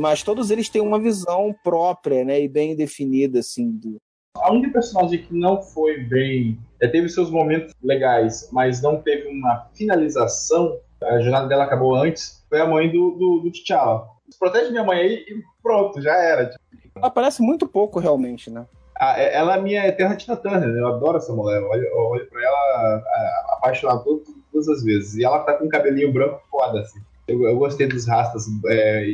[0.00, 2.40] Mas todos eles têm uma visão própria, né?
[2.40, 3.96] E bem definida, assim, do,
[4.36, 6.58] A única personagem que não foi bem.
[6.84, 10.78] É, teve seus momentos legais, mas não teve uma finalização.
[11.02, 12.44] A jornada dela acabou antes.
[12.48, 14.06] Foi a mãe do, do, do T'Challa.
[14.38, 16.54] Protege minha mãe aí e pronto, já era.
[16.96, 18.66] Ela aparece muito pouco, realmente, né?
[18.98, 20.80] Ah, é- Ela é minha eterna Tina Turner, né?
[20.80, 21.60] eu adoro essa mulher.
[21.60, 23.02] Eu olho, eu olho pra ela
[23.50, 25.14] apaixonado todas, todas as vezes.
[25.16, 27.00] E ela tá com um cabelinho branco foda, assim.
[27.26, 29.04] Eu, eu gostei dos rastas é,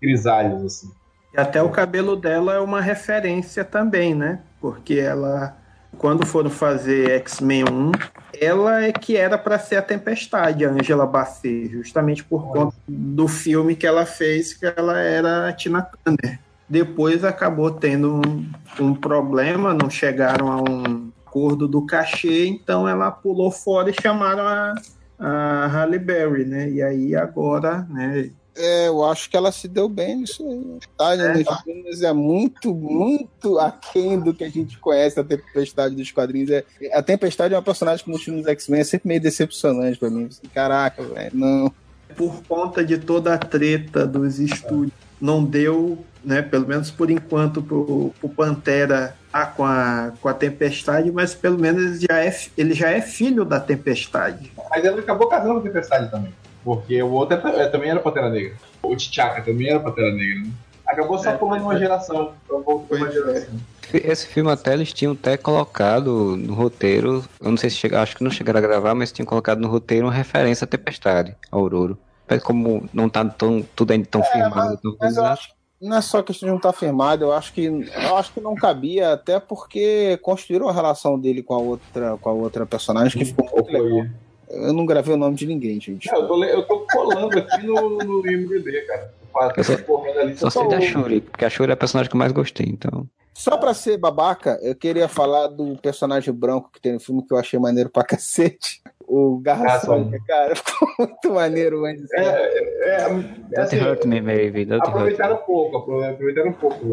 [0.00, 0.90] grisalhos, assim.
[1.34, 4.40] E até o cabelo dela é uma referência também, né?
[4.60, 5.56] Porque ela,
[5.96, 7.92] quando foram fazer X-Men 1,
[8.40, 13.26] ela é que era para ser a Tempestade, a Angela Bassett, justamente por conta do
[13.26, 16.38] filme que ela fez, que ela era a Tina Turner.
[16.68, 18.46] Depois acabou tendo um,
[18.78, 24.46] um problema, não chegaram a um acordo do cachê, então ela pulou fora e chamaram
[24.46, 24.74] a,
[25.18, 26.70] a Halle Berry, né?
[26.70, 30.80] E aí agora, né, É, eu acho que ela se deu bem nisso aí.
[30.96, 36.10] Tá, nos filmes é muito, muito aquém do que a gente conhece a Tempestade dos
[36.10, 36.50] quadrinhos.
[36.50, 39.98] É, a Tempestade é uma personagem que nos filmes dos X-Men é sempre meio decepcionante
[39.98, 40.28] pra mim.
[40.52, 41.72] Caraca, velho, não.
[42.16, 47.62] por conta de toda a treta dos estúdios, não deu, né, pelo menos por enquanto,
[47.62, 52.36] pro, pro Pantera tá com a, com a Tempestade, mas pelo menos ele já, é,
[52.56, 54.52] ele já é filho da Tempestade.
[54.70, 56.32] Mas ela acabou casando com a Tempestade também.
[56.68, 58.54] Porque o outro é- é- também era Pantera Negra.
[58.82, 60.50] O T'Chaka também era Pantera Negra, né?
[60.86, 62.34] Acabou só É, pulando uma geração.
[62.44, 63.10] Então uma é.
[63.10, 63.54] geração.
[63.94, 68.14] Esse filme até eles tinham até colocado no roteiro, eu não sei se chega, acho
[68.14, 71.60] que não chegaram a gravar, mas tinham colocado no roteiro uma referência à Tempestade, ao
[71.60, 71.96] Aurora.
[72.28, 75.96] Mas como não tá tão, tudo ainda tão firmado, tão Mas eu acho que não
[75.96, 79.14] é só questão de não estar firmado, eu acho que eu acho que não cabia,
[79.14, 83.48] até porque construíram a relação dele com a outra, com a outra personagem que ficou
[83.50, 84.06] muito legal.
[84.50, 86.10] Eu não gravei o nome de ninguém, gente.
[86.10, 89.12] Não, eu, tô, eu tô colando aqui no, no IMDb, cara.
[89.56, 90.36] Eu tô correndo ali.
[90.36, 93.06] só sei da Shuri, porque a Shuri é a personagem que eu mais gostei, então.
[93.38, 97.32] Só pra ser babaca, eu queria falar do personagem branco que tem no filme que
[97.32, 98.82] eu achei maneiro pra cacete.
[99.06, 104.04] O Garra Garra Sônica, cara, ficou muito maneiro, mas É, é, é, Don't assim, hurt
[104.06, 104.64] me, baby.
[104.64, 105.40] Don't hurt aproveitaram me.
[105.40, 106.84] um pouco, apro- aproveitaram um pouco.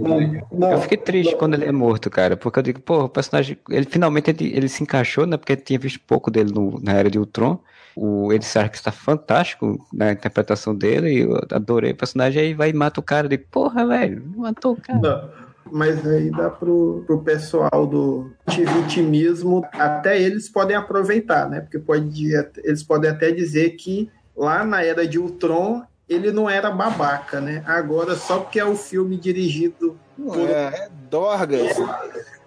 [0.71, 3.85] Eu fiquei triste quando ele é morto, cara, porque eu digo, pô, o personagem, ele
[3.87, 5.37] finalmente ele, ele se encaixou, né?
[5.37, 7.57] Porque eu tinha visto pouco dele no- na era de Ultron.
[7.95, 12.69] O Ed Sarkis está fantástico na interpretação dele, e eu adorei o personagem, aí vai
[12.69, 14.99] e mata o cara, de porra, velho, matou o cara.
[14.99, 15.44] Não.
[15.71, 21.61] Mas aí dá pro, pro pessoal do vitimismo, até eles podem aproveitar, né?
[21.61, 26.69] Porque pode, eles podem até dizer que lá na era de Ultron ele não era
[26.69, 27.63] babaca, né?
[27.65, 31.77] Agora, só porque é o filme dirigido não é, é Dorgas.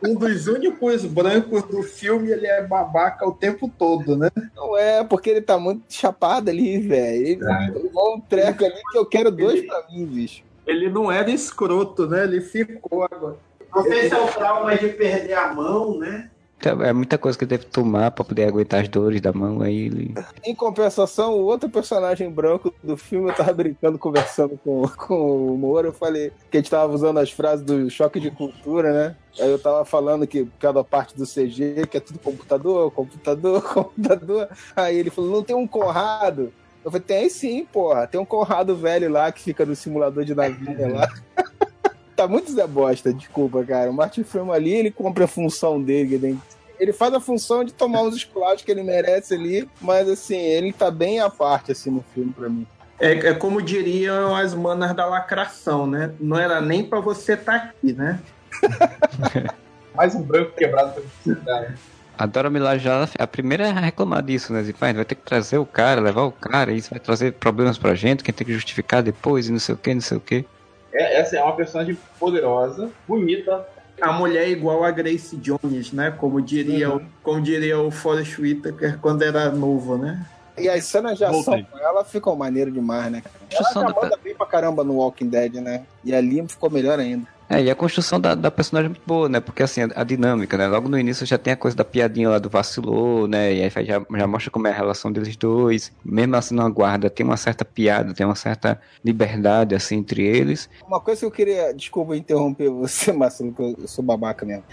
[0.03, 4.31] um dos únicos brancos do filme, ele é babaca o tempo todo, né?
[4.57, 7.27] Não é, porque ele tá muito chapado ali, velho.
[7.27, 7.45] Ele
[7.75, 10.48] levou um treco ali que eu quero dois pra mim, bicho.
[10.69, 12.25] Ele não era escroto, né?
[12.25, 13.37] Ele ficou agora.
[13.75, 16.31] Não sei se é o trauma de perder a mão, né?
[16.59, 19.63] Então, É muita coisa que ele deve tomar pra poder aguentar as dores da mão,
[19.63, 20.15] aí ele...
[20.45, 25.57] Em compensação, o outro personagem branco do filme, eu tava brincando, conversando com, com o
[25.57, 29.17] Moro, eu falei que a gente tava usando as frases do choque de cultura, né?
[29.39, 34.49] Aí eu tava falando que cada parte do CG, que é tudo computador, computador, computador.
[34.75, 36.53] Aí ele falou, não tem um Conrado?
[36.85, 38.07] Eu falei, tem sim, porra.
[38.07, 41.09] Tem um Conrado velho lá que fica no simulador de navinha lá.
[42.17, 43.91] tá muito Zé Bosta, desculpa, cara.
[43.91, 46.15] O Martin Freeman ali, ele cumpre a função dele.
[46.15, 46.39] Ele,
[46.79, 50.73] ele faz a função de tomar uns esculachos que ele merece ali, mas assim, ele
[50.73, 52.67] tá bem à parte assim no filme pra mim.
[53.01, 56.13] É, é como diriam as manas da lacração, né?
[56.19, 58.21] Não era nem pra você estar aqui, né?
[59.95, 61.75] Mais um branco quebrado pra precisar.
[62.19, 64.65] A Dora Milaje, ela- a primeira é a reclamar disso, né?
[64.65, 67.79] Tipo, "Ah, vai ter que trazer o cara, levar o cara, isso vai trazer problemas
[67.79, 70.21] pra gente, quem tem que justificar depois, e não sei o que, não sei o
[70.21, 70.45] que.
[70.93, 73.65] É, essa é uma personagem poderosa, bonita.
[74.01, 76.11] A mulher é igual a Grace Jones, né?
[76.11, 80.25] Como diria, o, como diria o Forrest Whitaker quando era novo, né?
[80.57, 83.21] E as cenas de ação com ela ficam maneiro demais, né?
[83.21, 83.35] cara?
[83.51, 85.83] Ela já da- manda bem pra caramba no Walking Dead, né?
[86.05, 87.27] E ali ficou melhor ainda.
[87.49, 89.41] É, e a construção da, da personagem é muito boa, né?
[89.41, 90.67] Porque assim, a, a dinâmica, né?
[90.67, 93.55] Logo no início já tem a coisa da piadinha lá do vacilou, né?
[93.55, 95.91] E aí já, já mostra como é a relação deles dois.
[96.05, 100.69] Mesmo assim, na guarda, tem uma certa piada, tem uma certa liberdade, assim, entre eles.
[100.87, 101.73] Uma coisa que eu queria.
[101.73, 104.65] Desculpa interromper você, Marcelo, que eu eu sou babaca mesmo.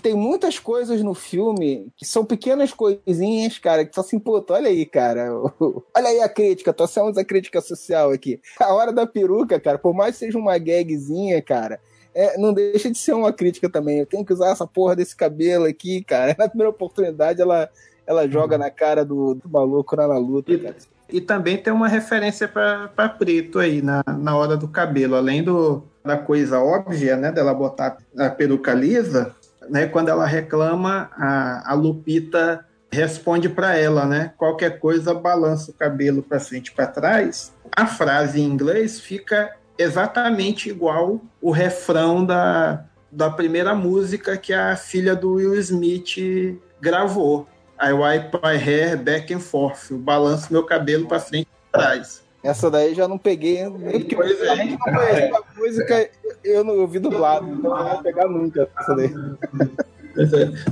[0.00, 4.68] Tem muitas coisas no filme que são pequenas coisinhas, cara, que só assim, puta, olha
[4.68, 5.30] aí, cara.
[5.60, 8.40] Olha aí a crítica, tô sendo a crítica social aqui.
[8.60, 11.80] A hora da peruca, cara, por mais que seja uma gagzinha, cara,
[12.14, 14.00] é, não deixa de ser uma crítica também.
[14.00, 16.34] Eu tenho que usar essa porra desse cabelo aqui, cara.
[16.38, 17.68] Na primeira oportunidade, ela,
[18.06, 20.76] ela joga na cara do, do maluco na, na luta, cara.
[21.10, 25.82] E também tem uma referência para preto aí na, na hora do cabelo, além do,
[26.04, 29.34] da coisa óbvia, né, dela botar a peruca lisa,
[29.68, 35.74] né, quando ela reclama, a, a Lupita responde para ela, né, qualquer coisa balança o
[35.74, 37.52] cabelo para frente e para trás.
[37.76, 44.74] A frase em inglês fica exatamente igual o refrão da, da primeira música que a
[44.76, 47.46] filha do Will Smith gravou.
[47.80, 49.90] I wipe my hair back and forth.
[49.90, 52.27] Eu balanço meu cabelo para frente e para trás.
[52.42, 54.48] Essa daí já não peguei, porque Pois é.
[54.48, 56.10] a gente não conhece a música,
[56.44, 59.12] eu não ouvi dublado, então eu não vou pegar nunca essa daí.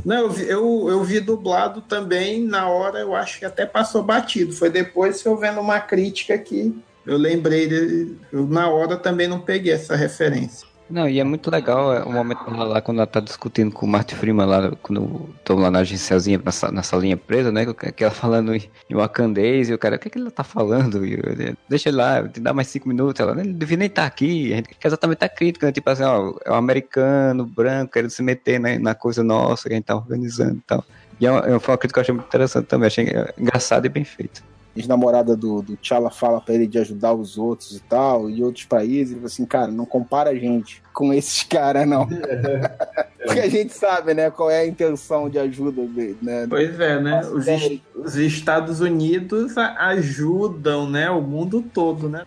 [0.04, 4.02] Não, eu vi, eu, eu vi dublado também na hora, eu acho que até passou
[4.02, 4.52] batido.
[4.52, 9.28] Foi depois que eu vendo uma crítica que eu lembrei, de, eu na hora também
[9.28, 10.66] não peguei essa referência.
[10.88, 13.86] Não, e é muito legal é, o momento lá, lá quando ela tá discutindo com
[13.86, 17.66] o Martin Freeman lá, quando estão lá na agenciazinha, na, na salinha presa, né?
[17.74, 21.04] Que ela falando em, wakandês, e o cara, o que, é que ele tá falando?
[21.04, 23.18] E eu, Deixa ele lá, te dá mais cinco minutos.
[23.20, 24.52] Ela, ele devia nem estar aqui.
[24.52, 25.72] A gente quer exatamente a crítica, né?
[25.72, 29.74] Tipo assim, ó, é um americano, branco, querendo se meter né, na coisa nossa que
[29.74, 30.84] a gente tá organizando e tal.
[31.20, 33.86] E é uma, é- uma crítica que eu achei muito interessante também, achei é, engraçado
[33.86, 34.42] e bem feito.
[34.76, 38.64] Ex-namorada do, do T'Challa fala pra ele de ajudar os outros e tal, e outros
[38.64, 42.06] países, ele fala assim, cara, não compara a gente com esses caras, não.
[43.26, 46.46] Porque a gente sabe, né, qual é a intenção de ajuda dele, né?
[46.48, 47.20] Pois é, né?
[47.32, 51.10] Os, es- os Estados Unidos ajudam, né?
[51.10, 52.22] O mundo todo, né?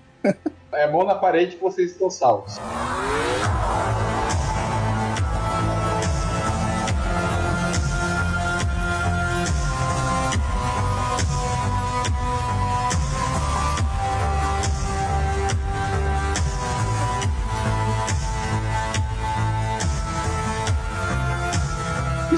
[0.73, 2.57] É mão na parede que vocês estão salvos.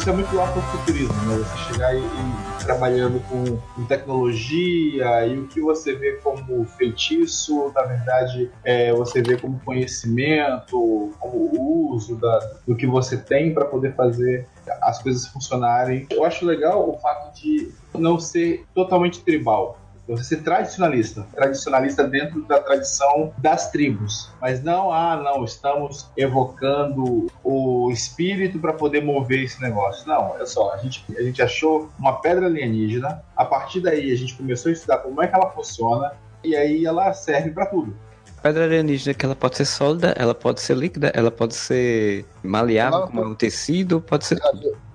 [0.01, 1.37] Isso é muito afrofuturismo, né?
[1.37, 7.71] Você chegar e, e trabalhando com, com tecnologia e o que você vê como feitiço,
[7.75, 13.53] na verdade, é, você vê como conhecimento, como o uso da, do que você tem
[13.53, 14.47] para poder fazer
[14.81, 16.07] as coisas funcionarem.
[16.09, 19.77] Eu acho legal o fato de não ser totalmente tribal.
[20.07, 27.27] Você ser tradicionalista, tradicionalista dentro da tradição das tribos, mas não, ah, não, estamos evocando
[27.43, 30.07] o espírito para poder mover esse negócio.
[30.07, 34.15] Não, olha só, a gente, a gente achou uma pedra alienígena, a partir daí a
[34.15, 36.11] gente começou a estudar como é que ela funciona,
[36.43, 37.95] e aí ela serve para tudo.
[38.41, 42.99] Pedra alienígena que ela pode ser sólida, ela pode ser líquida, ela pode ser maleável
[42.99, 44.41] Ela- como um tecido, pode ser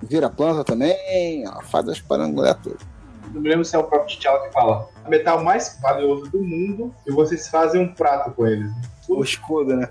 [0.02, 2.78] vira planta também, ela faz as parangolé tudo.
[3.32, 4.88] Não me lembro se é o próprio T'Challa que fala.
[5.08, 8.70] Metal mais valioso do mundo e vocês fazem um prato com eles.
[9.08, 9.88] O escudo, né?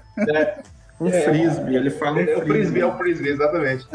[1.00, 1.22] Um É.
[1.22, 3.86] frisbee, ele fala um É o frisbee, é o frisbee, exatamente.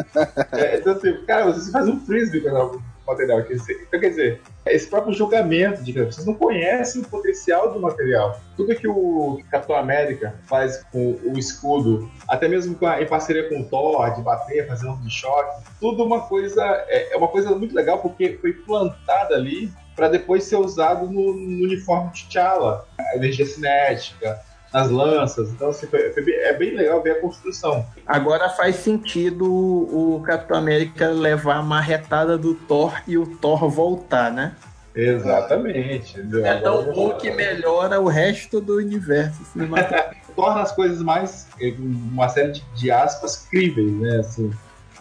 [0.52, 3.42] É, então, assim, cara, vocês fazem um frisbee com o material.
[3.44, 7.72] Quer dizer, então, quer dizer, esse próprio julgamento de que vocês não conhecem o potencial
[7.72, 8.38] do material.
[8.54, 13.60] Tudo que o Capitão América faz com o escudo, até mesmo a- em parceria com
[13.60, 17.50] o Thor, de bater, fazer um de choque, tudo uma coisa, é, é uma coisa
[17.56, 22.86] muito legal porque foi plantada ali para depois ser usado no, no uniforme de T'Challa.
[22.98, 24.40] A energia cinética,
[24.72, 25.50] nas lanças.
[25.50, 27.84] Então, assim, foi- foi é bem legal ver a construção.
[28.06, 34.32] Agora faz sentido o Capitão América levar a marretada do Thor e o Thor voltar,
[34.32, 34.54] né?
[34.94, 36.18] Exatamente.
[36.44, 40.16] É tão bom que melhora o resto do universo cinematográfico.
[40.34, 41.46] torna as coisas mais,
[41.78, 44.20] uma série de, de aspas, críveis, né?
[44.20, 44.50] Assim,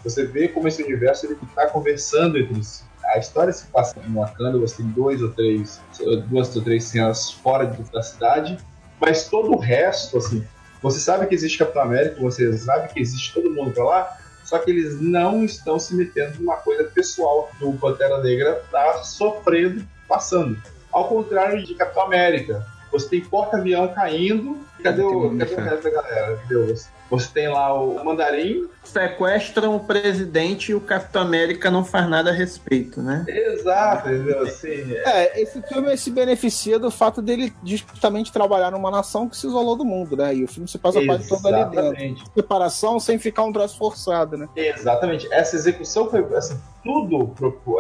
[0.03, 2.88] você vê como esse universo ele está conversando entre si.
[3.13, 5.81] A história se passa em Wakanda, você tem dois ou três,
[6.27, 8.57] duas ou três cenas fora da cidade,
[8.99, 10.45] mas todo o resto, assim,
[10.81, 14.57] você sabe que existe Capitão América, você sabe que existe todo mundo pra lá, só
[14.59, 20.57] que eles não estão se metendo numa coisa pessoal do Pantera Negra tá sofrendo, passando.
[20.91, 25.89] Ao contrário de Capitão América, você tem porta-avião caindo, cadê o, cadê o resto da
[25.89, 26.33] galera?
[26.33, 26.67] Entendeu?
[26.67, 32.09] Você- Você tem lá o Mandarim, Sequestram o presidente e o Capitão América não faz
[32.09, 33.23] nada a respeito, né?
[33.27, 34.41] exato, entendeu?
[34.41, 39.37] Assim, é, É, esse filme se beneficia do fato dele justamente trabalhar numa nação que
[39.37, 40.35] se isolou do mundo, né?
[40.35, 41.79] E o filme se passa a parte toda ali dentro.
[41.79, 42.29] exatamente.
[42.31, 44.49] Preparação sem ficar um troço forçado, né?
[44.55, 45.31] Exatamente.
[45.31, 47.31] Essa execução foi assim, tudo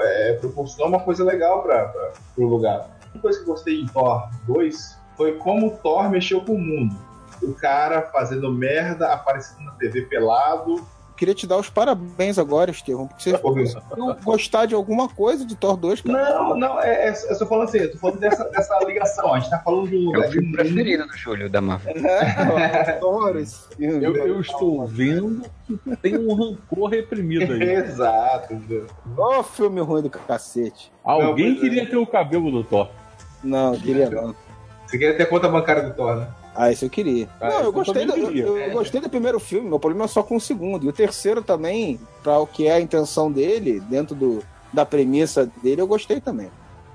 [0.03, 2.87] é, proporcionou uma coisa legal para o lugar.
[3.13, 6.59] Uma coisa que eu gostei em Thor 2 foi como o Thor mexeu com o
[6.59, 7.08] mundo.
[7.41, 10.85] O cara fazendo merda, aparecendo na TV pelado,
[11.19, 15.53] queria te dar os parabéns agora, Estevão, porque você conseguiu gostar de alguma coisa de
[15.53, 16.17] Thor 2, cara.
[16.17, 19.33] Não, não, é, é, eu tô falando assim, eu tô falando dessa, dessa ligação.
[19.33, 20.15] A gente tá falando de um.
[20.15, 21.93] É o filme preferido do Júlio da Marvel.
[21.93, 22.35] É,
[22.87, 24.03] eu adoro esse filme.
[24.03, 27.63] Eu, eu estou vendo que tem um rancor reprimido aí.
[27.83, 28.53] Exato.
[28.53, 28.87] entendeu?
[29.17, 30.89] Ô, filme ruim do cacete.
[31.03, 32.87] Alguém Não, queria ter o cabelo do Thor.
[33.43, 34.33] Não, queria não.
[34.87, 36.27] Você queria ter a conta bancária do Thor, né?
[36.59, 37.29] Ah, esse eu queria.
[37.39, 38.69] Ah, não, eu gostei, do, eu, eu É.
[38.71, 40.85] gostei do primeiro filme, meu problema é só com o segundo.
[40.85, 44.43] E o terceiro também, para o que é a intenção dele, dentro do,
[44.73, 46.51] da premissa dele, eu gostei também.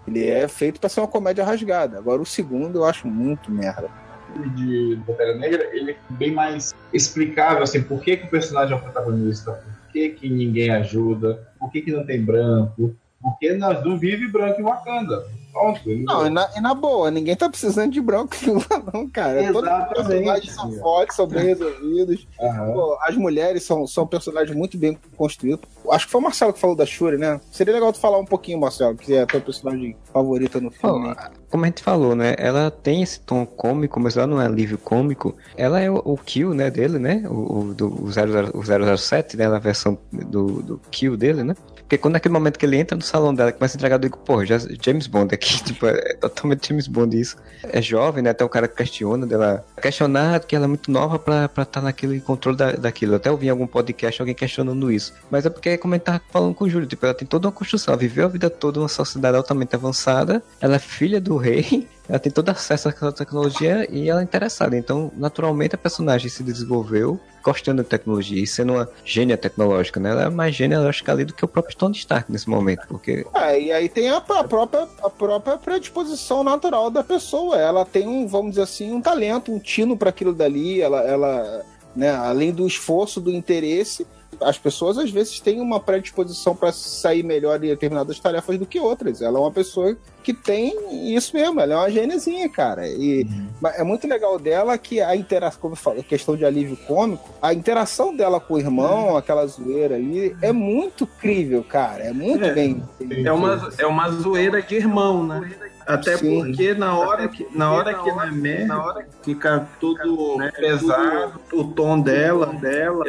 [0.07, 1.97] Ele é feito para ser uma comédia rasgada.
[1.97, 3.89] Agora o segundo eu acho muito merda.
[4.35, 8.75] filme de Pantera Negra, ele é bem mais explicável, assim, por que, que o personagem
[8.75, 13.39] é o protagonista, por que, que ninguém ajuda, por que, que não tem branco, por
[13.39, 15.25] que nós não vive branco em Wakanda.
[15.55, 18.35] Não, e na, e na boa, ninguém tá precisando de branco
[18.93, 19.53] não, cara.
[19.53, 19.95] Todos os Exatamente.
[19.95, 22.27] personagens são fortes, são bem resolvidos.
[22.37, 25.65] Pô, as mulheres são, são personagens muito bem construídos.
[25.91, 27.41] Acho que foi o Marcelo que falou da Shuri, né?
[27.53, 31.15] Seria legal tu falar um pouquinho, Marcelo, que é a tua personagem favorita no filme.
[31.51, 32.35] Como a gente falou, né?
[32.37, 35.37] Ela tem esse tom cômico, mas ela não é alívio cômico.
[35.57, 37.23] Ela é o, o Kill, né, dele, né?
[37.29, 39.47] O, o, do, o, 00, o 007, né?
[39.47, 41.55] A versão do, do Kill dele, né?
[41.85, 44.19] Porque quando naquele momento que ele entra no salão dela, começa a entregar, eu digo,
[44.19, 47.37] pô, já, James Bond aqui, tipo, é totalmente James Bond isso.
[47.63, 48.31] É jovem, né?
[48.31, 49.65] Até o cara questiona dela.
[49.81, 53.13] Questionar que ela é muito nova pra estar tá naquele controle da, daquilo.
[53.13, 55.13] Eu até ouvi em algum podcast alguém questionando isso.
[55.31, 57.47] Mas é porque, como a gente tava falando com o Júlio, tipo, ela tem toda
[57.47, 57.93] uma construção.
[57.93, 60.43] Ela viveu a vida toda numa sociedade altamente avançada.
[60.61, 61.87] Ela é filha do rei.
[62.09, 64.77] Ela tem todo acesso àquela tecnologia e ela é interessada.
[64.77, 70.11] Então, naturalmente, a personagem se desenvolveu gostando de tecnologia e sendo uma gênia tecnológica, né?
[70.11, 72.49] Ela é mais gênia, eu acho que ali do que o próprio Tony Stark nesse
[72.49, 77.57] momento, porque É, e aí tem a, a própria, a própria predisposição natural da pessoa.
[77.59, 80.81] Ela tem um, vamos dizer assim, um talento, um tino para aquilo dali.
[80.81, 84.07] Ela, ela né, além do esforço, do interesse,
[84.41, 88.79] as pessoas às vezes têm uma predisposição para sair melhor em determinadas tarefas do que
[88.81, 89.21] outras.
[89.23, 92.89] Ela é uma pessoa que tem isso mesmo, ela é uma gênezinha, cara.
[92.89, 93.27] E
[93.61, 97.29] mas é muito legal dela que a interação, como eu falo, questão de alívio cômico,
[97.43, 102.05] a interação dela com o irmão, aquela zoeira ali, é muito crível, cara.
[102.05, 102.53] É muito É.
[102.55, 102.83] bem.
[103.25, 105.51] É uma, é uma zoeira de irmão, né?
[105.87, 106.45] Até Sim.
[106.45, 112.47] porque na hora que na hora que na merda fica tudo pesado, o tom dela,
[112.47, 113.05] dela,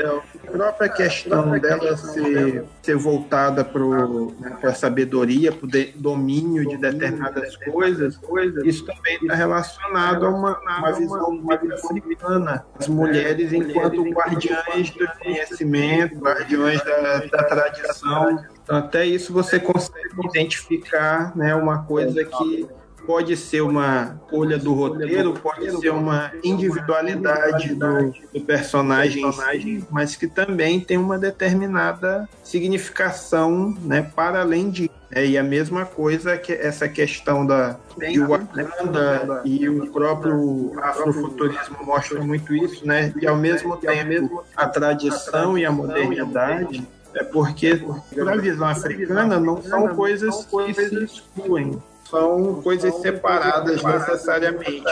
[0.47, 7.55] a própria questão dela ser, ser voltada para a sabedoria, para o domínio de determinadas
[7.57, 8.19] coisas,
[8.63, 12.65] isso também está relacionado a uma, uma visão muito africana.
[12.77, 18.54] As mulheres enquanto guardiães do conhecimento, guardiães da, da tradição.
[18.65, 22.67] Então, até isso você consegue identificar né, uma coisa que
[23.05, 30.15] pode ser uma olha do roteiro, pode ser uma individualidade do, do personagem, si, mas
[30.15, 34.89] que também tem uma determinada significação né, para além disso.
[35.11, 41.77] É, e a mesma coisa que essa questão da de Wakanda e o próprio afrofuturismo
[41.85, 43.13] mostra muito isso, né?
[43.21, 46.85] E ao mesmo tempo a tradição e a modernidade
[47.15, 47.81] é porque,
[48.13, 54.83] para a visão africana, não são coisas que se excluem, são coisas separadas necessariamente.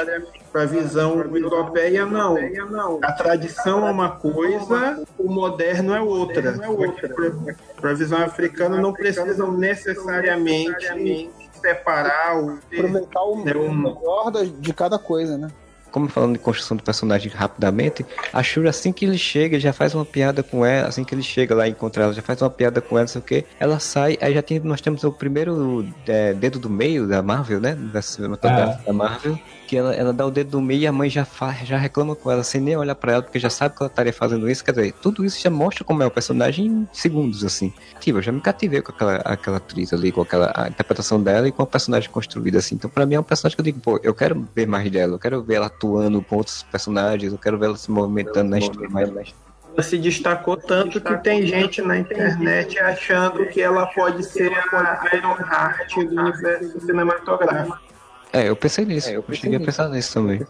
[0.52, 2.38] Para a visão europeia, não.
[3.02, 6.54] A tradição é uma coisa, o moderno é outra.
[7.80, 11.30] Para a visão africana, não precisam necessariamente
[11.62, 15.50] separar o Aproveitar o É melhor de cada coisa, né?
[15.94, 19.94] Como falando de construção do personagem rapidamente, a Shuri, assim que ele chega, já faz
[19.94, 22.50] uma piada com ela, assim que ele chega lá e encontra ela, já faz uma
[22.50, 25.12] piada com ela, não sei o que, ela sai, aí já tem, nós temos o
[25.12, 29.40] primeiro é, dedo do meio da Marvel, né, da cinematográfica da Marvel,
[29.74, 32.16] que ela, ela dá o dedo do meio e a mãe já, faz, já reclama
[32.16, 34.64] com ela, sem nem olhar pra ela, porque já sabe que ela estaria fazendo isso,
[34.64, 37.74] quer dizer, tudo isso já mostra como é o personagem em segundos, assim.
[38.00, 41.52] Tipo, eu já me cativei com aquela, aquela atriz ali, com aquela interpretação dela e
[41.52, 42.76] com a personagem construída, assim.
[42.76, 45.14] Então, pra mim, é um personagem que eu digo, pô, eu quero ver mais dela,
[45.14, 48.60] eu quero ver ela atuando com outros personagens, eu quero ver ela se movimentando na
[48.60, 49.10] história mais.
[49.10, 55.16] ela se destacou tanto que tem gente na internet achando que ela pode ser a
[55.16, 57.93] Iron Heart do universo cinematográfico.
[58.34, 60.42] É, eu pensei nisso, eu, cheguei a pensar nisso também.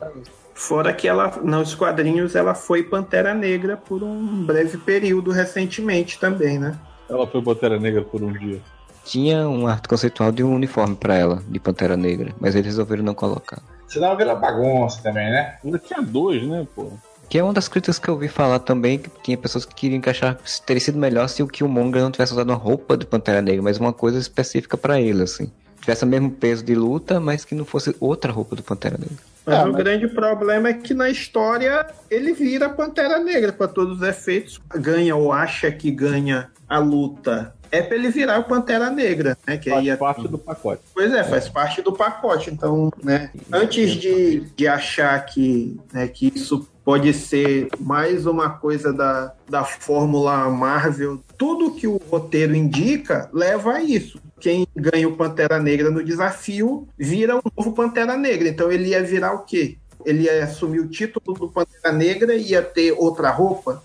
[0.53, 6.57] Fora que ela, nos quadrinhos, ela foi Pantera Negra por um breve período recentemente também,
[6.57, 6.79] né?
[7.09, 8.61] Ela foi Pantera Negra por um dia.
[9.03, 13.03] Tinha um arte conceitual de um uniforme pra ela, de Pantera Negra, mas eles resolveram
[13.03, 13.61] não colocar.
[13.85, 15.57] Senão vira bagunça também, né?
[15.63, 16.87] Ainda tinha dois, né, pô?
[17.27, 19.97] Que é uma das críticas que eu ouvi falar também, que tinha pessoas que queriam
[19.97, 23.41] encaixar que teria sido melhor se o Killmonger não tivesse usado uma roupa de Pantera
[23.41, 25.51] Negra, mas uma coisa específica pra ele, assim.
[25.83, 29.17] Tivesse o mesmo peso de luta, mas que não fosse outra roupa do Pantera Negra.
[29.45, 33.67] Mas É, o mas- grande problema é que na história ele vira Pantera Negra para
[33.67, 34.59] todos os efeitos.
[34.75, 37.53] Ganha ou acha que ganha a luta.
[37.69, 39.57] É pra ele virar o Pantera Negra, né?
[39.57, 40.81] Que aí Faz é- parte do pacote.
[40.93, 42.49] Pois é, faz parte do pacote.
[42.51, 48.93] Então, né, antes de, de achar que, né, que isso pode ser mais uma coisa
[48.93, 54.21] da, da Fórmula Marvel, tudo que o roteiro indica leva a isso.
[54.43, 58.49] Quem ganha o Pantera Negra no desafio vira o novo Pantera Negra.
[58.49, 59.77] Então ele ia virar o quê?
[60.05, 63.81] Ele ia assumir o título do Pantera Negra e ia ter outra roupa?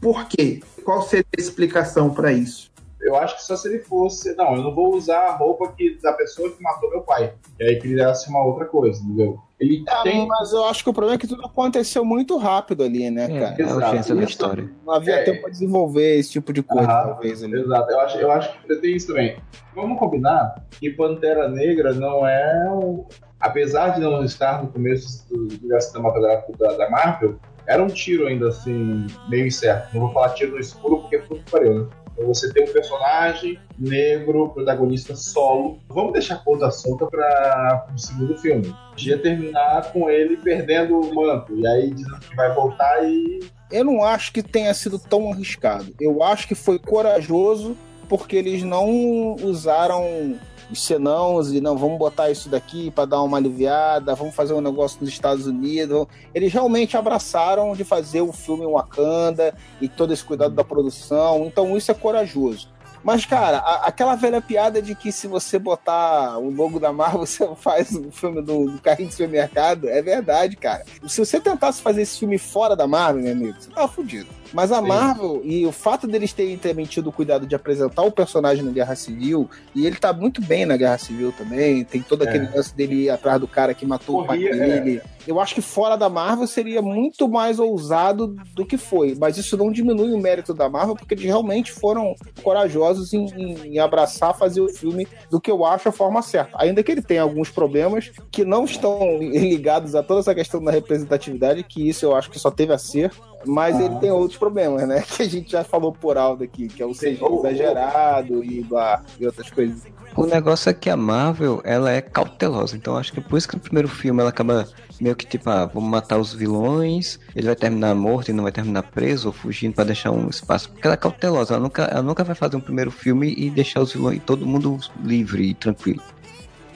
[0.00, 0.64] Por quê?
[0.84, 2.72] Qual seria a explicação para isso?
[3.02, 4.34] Eu acho que só se ele fosse.
[4.36, 7.32] Não, eu não vou usar a roupa que, da pessoa que matou meu pai.
[7.58, 9.38] E aí criasse uma outra coisa, entendeu?
[9.58, 10.26] Ele Ah, tem.
[10.26, 13.40] mas eu acho que o problema é que tudo aconteceu muito rápido ali, né, É,
[13.40, 13.56] cara?
[13.58, 14.70] é a urgência da história.
[14.86, 15.22] Não havia É.
[15.24, 17.42] tempo pra desenvolver esse tipo de coisa, Aham, talvez.
[17.42, 17.60] Ali.
[17.60, 19.36] Exato, eu acho, eu acho que tem isso também.
[19.74, 23.04] Vamos combinar que Pantera Negra não é um.
[23.38, 27.36] Apesar de não estar no começo do universo cinematográfico da, da Marvel,
[27.66, 29.94] era um tiro ainda assim, meio incerto.
[29.94, 31.86] Não vou falar tiro no escuro porque é tudo que pariu, né?
[32.20, 35.78] Então você tem um personagem negro, protagonista solo.
[35.88, 38.76] Vamos deixar a ponta solta para o segundo filme.
[38.90, 41.56] Podia terminar com ele perdendo o manto.
[41.56, 43.40] E aí dizendo que vai voltar e
[43.72, 45.94] Eu não acho que tenha sido tão arriscado.
[45.98, 47.74] Eu acho que foi corajoso
[48.06, 50.38] porque eles não usaram
[50.70, 54.60] os senãos e não vamos botar isso daqui para dar uma aliviada, vamos fazer um
[54.60, 56.06] negócio nos Estados Unidos.
[56.34, 61.44] Eles realmente abraçaram de fazer o filme Wakanda e todo esse cuidado da produção.
[61.46, 62.68] Então isso é corajoso.
[63.02, 67.20] Mas, cara, a- aquela velha piada de que se você botar o logo da Marvel,
[67.24, 70.84] você faz o filme do, do carrinho de supermercado, é verdade, cara.
[71.08, 74.28] Se você tentasse fazer esse filme fora da Marvel, meu amigo, você tava fudido.
[74.52, 74.88] Mas a Sim.
[74.88, 78.72] Marvel, e o fato deles terem também tido o cuidado de apresentar o personagem na
[78.72, 82.50] Guerra Civil, e ele tá muito bem na Guerra Civil também, tem todo aquele É.
[82.56, 85.02] lance dele ir atrás do cara que matou Corria, o pai dele.
[85.26, 89.56] Eu acho que fora da Marvel seria muito mais ousado do que foi, mas isso
[89.56, 94.36] não diminui o mérito da Marvel, porque eles realmente foram corajosos em, em- em abraçar,
[94.36, 96.56] fazer o filme do que eu acho a forma certa.
[96.60, 100.70] Ainda que ele tenha alguns problemas que não estão ligados a toda essa questão da
[100.72, 103.12] representatividade, que isso eu acho que só teve a ser,
[103.46, 105.02] mas ele tem outros problemas, né?
[105.10, 109.02] Que a gente já falou por alto aqui, que é o CG exagerado e, blá,
[109.18, 109.82] e outras coisas.
[110.16, 113.54] O negócio é que a Marvel, ela é cautelosa, então acho que por isso que
[113.54, 114.68] no primeiro filme ela acaba
[115.00, 118.52] meio que tipo, ah, vamos matar os vilões, ele vai terminar morto e não vai
[118.52, 122.02] terminar preso ou fugindo pra deixar um espaço, porque ela é cautelosa, ela nunca, ela
[122.02, 126.02] nunca vai fazer um primeiro filme e deixar os vilões, todo mundo livre e tranquilo.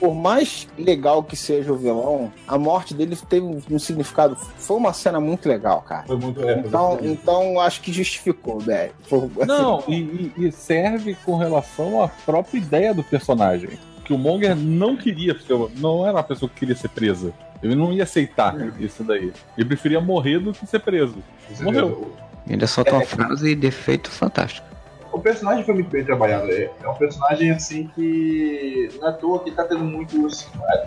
[0.05, 4.35] Por mais legal que seja o vilão, a morte dele teve um, significado.
[4.35, 6.03] Foi uma cena muito legal, cara.
[6.05, 6.39] foi muito.
[6.47, 8.93] É, foi Então, então acho que justificou, velho.
[9.11, 13.79] Assim, Não, e, e- e serve com relação à própria ideia do personagem.
[14.03, 17.33] Que o Monger não queria ser, não era uma pessoa que queria ser presa.
[17.63, 19.33] Ele não ia aceitar isso daí.
[19.57, 21.17] Ele preferia morrer do que ser preso.
[21.61, 22.13] Morreu.
[22.45, 24.67] E ainda solta uma frase de efeito fantástico.
[25.15, 26.51] O personagem foi muito bem trabalhado.
[26.51, 30.43] É é um personagem assim que não é à toa que tá tendo muitos.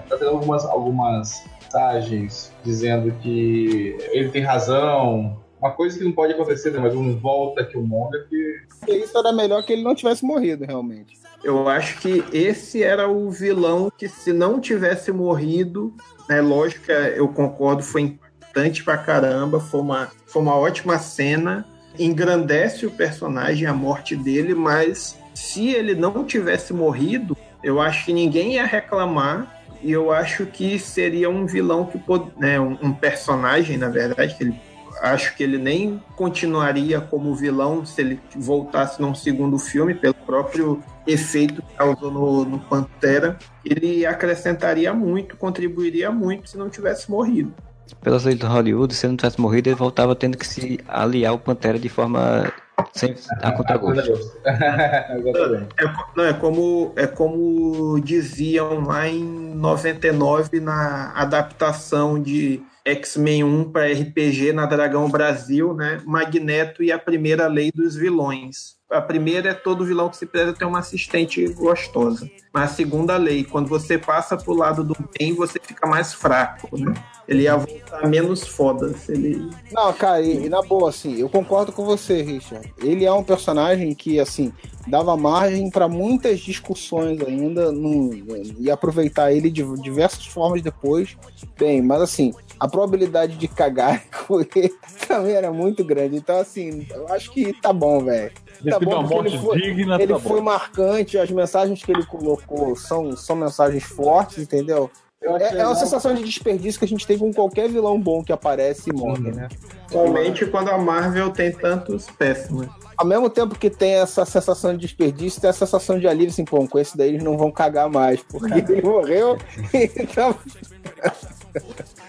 [0.06, 5.42] Tá tendo algumas, algumas mensagens dizendo que ele tem razão.
[5.58, 6.78] Uma coisa que não pode acontecer, né?
[6.78, 8.58] Mas um volta que o Monga que.
[8.78, 11.14] Porque isso era melhor que ele não tivesse morrido, realmente.
[11.42, 15.94] Eu acho que esse era o vilão que, se não tivesse morrido,
[16.28, 21.64] né, lógico que eu concordo, foi impactante pra caramba, foi uma, foi uma ótima cena,
[21.98, 28.12] engrandece o personagem, a morte dele, mas se ele não tivesse morrido, eu acho que
[28.12, 29.56] ninguém ia reclamar.
[29.80, 34.34] E eu acho que seria um vilão que pod- né, um, um personagem, na verdade,
[34.34, 34.60] que ele
[35.00, 40.82] acho que ele nem continuaria como vilão se ele voltasse num segundo filme, pelo próprio
[41.06, 43.38] efeito que causou no, no Pantera.
[43.64, 47.54] Ele acrescentaria muito, contribuiria muito se não tivesse morrido.
[48.02, 51.32] Pelas leis do Hollywood, se ele não tivesse morrido, ele voltava tendo que se aliar
[51.32, 52.52] ao Pantera de forma
[52.92, 54.12] sem a contragosto.
[54.48, 63.72] É, não, é como é como diziam lá em 99 na adaptação de X-Men 1
[63.72, 66.00] para RPG na Dragão Brasil, né?
[66.06, 68.76] Magneto e a primeira lei dos vilões.
[68.90, 72.26] A primeira é todo vilão que se preza ter uma assistente gostosa.
[72.54, 76.74] Mas a segunda lei, quando você passa pro lado do bem, você fica mais fraco,
[76.78, 76.94] né?
[77.28, 78.96] Ele ia voltar menos foda.
[78.96, 79.50] Se ele...
[79.70, 82.72] Não, cara, e, e na boa, assim, eu concordo com você, Richard.
[82.82, 84.50] Ele é um personagem que, assim,
[84.86, 88.24] dava margem para muitas discussões ainda num-
[88.58, 91.14] e aproveitar ele de diversas formas depois.
[91.58, 94.72] Bem, mas assim, a probabilidade de cagar com ele
[95.06, 96.16] também era muito grande.
[96.16, 98.32] Então, assim, eu acho que tá bom, velho.
[98.60, 100.44] Ele Tá bom, uma porque morte ele foi- digna, Ele tá foi bom.
[100.44, 104.90] marcante, as mensagens que ele colocou são, são mensagens fortes, entendeu?
[105.20, 108.32] É, é uma sensação de desperdício que a gente tem com qualquer vilão bom que
[108.32, 109.48] aparece e morre, né?
[109.90, 112.68] Somente quando a Marvel tem tantos péssimos.
[112.96, 116.44] Ao mesmo tempo que tem essa sensação de desperdício, tem a sensação de alívio, assim,
[116.44, 119.36] pô, com esse daí eles não vão cagar mais, porque ele morreu,
[119.74, 120.36] então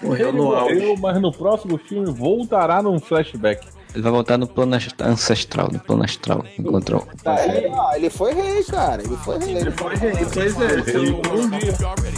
[0.01, 0.75] Morreu Ele no auge.
[0.75, 3.67] morreu, mas no próximo filme voltará num flashback.
[3.93, 6.45] Ele vai voltar no plano ancestral, no plano astral.
[6.59, 7.07] Encontrou.
[7.25, 9.57] é, ah, ele foi rei, cara, ele foi rei.
[9.57, 10.11] Ele foi rei.
[10.31, 11.75] Pois é, eu- Um dia.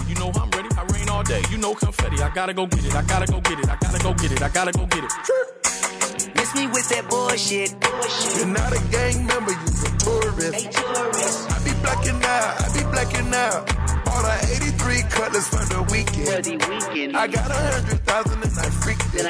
[0.10, 0.32] You know
[1.22, 1.42] all day.
[1.52, 2.22] You confetti.
[2.22, 2.96] I gotta go get it.
[2.96, 3.70] I gotta go get it.
[3.70, 4.42] I gotta go get it.
[4.42, 5.12] I gotta go get it.
[6.36, 7.72] Miss me with that bullshit.
[8.38, 9.52] You're not a gang member.
[9.52, 10.68] You're a tourist.
[11.52, 12.62] I be blacking out.
[12.62, 13.91] I be blacking out.
[14.22, 17.16] Bought a 83 cutlass for the weekend.
[17.18, 19.26] I got a hundred thousand and I freaked it.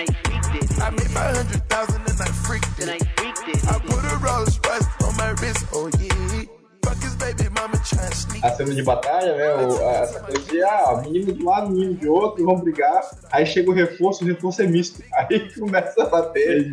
[0.82, 2.90] I made my hundred thousand and I freaked it.
[2.90, 5.66] I put a Rolls Royce on my wrist.
[5.74, 6.44] Oh yeah.
[6.84, 8.44] Fuck his baby mama trying to sneak.
[8.44, 9.54] a cena de batalha, né?
[9.56, 13.02] o- a- essa coisa de, ah, menino de um lado, menino de outro, vão brigar.
[13.32, 15.02] Aí chega o reforço, o reforço é misto.
[15.14, 16.70] Aí começa a bater.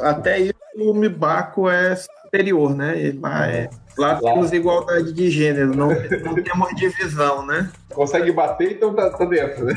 [0.00, 2.98] Até isso o Mibaco é superior, né?
[2.98, 7.70] Ele- Lá, é- lá temos igualdade de gênero, não, não temos divisão, né?
[7.92, 9.74] Consegue bater, então tá, tá dentro, né?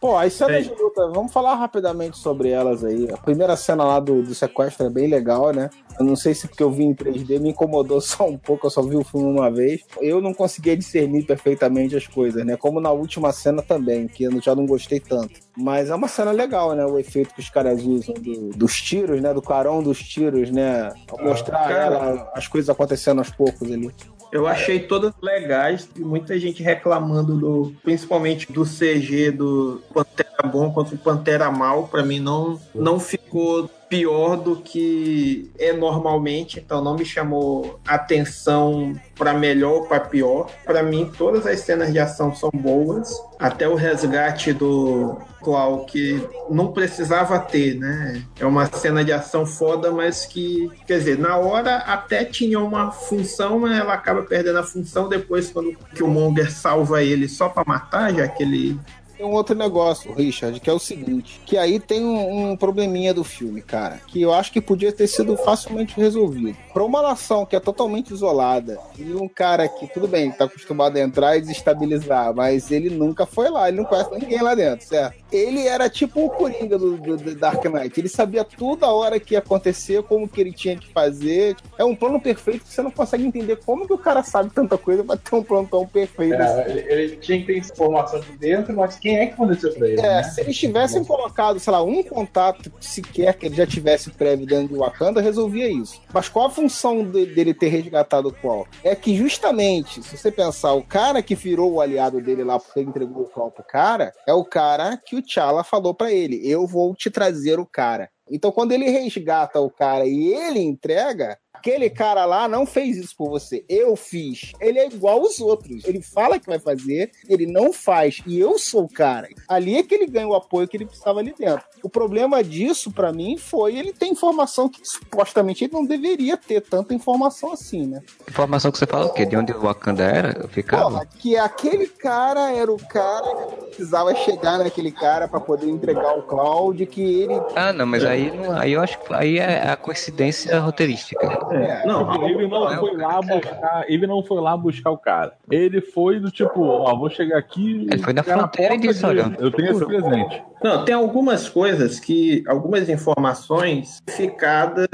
[0.00, 3.06] Pô, as cenas de luta, vamos falar rapidamente sobre elas aí.
[3.12, 5.68] A primeira cena lá do, do sequestro é bem legal, né?
[5.98, 8.70] Eu não sei se porque eu vi em 3D me incomodou só um pouco, eu
[8.70, 9.82] só vi o filme uma vez.
[10.00, 12.56] Eu não conseguia discernir perfeitamente as coisas, né?
[12.56, 15.38] Como na última cena também, que eu já não gostei tanto.
[15.54, 16.86] Mas é uma cena legal, né?
[16.86, 19.34] O efeito que os caras usam do- dos tiros, né?
[19.34, 20.90] Do clarão dos tiros, né?
[21.20, 21.74] Mostrar cara.
[21.74, 23.90] ela, as coisas acontecendo aos poucos ali.
[24.32, 30.72] Eu achei todas legais, e muita gente reclamando do, principalmente do CG do Pantera Bom
[30.72, 36.82] contra o Pantera Mal, pra mim não não ficou pior do que é normalmente, então
[36.82, 40.48] não me chamou atenção pra melhor ou pra pior.
[40.64, 46.22] Pra mim todas as cenas de ação são boas, até o resgate do Clau que
[46.48, 48.22] não precisava ter, né?
[48.38, 52.92] É uma cena de ação foda, mas que, quer dizer, na hora até tinha uma
[52.92, 57.48] função, mas ela acaba perdendo a função depois quando que o Monger salva ele só
[57.48, 58.78] pra matar, já que ele
[59.20, 63.12] Tem um outro negócio, Richard, que é o seguinte: que aí tem um, um probleminha
[63.12, 66.56] do filme, cara, que eu acho que podia ter sido facilmente resolvido.
[66.72, 70.96] Pra uma nação que é totalmente isolada e um cara que, tudo bem, tá acostumado
[70.96, 74.86] a entrar e desestabilizar, mas ele nunca foi lá, ele não conhece ninguém lá dentro,
[74.86, 75.16] certo?
[75.30, 79.20] Ele era tipo o Coringa do, do- do Dark Knight, ele sabia tudo a hora
[79.20, 81.56] que ia acontecer, como que ele tinha que fazer.
[81.76, 84.78] É um plano perfeito que você não consegue entender como que o cara sabe tanta
[84.78, 86.60] coisa pra ter um plano tão perfeito assim.
[86.60, 89.88] É, ele, ele tinha que ter informação de dentro, mas quem é que forneceu pra
[89.88, 90.00] ele?
[90.00, 90.22] É, né?
[90.22, 94.68] se eles tivessem colocado, sei lá, um contato sequer que ele já tivesse prévio dentro
[94.68, 96.00] de Wakanda, resolvia isso.
[96.12, 98.66] Mas qual a função de- dele ter resgatado o Qual?
[98.84, 102.80] É que justamente, se você pensar, o cara que virou o aliado dele lá porque
[102.80, 106.40] ele entregou o Qual pro cara, é o cara que o T'Challa falou pra ele,
[106.48, 108.08] eu vou te trazer o cara.
[108.30, 113.14] Então quando ele resgata o cara e ele entrega, aquele cara lá não fez isso
[113.14, 114.52] por você, eu fiz.
[114.58, 115.84] Ele é igual aos outros.
[115.84, 119.28] Ele fala que vai fazer, ele não faz e eu sou o cara.
[119.46, 121.62] Ali é que ele ganha o apoio que ele precisava ali dentro.
[121.82, 126.62] O problema disso pra mim foi ele ter informação que supostamente ele não deveria ter
[126.62, 128.00] tanta informação assim, né?
[128.28, 129.26] Informação que você fala o quê?
[129.26, 130.48] De onde o Wakanda era?
[130.48, 130.90] Ficava?
[130.90, 136.16] Porra, que aquele cara era o cara que precisava chegar naquele cara pra poder entregar
[136.16, 139.76] o Cloud, que ele Ah, não, mas aí, aí eu acho que aí é a
[139.76, 141.49] coincidência roteirística.
[141.52, 145.34] É, não, Ele não foi lá buscar, ele não foi lá buscar o cara.
[145.50, 147.86] Ele foi do tipo, ó, vou chegar aqui.
[147.90, 150.42] Ele foi na fronteira e porta disse, olha, Eu tenho esse presente.
[150.62, 152.44] Não, tem algumas coisas que.
[152.46, 154.88] algumas informações ficadas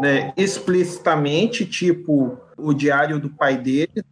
[0.00, 4.04] né, explicitamente, tipo o diário do pai dele.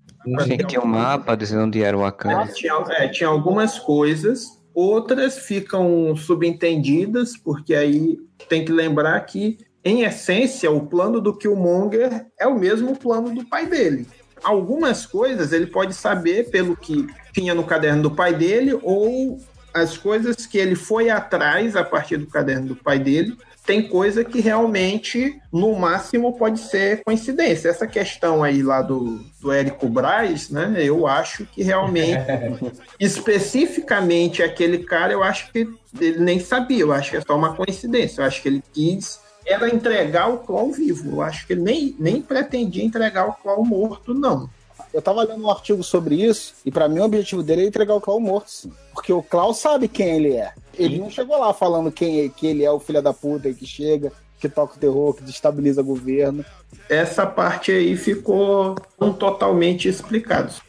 [0.44, 2.52] Sim, tinha um mapa dizendo onde era o Wakanda.
[2.52, 8.18] Tinha, é, tinha algumas coisas, outras ficam subentendidas, porque aí
[8.48, 9.58] tem que lembrar que,
[9.88, 14.06] em essência, o plano do Killmonger é o mesmo plano do pai dele.
[14.42, 19.40] Algumas coisas ele pode saber pelo que tinha no caderno do pai dele, ou
[19.72, 23.36] as coisas que ele foi atrás a partir do caderno do pai dele.
[23.64, 27.68] Tem coisa que realmente, no máximo, pode ser coincidência.
[27.68, 30.74] Essa questão aí lá do, do Érico Braz, né?
[30.78, 32.24] Eu acho que realmente
[32.98, 35.68] especificamente aquele cara, eu acho que
[36.00, 38.22] ele nem sabia, eu acho que é só uma coincidência.
[38.22, 41.16] Eu acho que ele quis era entregar o Clon vivo.
[41.16, 44.48] Eu acho que ele nem, nem pretendia entregar o Clon morto, não.
[44.92, 47.94] Eu tava lendo um artigo sobre isso, e pra mim o objetivo dele é entregar
[47.94, 48.72] o Clau morto, sim.
[48.94, 50.52] Porque o Clau sabe quem ele é.
[50.78, 53.66] Ele não chegou lá falando quem é, que ele é o filho da puta que
[53.66, 56.44] chega, que toca o terror, que destabiliza o governo.
[56.88, 60.52] Essa parte aí ficou não totalmente explicado.
[60.52, 60.62] Se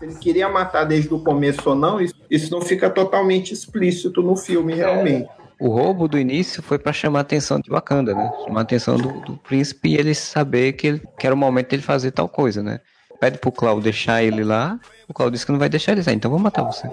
[0.00, 4.36] ele queria matar desde o começo ou não, isso, isso não fica totalmente explícito no
[4.36, 5.28] filme, realmente.
[5.58, 8.30] O roubo do início foi pra chamar a atenção de Wakanda, né?
[8.44, 11.70] Chamar a atenção do, do príncipe e ele saber que, ele, que era o momento
[11.70, 12.80] dele fazer tal coisa, né?
[13.18, 14.78] Pede pro Cláudio deixar ele lá,
[15.08, 16.90] o Cláudio disse que não vai deixar ele sair, então vou matar você.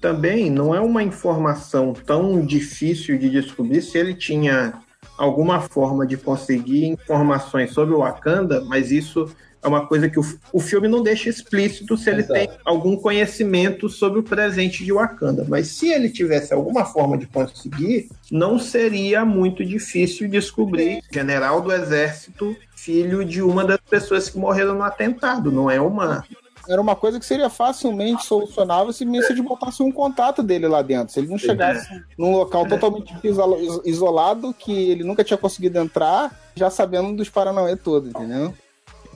[0.00, 4.74] Também não é uma informação tão difícil de descobrir se ele tinha
[5.18, 9.28] alguma forma de conseguir informações sobre o Wakanda, mas isso
[9.66, 10.22] é uma coisa que o,
[10.52, 12.32] o filme não deixa explícito se ele Exato.
[12.34, 15.44] tem algum conhecimento sobre o presente de Wakanda.
[15.48, 21.72] Mas se ele tivesse alguma forma de conseguir, não seria muito difícil descobrir general do
[21.72, 25.50] exército, filho de uma das pessoas que morreram no atentado.
[25.50, 26.24] Não é uma
[26.68, 31.12] Era uma coisa que seria facilmente solucionável se Missy botasse um contato dele lá dentro.
[31.12, 36.32] Se ele não chegasse num local totalmente isola- isolado, que ele nunca tinha conseguido entrar,
[36.54, 38.54] já sabendo dos Paranauê todos, entendeu?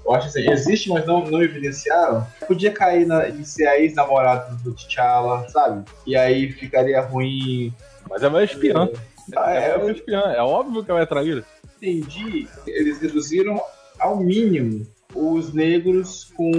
[0.05, 2.27] Eu acho assim, existe, mas não, não evidenciaram.
[2.47, 5.85] Podia cair na, em ser a ex-namorada do T'Challa, sabe?
[6.07, 7.73] E aí ficaria ruim.
[8.09, 8.89] Mas é uma espiã.
[9.37, 10.21] Ah, É é, uma espiã.
[10.35, 11.45] É óbvio que ela é traíra.
[11.77, 12.49] entendi.
[12.67, 13.61] Eles reduziram
[13.99, 16.51] ao mínimo os negros com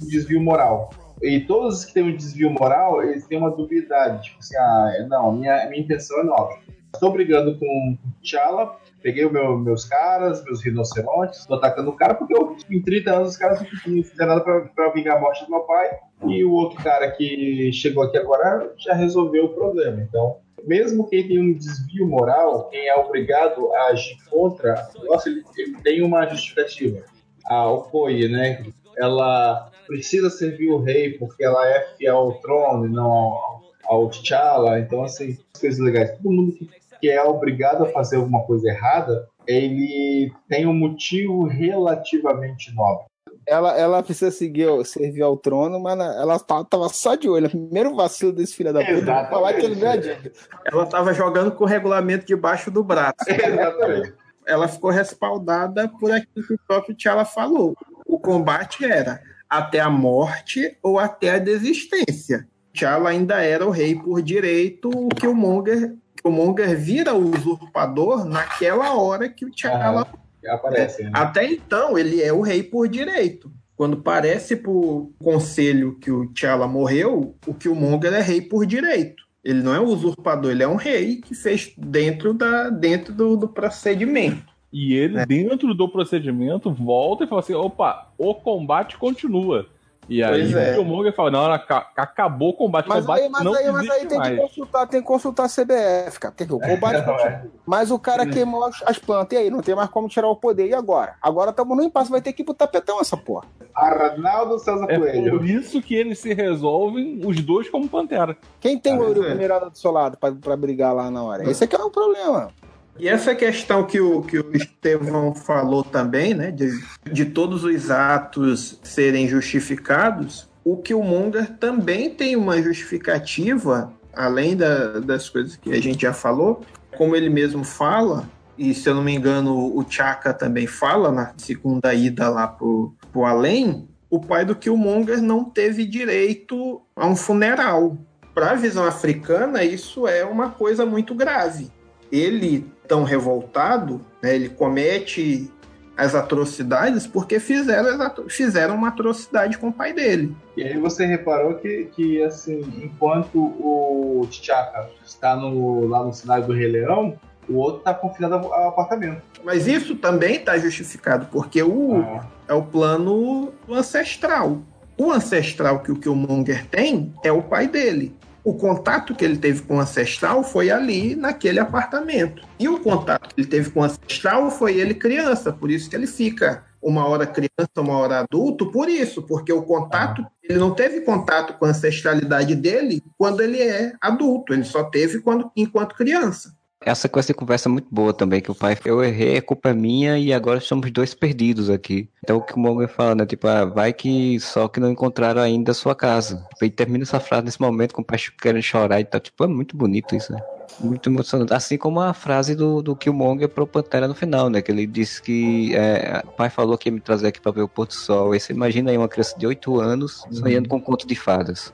[0.00, 0.90] desvio moral.
[1.22, 4.24] E todos os que têm um desvio moral, eles têm uma dubiedade.
[4.24, 6.58] Tipo assim, ah, não, minha, minha intenção é nova.
[6.92, 12.34] Estou brigando com T'Challa, peguei meu- meus caras, meus rinocerontes, estou atacando o cara porque
[12.34, 15.50] eu, em 30 anos os caras não fizeram nada pra, pra vingar a morte do
[15.50, 15.90] meu pai.
[16.26, 20.00] E o outro cara que chegou aqui agora já resolveu o problema.
[20.00, 25.42] Então, mesmo quem tem um desvio moral, quem é obrigado a agir contra, nossa, ele,
[25.58, 27.02] ele tem uma justificativa.
[27.44, 28.64] A Okoye, né?
[28.96, 34.08] Ela precisa servir o rei porque ela é fiel ao trono e não ao, ao
[34.08, 34.78] T'Challa.
[34.78, 36.12] Então, assim, coisas legais.
[36.12, 36.70] Todo mundo que,
[37.04, 43.04] que é obrigado a fazer alguma coisa errada, ele tem um motivo relativamente nobre.
[43.46, 47.50] Ela, ela precisa seguir, servir ao trono, mas ela tá- tava só de olho.
[47.50, 49.26] Primeiro vacilo desse filho da puta.
[49.26, 50.32] Falar que ele ganha dinheiro.
[50.64, 53.16] Ela estava jogando com o regulamento debaixo do braço.
[53.28, 54.14] Exatamente.
[54.46, 57.74] Ela ficou respaldada por aquilo que o próprio T'Challa falou.
[58.06, 62.48] O combate era até a morte ou até a desistência.
[62.72, 65.94] T'Challa ainda era o rei por direito, o que o Monger,
[66.24, 70.06] que o Monger vira o usurpador naquela hora que o T'Challa
[70.48, 71.04] Aparece.
[71.04, 71.10] Né?
[71.12, 73.52] até então, ele é o rei por direito.
[73.76, 79.22] Quando parece pro conselho que o T'Challa morreu, o Killmonger é rei por direito.
[79.42, 83.36] Ele não é um usurpador, ele é um rei que fez dentro, da, dentro do,
[83.36, 84.54] do procedimento.
[84.72, 85.26] E ele, É.
[85.26, 89.66] dentro do procedimento, volta e fala assim: opa, o combate continua.
[90.08, 90.70] E aí Pois é.
[90.72, 92.86] o Killmonger fala: não, aca- acabou o combate.
[92.88, 95.48] Mas combate aí, mas não aí, mas aí tem que consultar, tem que consultar a
[95.48, 96.34] CBF, cara.
[96.36, 97.42] Tem que, o combate continua.
[97.66, 99.50] Mas o cara queimou as, as plantas, e aí?
[99.50, 100.68] Não tem mais como tirar o poder.
[100.68, 101.14] E agora?
[101.22, 103.44] Agora estamos no impasse, vai ter que ir pro tapetão essa porra.
[103.74, 105.38] Arnaldo César É Coelho.
[105.38, 108.36] por isso que eles se resolvem, os dois como Pantera.
[108.60, 109.34] Quem tem o Pois Eurico é.
[109.34, 111.48] Miranda do seu lado pra, pra brigar lá na hora?
[111.50, 112.50] Esse aqui é o problema.
[112.98, 116.70] E essa questão que o, que o Estevão falou também, né, de,
[117.10, 125.28] de todos os atos serem justificados, o Killmonger também tem uma justificativa, além da- das
[125.28, 126.62] coisas que a gente já falou,
[126.96, 131.32] como ele mesmo fala, e se eu não me engano o Chaka também fala na
[131.36, 137.16] segunda ida lá pro, pro além, o pai do Killmonger não teve direito a um
[137.16, 137.98] funeral.
[138.32, 141.72] Para a visão africana, isso é uma coisa muito grave
[142.12, 145.50] ele tão revoltado, né, ele comete
[145.96, 150.34] as atrocidades porque fizeram, atro- fizeram uma atrocidade com o pai dele.
[150.56, 156.46] E aí você reparou que, que assim, enquanto o T'Chaka está no, lá no cenário
[156.46, 157.16] do Rei Leão,
[157.48, 159.22] o outro está confinado ao ao apartamento.
[159.44, 164.58] Mas isso também está justificado, porque o, Ah, é o plano ancestral.
[164.98, 168.12] O ancestral que o Killmonger tem é o pai dele.
[168.44, 172.46] O contato que ele teve com o ancestral foi ali, naquele apartamento.
[172.60, 175.96] E o contato que ele teve com o ancestral foi ele criança, por isso que
[175.96, 180.74] ele fica uma hora criança, uma hora adulto, por isso, porque o contato, ele não
[180.74, 185.96] teve contato com a ancestralidade dele quando ele é adulto, ele só teve quando, enquanto
[185.96, 186.54] criança.
[186.84, 189.72] Essa sequência de conversa é muito boa também, que o pai, eu errei, é culpa
[189.72, 192.08] minha e agora somos dois perdidos aqui.
[192.22, 193.24] Então o que o Morgan fala, né?
[193.24, 196.46] Tipo, ah, vai que só que não encontraram ainda a sua casa.
[196.60, 199.18] E termina essa frase nesse momento com o pai querendo chorar e tal.
[199.18, 200.38] Tipo, é muito bonito isso, né?
[200.78, 201.54] Muito emocionante.
[201.54, 204.60] Assim como a frase do, do Killmonger pro Pantera no final, né?
[204.60, 207.62] Que ele disse que é, o pai falou que ia me trazer aqui pra ver
[207.62, 208.32] o pôr do sol.
[208.32, 211.72] Aí você imagina aí uma criança de 8 anos sonhando com um conto de fadas.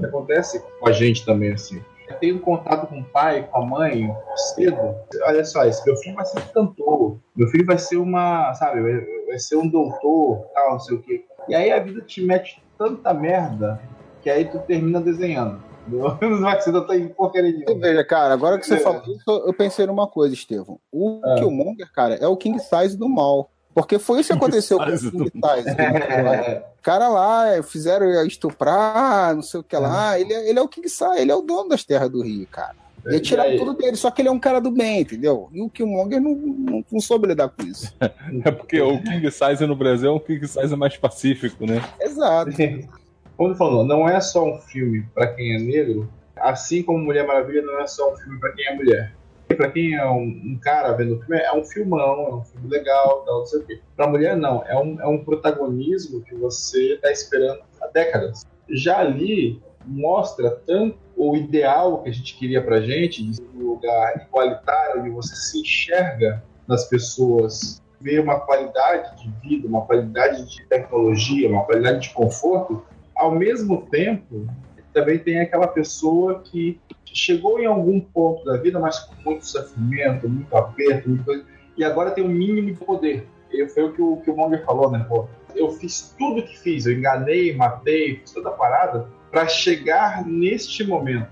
[0.00, 1.80] acontece com a gente também, assim.
[2.20, 4.14] Tem um contato com o pai, com a mãe,
[4.54, 4.94] cedo.
[5.24, 8.82] Olha só, esse meu filho vai ser um cantor, meu filho vai ser uma, sabe,
[9.26, 11.24] vai, ser um doutor, tal, não sei o quê.
[11.48, 13.80] E aí a vida te mete tanta merda
[14.22, 15.62] que aí tu termina desenhando.
[15.86, 17.78] Não vai ser doutor em porcaria nenhuma.
[17.78, 18.80] veja, cara, agora que você É.
[18.80, 20.80] falou isso, eu pensei numa coisa, Estevão.
[20.90, 21.34] O Ah.
[21.34, 23.50] Killmonger, cara, é o King Size do mal.
[23.74, 25.10] Porque foi isso que aconteceu com o do Size.
[25.10, 25.30] O
[26.82, 30.18] cara lá, é, fizeram estuprar, não sei o que lá.
[30.18, 32.46] Ele, é- ele é o King Size, ele é o dono das terras do Rio,
[32.46, 32.76] cara.
[33.06, 33.58] E aí?
[33.58, 35.50] tudo dele, só que ele é um cara do bem, entendeu?
[35.52, 37.94] E o Killmonger não, não, não soube lidar com isso.
[38.44, 41.82] É porque o King Size no Brasil é um King Size mais pacífico, né?
[42.00, 42.50] Exato.
[43.36, 47.26] Como ele falou, não é só um filme pra quem é negro, assim como Mulher
[47.26, 49.12] Maravilha não é só um filme pra quem é mulher.
[49.48, 52.68] Pra quem é um, um cara vendo o filme, é um filmão, é um filme
[52.68, 53.80] legal, tal, não sei o quê.
[53.96, 54.64] Pra mulher, não.
[54.64, 58.44] É um, é um protagonismo que você tá esperando há décadas.
[58.68, 64.26] Já ali, mostra tanto o ideal que a gente queria pra gente, de um lugar
[64.26, 70.64] igualitário, onde você se enxerga nas pessoas, vê uma qualidade de vida, uma qualidade de
[70.66, 72.82] tecnologia, uma qualidade de conforto,
[73.14, 74.46] ao mesmo tempo,
[74.92, 76.80] também tem aquela pessoa que
[77.14, 81.44] chegou em algum ponto da vida, mas com muito sofrimento, muito aperto, muita coisa,
[81.76, 83.26] e agora tem um mínimo de poder.
[83.50, 85.06] E foi o que o, que o Monger falou, né?
[85.08, 90.26] Pô, eu fiz tudo que fiz, eu enganei, matei, fiz toda a parada para chegar
[90.26, 91.28] neste momento.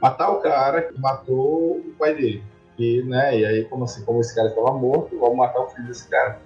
[0.00, 2.42] Matar o cara que matou o pai dele.
[2.78, 5.86] E, né, e aí, como assim, como esse cara estava morto, vamos matar o filho
[5.86, 6.40] desse cara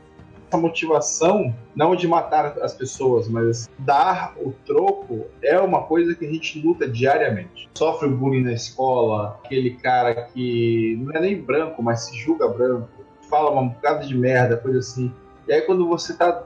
[0.50, 6.26] essa motivação, não de matar as pessoas, mas dar o troco, é uma coisa que
[6.26, 7.70] a gente luta diariamente.
[7.78, 12.48] Sofre o bullying na escola, aquele cara que não é nem branco, mas se julga
[12.48, 12.88] branco,
[13.30, 15.12] fala uma bocada de merda, coisa assim.
[15.46, 16.44] E aí quando você tá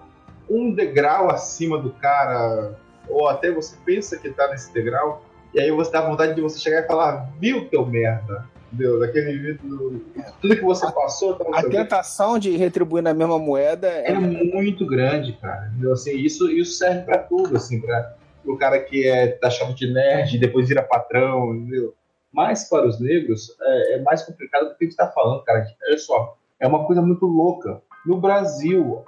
[0.48, 2.78] um degrau acima do cara,
[3.08, 5.24] ou até você pensa que tá nesse degrau,
[5.54, 8.46] e aí você dá vontade de você chegar e falar, viu teu merda?
[8.74, 8.98] Entendeu?
[8.98, 10.04] Daquele vídeo,
[10.40, 14.84] tudo que você passou, tá A tentação de retribuir na mesma moeda é é muito
[14.84, 15.68] grande, cara.
[15.68, 15.92] Entendeu?
[15.92, 20.34] Assim, isso, isso serve pra tudo, assim, para o cara que é taxado de nerd
[20.34, 21.94] e depois vira patrão, entendeu?
[22.32, 25.64] Mas para os negros é, é mais complicado do que a gente está falando, cara.
[25.86, 27.80] Olha só, é uma coisa muito louca.
[28.04, 29.04] No Brasil,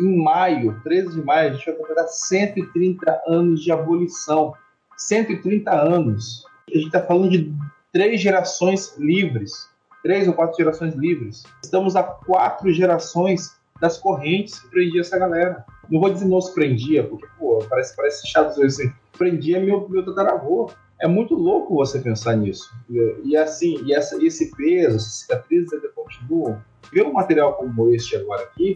[0.00, 4.54] em maio, 13 de maio, a gente vai completar 130 anos de abolição.
[4.96, 6.46] 130 anos.
[6.68, 7.52] A gente está falando de
[7.92, 9.68] três gerações livres.
[10.02, 11.44] Três ou quatro gerações livres.
[11.62, 15.64] Estamos a quatro gerações das correntes que prendia essa galera.
[15.90, 18.90] Não vou dizer nos prendia, porque, pô, parece, parece chato assim.
[19.18, 20.70] Prendia meu, meu tataravô.
[21.00, 22.70] É muito louco você pensar nisso.
[22.84, 23.20] entendeu?
[23.24, 26.62] E assim, e essa, esse peso, essas cicatrizes ainda continuam.
[26.92, 28.74] Ver um material como este agora aqui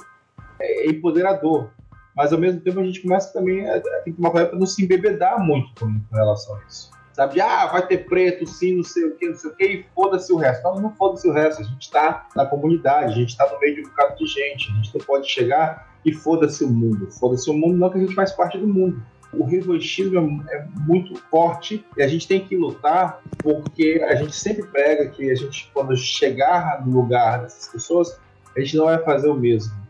[0.60, 1.70] é empoderador.
[2.16, 4.58] Mas ao mesmo tempo a gente começa também a, a ter que tomar cuidado para
[4.58, 6.90] não se embebedar muito com, com relação a isso.
[7.14, 9.86] Sabe, ah, vai ter preto, sim, não sei o que, não sei o que, e
[9.94, 10.64] foda-se o resto.
[10.64, 11.62] Não, não foda-se o resto.
[11.62, 14.72] A gente está na comunidade, a gente está no meio de um bocado de gente.
[14.72, 17.08] A gente não pode chegar e foda-se o mundo.
[17.12, 19.00] Foda-se o mundo, não que a gente faz parte do mundo.
[19.32, 24.34] O revanchismo é, é muito forte e a gente tem que lutar porque a gente
[24.34, 28.20] sempre prega que a gente, quando chegar no lugar dessas pessoas,
[28.56, 29.83] a gente não vai fazer o mesmo.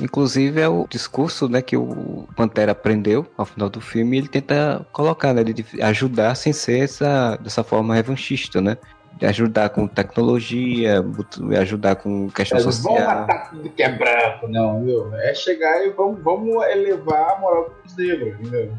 [0.00, 4.84] Inclusive é o discurso né, que o Pantera aprendeu ao final do filme, ele tenta
[4.92, 8.76] colocar, né, de ajudar sem ser essa, dessa forma revanchista, né?
[9.16, 11.04] De ajudar com tecnologia,
[11.60, 13.06] ajudar com questão vão social.
[13.06, 15.14] matar tudo que é branco, não, viu?
[15.14, 18.72] É chegar e vamos, vamos elevar a moral dos negros, entendeu?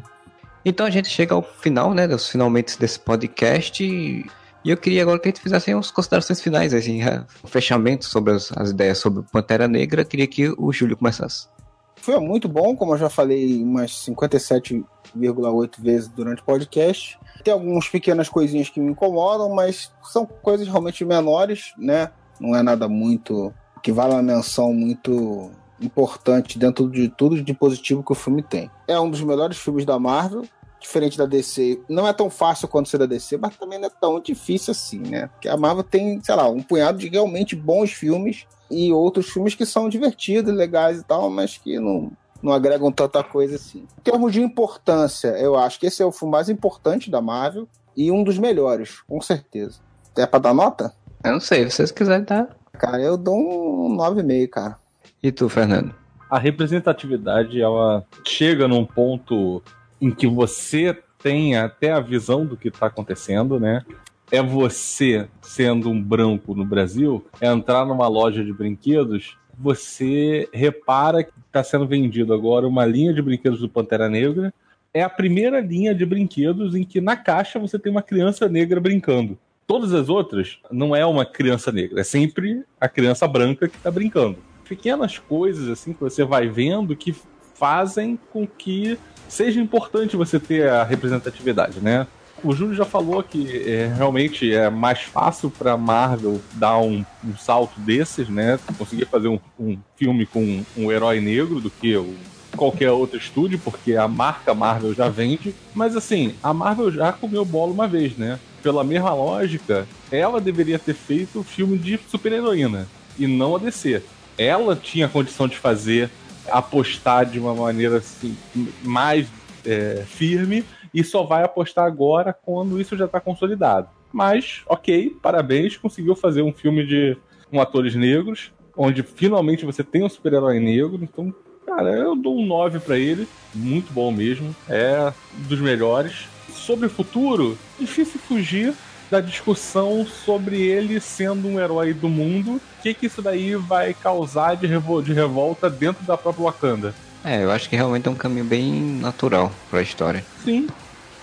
[0.62, 4.26] Então a gente chega ao final, né, dos finalmente desse podcast e
[4.66, 7.00] e eu queria agora que a gente fizesse umas considerações finais, assim,
[7.44, 10.04] um fechamento sobre as, as ideias sobre Pantera Negra.
[10.04, 11.46] Queria que o Júlio começasse.
[11.94, 17.16] Foi muito bom, como eu já falei umas 57,8 vezes durante o podcast.
[17.44, 22.10] Tem algumas pequenas coisinhas que me incomodam, mas são coisas realmente menores, né?
[22.40, 28.02] Não é nada muito que vale uma menção muito importante dentro de tudo de positivo
[28.02, 28.68] que o filme tem.
[28.88, 30.42] É um dos melhores filmes da Marvel,
[30.86, 31.80] diferente da DC.
[31.88, 35.00] Não é tão fácil quanto ser da DC, mas também não é tão difícil assim,
[35.00, 35.26] né?
[35.26, 39.54] Porque a Marvel tem, sei lá, um punhado de realmente bons filmes e outros filmes
[39.54, 43.86] que são divertidos, legais e tal, mas que não, não agregam tanta coisa assim.
[43.98, 47.68] Em termos de importância, eu acho que esse é o filme mais importante da Marvel
[47.96, 49.80] e um dos melhores, com certeza.
[50.16, 50.94] É pra dar nota?
[51.24, 52.56] Eu não sei, se vocês quiserem dar.
[52.72, 54.78] Cara, eu dou um 9,5, cara.
[55.22, 55.94] E tu, Fernando?
[56.30, 59.62] A representatividade, ela chega num ponto
[60.00, 63.84] em que você tem até a visão do que está acontecendo, né?
[64.30, 71.32] É você, sendo um branco no Brasil, entrar numa loja de brinquedos, você repara que
[71.46, 74.52] está sendo vendido agora uma linha de brinquedos do Pantera Negra.
[74.92, 78.80] É a primeira linha de brinquedos em que na caixa você tem uma criança negra
[78.80, 79.38] brincando.
[79.66, 83.90] Todas as outras não é uma criança negra, é sempre a criança branca que tá
[83.90, 84.38] brincando.
[84.68, 87.14] Pequenas coisas assim que você vai vendo que
[87.54, 88.98] fazem com que
[89.28, 92.06] seja importante você ter a representatividade, né?
[92.44, 97.36] O Júlio já falou que é, realmente é mais fácil para Marvel dar um, um,
[97.36, 98.58] salto desses, né?
[98.76, 102.14] Conseguir fazer um, um filme com um, herói negro do que o
[102.54, 105.54] qualquer outro estúdio, porque a marca Marvel já vende.
[105.74, 108.38] Mas assim, a Marvel já comeu bola uma vez, né?
[108.62, 112.86] Pela mesma lógica, ela deveria ter feito o filme de super-heroína
[113.18, 114.02] e não a DC.
[114.36, 116.10] Ela tinha condição de fazer,
[116.50, 118.36] apostar de uma maneira assim,
[118.82, 119.28] mais
[119.64, 123.88] é, firme e só vai apostar agora quando isso já está consolidado.
[124.12, 127.16] Mas, ok, parabéns, conseguiu fazer um filme de
[127.50, 132.46] com atores negros, onde finalmente você tem um super-herói negro, então, cara, eu dou um
[132.46, 135.12] 9 para ele, muito bom mesmo, é
[135.48, 136.28] dos melhores.
[136.50, 138.74] Sobre o futuro, difícil fugir
[139.10, 143.94] da discussão sobre ele sendo um herói do mundo, o que, que isso daí vai
[143.94, 146.94] causar de, revol de revolta dentro da própria Wakanda.
[147.24, 150.24] É, eu acho que realmente é um caminho bem natural para a história.
[150.44, 150.68] Sim,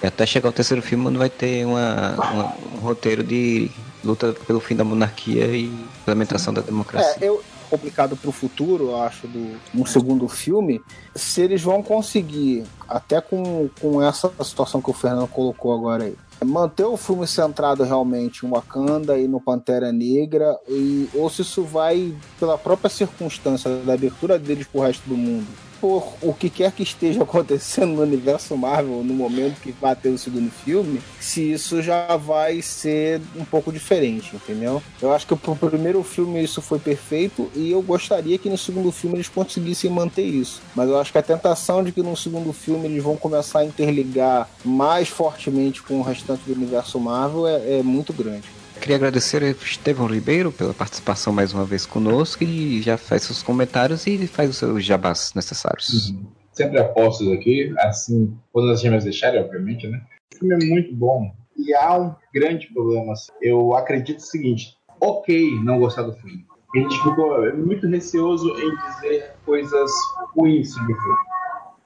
[0.04, 3.72] e até chegar ao terceiro filme não vai ter uma, uma, um roteiro de
[4.04, 5.64] luta pelo fim da monarquia e
[6.02, 7.16] implementação da democracia.
[7.22, 10.82] É, eu, complicado para o futuro, eu acho, do um segundo filme,
[11.16, 16.16] se eles vão conseguir, até com, com essa situação que o Fernando colocou agora aí,
[16.44, 21.64] manter o filme centrado realmente em Wakanda e no Pantera Negra, e, ou se isso
[21.64, 25.48] vai, pela própria circunstância da abertura deles para o resto do mundo,
[25.84, 30.08] por o que quer que esteja acontecendo no universo Marvel no momento que vai ter
[30.08, 34.82] o segundo filme, se isso já vai ser um pouco diferente, entendeu?
[35.02, 38.94] Eu acho que pro primeiro filme isso foi perfeito e eu gostaria que no segundo
[38.94, 40.62] filme eles conseguissem manter isso.
[40.74, 43.66] Mas eu acho que a tentação de que no segundo filme eles vão começar a
[43.66, 48.63] interligar mais fortemente com o restante do universo Marvel é, é muito grande.
[48.84, 53.42] Queria agradecer a Estevão Ribeiro pela participação mais uma vez conosco e já faz seus
[53.42, 56.10] comentários e faz os seus jabás necessários.
[56.10, 56.26] Uhum.
[56.52, 60.02] Sempre apostos aqui, assim, quando as gêmeas deixarem, obviamente, né?
[60.36, 63.14] O filme é muito bom e há um grande problema.
[63.14, 63.32] Assim.
[63.42, 66.46] Eu acredito o seguinte: ok não gostar do filme.
[66.76, 69.92] A gente ficou muito receoso em dizer coisas
[70.36, 71.20] ruins sobre o filme.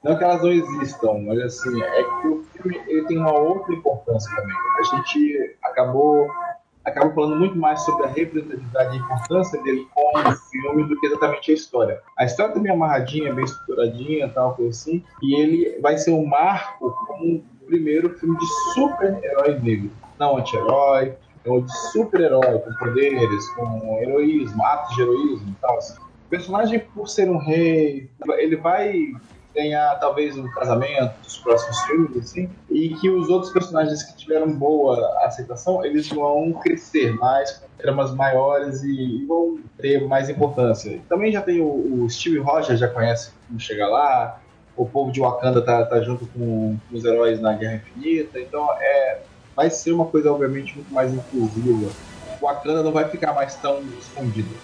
[0.02, 3.72] Não que elas não existam, mas assim, é que o filme ele tem uma outra
[3.72, 4.56] importância também.
[4.80, 6.26] A gente acabou
[6.88, 11.06] acaba falando muito mais sobre a representatividade e a importância dele como filme do que
[11.06, 12.00] exatamente a história.
[12.16, 16.26] A história também é amarradinha, bem estruturadinha, tal, coisa assim, e ele vai ser um
[16.26, 19.90] marco como o primeiro filme de super-herói negro.
[20.18, 25.78] Não anti-herói, é um de super-herói, com poderes, com heroísmo, atos de heroísmo e tal.
[25.78, 25.94] Assim.
[26.00, 29.12] O personagem, por ser um rei, ele vai
[29.54, 34.50] ganhar talvez um casamento dos próximos filmes, assim, e que os outros personagens que tiveram
[34.52, 41.00] boa aceitação, eles vão crescer mais, com tramas maiores e, vão ter mais importância.
[41.08, 44.40] Também já tem o, o Steve Rogers, já conhece como chegar lá,
[44.76, 48.68] o povo de Wakanda tá, tá junto com, com, os heróis na Guerra Infinita, então
[48.80, 49.18] é,
[49.56, 51.90] vai ser uma coisa obviamente muito mais inclusiva.
[52.40, 54.54] O Wakanda não vai ficar mais tão escondido.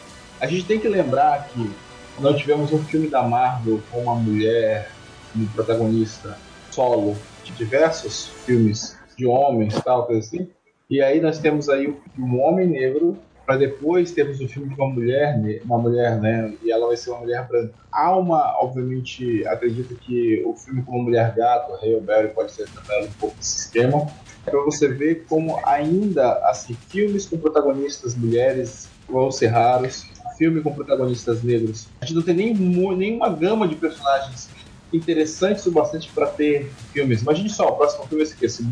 [0.41, 1.71] A gente tem que lembrar que
[2.19, 4.91] nós tivemos um filme da Marvel com uma mulher
[5.33, 6.37] como protagonista
[6.71, 10.49] solo de diversos filmes de homens tal, coisa assim.
[10.89, 13.17] E aí nós temos aí um homem negro
[13.47, 16.55] para depois termos o filme de uma mulher, uma mulher, né?
[16.63, 17.75] E ela vai ser uma mulher branca.
[17.93, 23.07] Há uma, obviamente, acredito que o filme como Mulher Gato, Hale Berry pode ser tratado
[23.07, 24.07] um pouco desse esquema,
[24.45, 30.73] para você ver como ainda assim filmes com protagonistas mulheres vão ser raros filme com
[30.73, 31.89] protagonistas negros.
[32.01, 34.49] A gente não tem nem, nenhuma gama de personagens
[34.93, 37.23] interessantes o bastante para ter filmes.
[37.23, 38.63] Imagine só, o próximo filme é esse aqui, esse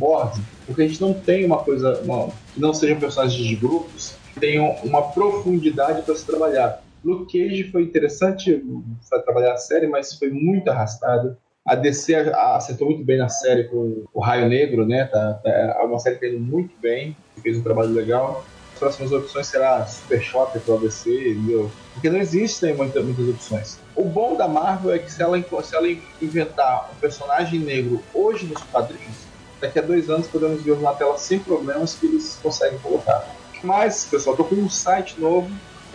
[0.66, 4.70] porque a gente não tem uma coisa uma, que não sejam personagens de grupos, tenham
[4.84, 6.82] uma profundidade para se trabalhar.
[7.04, 8.62] Luke Cage foi interessante
[9.10, 11.36] para trabalhar a série, mas foi muito arrastado.
[11.66, 15.04] A DC acertou muito bem na série com o Raio Negro, né?
[15.04, 18.44] Tá, tá, é uma série que tá indo muito bem, fez um trabalho legal
[18.82, 21.70] próximas opções será Super Shocker para ABC, entendeu?
[21.94, 23.78] Porque não existem muitas, muitas opções.
[23.94, 25.88] O bom da Marvel é que se ela, se ela
[26.20, 29.14] inventar um personagem negro hoje nos quadrinhos,
[29.60, 33.24] daqui a dois anos podemos ver na tela sem problemas que eles conseguem colocar.
[33.62, 35.48] Mas, pessoal, estou com um site novo,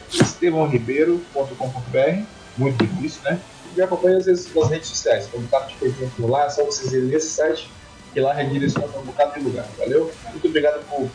[0.10, 2.24] estevãoribeiro.com.br,
[2.58, 3.38] muito difícil, né?
[3.76, 5.28] E acompanha às vezes nas redes sociais.
[5.30, 7.70] Quando tá de coisinha lá, é só vocês irem nesse site
[8.14, 10.10] que lá redireciona para um bocado de lugar, valeu?
[10.32, 11.10] Muito obrigado por,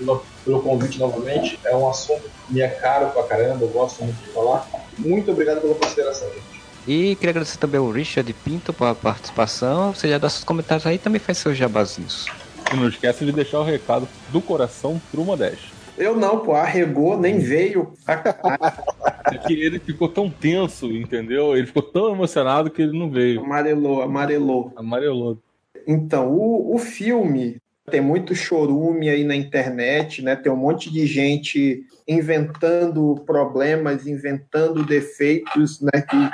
[0.44, 1.58] pelo convite novamente.
[1.64, 4.68] É um assunto que me é caro pra caramba, eu gosto muito de falar.
[4.98, 6.62] Muito obrigado pela consideração, gente.
[6.86, 9.94] E queria agradecer também ao Richard Pinto pela participação.
[9.94, 12.26] Você já dá seus comentários aí também faz seus jabazinhos.
[12.72, 15.72] E não esquece de deixar o recado do coração pro Modeste.
[15.96, 17.92] Eu não, pô, arregou, nem veio.
[18.06, 21.56] É que ele ficou tão tenso, entendeu?
[21.56, 23.40] Ele ficou tão emocionado que ele não veio.
[23.44, 24.72] Amarelou, amarelou.
[24.74, 25.38] Amarelou.
[25.86, 30.36] Então, o, o filme tem muito chorume aí na internet, né?
[30.36, 36.00] Tem um monte de gente inventando problemas, inventando defeitos, né?
[36.00, 36.30] Que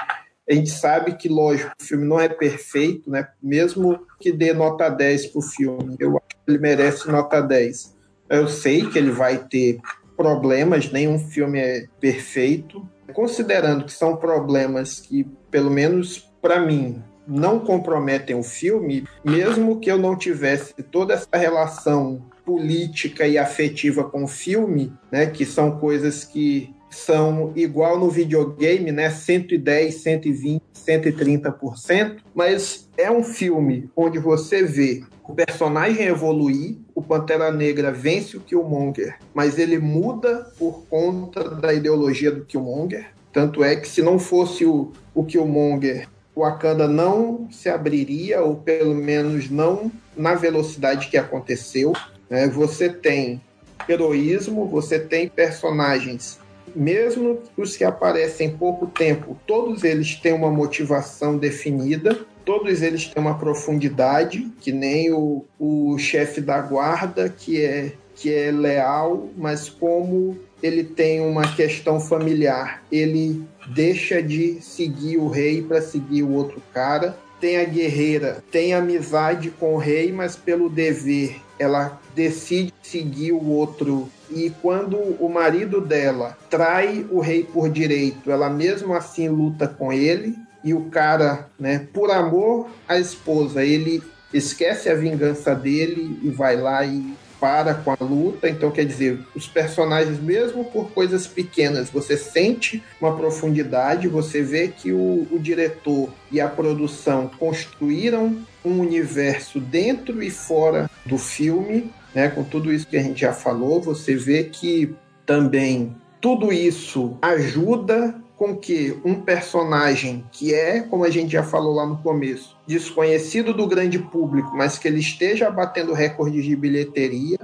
[0.50, 3.28] a gente sabe que, lógico, o filme não é perfeito, né?
[3.42, 7.96] Mesmo que dê nota 10 pro filme, eu acho que ele merece nota 10.
[8.28, 9.78] Eu sei que ele vai ter
[10.16, 12.86] problemas, nenhum filme é perfeito.
[13.14, 19.90] Considerando que são problemas que, pelo menos para mim, não comprometem o filme, mesmo que
[19.90, 25.78] eu não tivesse toda essa relação política e afetiva com o filme, né, que são
[25.78, 34.18] coisas que são igual no videogame, né, 110, 120, 130%, mas é um filme onde
[34.18, 40.84] você vê o personagem evoluir, o Pantera Negra vence o Killmonger, mas ele muda por
[40.88, 43.10] conta da ideologia do Killmonger.
[43.30, 48.54] Tanto é que se não fosse o, o Killmonger, o Wakanda não se abriria, ou
[48.54, 51.92] pelo menos não na velocidade que aconteceu.
[52.30, 52.46] Né?
[52.46, 53.42] Você tem
[53.88, 56.38] heroísmo, você tem personagens,
[56.76, 63.22] mesmo os que aparecem pouco tempo, todos eles têm uma motivação definida todos eles têm
[63.22, 69.68] uma profundidade, que nem o, o chefe da guarda, que é, que é leal, mas
[69.68, 76.32] como ele tem uma questão familiar, ele deixa de seguir o rei para seguir o
[76.32, 77.16] outro cara.
[77.40, 83.44] Tem a guerreira, tem amizade com o rei, mas pelo dever ela decide seguir o
[83.48, 89.66] outro e quando o marido dela trai o rei por direito, ela mesmo assim luta
[89.66, 96.18] com ele e o cara, né, por amor à esposa, ele esquece a vingança dele
[96.22, 98.48] e vai lá e para com a luta.
[98.48, 104.68] Então, quer dizer, os personagens, mesmo por coisas pequenas, você sente uma profundidade, você vê
[104.68, 111.90] que o, o diretor e a produção construíram um universo dentro e fora do filme,
[112.14, 112.28] né?
[112.28, 114.94] Com tudo isso que a gente já falou, você vê que
[115.24, 121.74] também tudo isso ajuda com que um personagem que é, como a gente já falou
[121.74, 127.36] lá no começo, desconhecido do grande público, mas que ele esteja batendo recordes de bilheteria,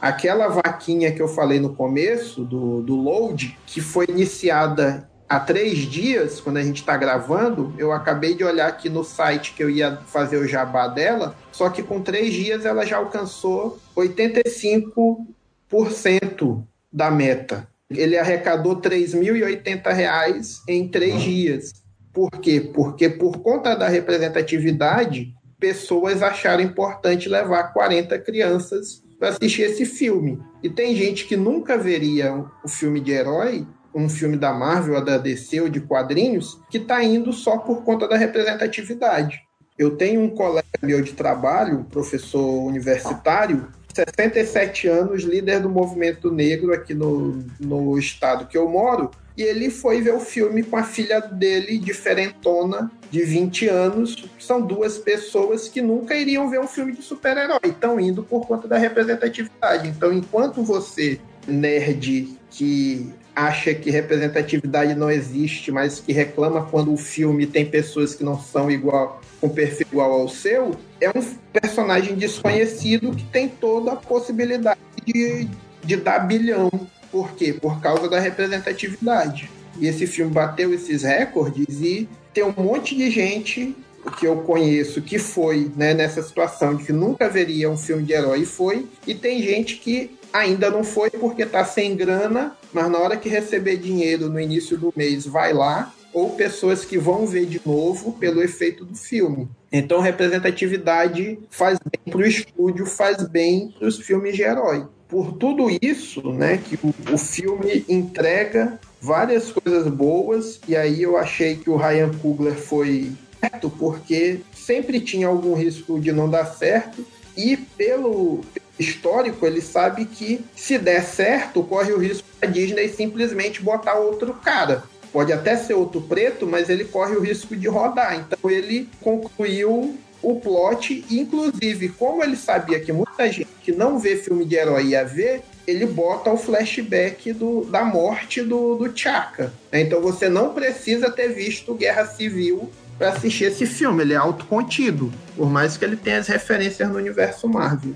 [0.00, 5.78] aquela vaquinha que eu falei no começo, do, do load, que foi iniciada há três
[5.78, 9.70] dias, quando a gente está gravando, eu acabei de olhar aqui no site que eu
[9.70, 17.08] ia fazer o jabá dela, só que com três dias ela já alcançou 85% da
[17.08, 21.72] meta ele arrecadou R$ 3.080 em três dias.
[22.12, 22.60] Por quê?
[22.60, 30.40] Porque por conta da representatividade, pessoas acharam importante levar 40 crianças para assistir esse filme.
[30.62, 35.04] E tem gente que nunca veria o filme de herói, um filme da Marvel, ou
[35.04, 39.40] da DC ou de quadrinhos, que está indo só por conta da representatividade.
[39.78, 46.72] Eu tenho um colega meu de trabalho, professor universitário, 67 anos, líder do movimento negro
[46.72, 50.82] aqui no, no estado que eu moro, e ele foi ver o filme com a
[50.82, 54.28] filha dele, diferentona, de 20 anos.
[54.38, 58.68] São duas pessoas que nunca iriam ver um filme de super-herói, estão indo por conta
[58.68, 59.88] da representatividade.
[59.88, 66.96] Então, enquanto você, nerd, que acha que representatividade não existe, mas que reclama quando o
[66.96, 72.14] filme tem pessoas que não são igual, com perfil igual ao seu, é um personagem
[72.14, 75.48] desconhecido que tem toda a possibilidade de,
[75.82, 76.70] de dar bilhão.
[77.10, 77.52] Por quê?
[77.52, 79.50] Por causa da representatividade.
[79.78, 83.74] E esse filme bateu esses recordes e tem um monte de gente
[84.18, 88.12] que eu conheço que foi né, nessa situação de que nunca veria um filme de
[88.12, 92.90] herói e foi, e tem gente que ainda não foi porque está sem grana, mas
[92.90, 97.26] na hora que receber dinheiro no início do mês vai lá, ou pessoas que vão
[97.26, 99.48] ver de novo pelo efeito do filme.
[99.72, 104.86] Então, representatividade faz bem para o estúdio, faz bem para os filmes de herói.
[105.08, 111.16] Por tudo isso, né, que o, o filme entrega várias coisas boas, e aí eu
[111.16, 116.46] achei que o Ryan Coogler foi certo, porque sempre tinha algum risco de não dar
[116.46, 117.04] certo,
[117.36, 118.40] e pelo
[118.80, 124.32] histórico, ele sabe que se der certo, corre o risco da Disney simplesmente botar outro
[124.34, 124.82] cara.
[125.12, 128.16] Pode até ser outro preto, mas ele corre o risco de rodar.
[128.16, 134.16] Então ele concluiu o plot, inclusive, como ele sabia que muita gente que não vê
[134.16, 139.52] filme de herói ia ver, ele bota o flashback do, da morte do, do Chaka.
[139.72, 145.10] Então você não precisa ter visto Guerra Civil para assistir esse filme, ele é autocontido,
[145.34, 147.94] por mais que ele tenha as referências no universo Marvel.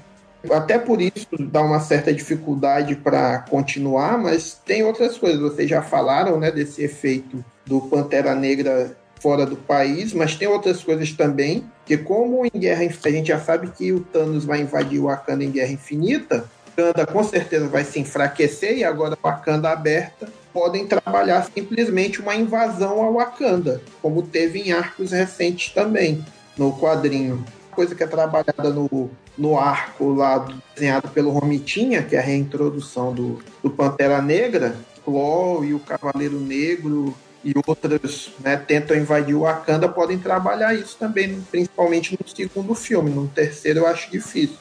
[0.50, 5.40] Até por isso dá uma certa dificuldade para continuar, mas tem outras coisas.
[5.40, 10.84] Vocês já falaram né, desse efeito do Pantera Negra fora do país, mas tem outras
[10.84, 15.00] coisas também, que como em Guerra a gente já sabe que o Thanos vai invadir
[15.00, 16.44] o Wakanda em Guerra Infinita,
[16.76, 23.02] Wakanda com certeza vai se enfraquecer e agora Wakanda aberta podem trabalhar simplesmente uma invasão
[23.02, 26.24] ao Wakanda, como teve em arcos recentes também
[26.56, 27.44] no quadrinho.
[27.74, 33.12] Coisa que é trabalhada no, no arco lá desenhado pelo Romitinha, que é a reintrodução
[33.12, 37.14] do, do Pantera Negra, Claw e o Cavaleiro Negro
[37.44, 43.10] e outras né, tentam invadir o Wakanda podem trabalhar isso também, principalmente no segundo filme.
[43.10, 44.56] No terceiro eu acho difícil.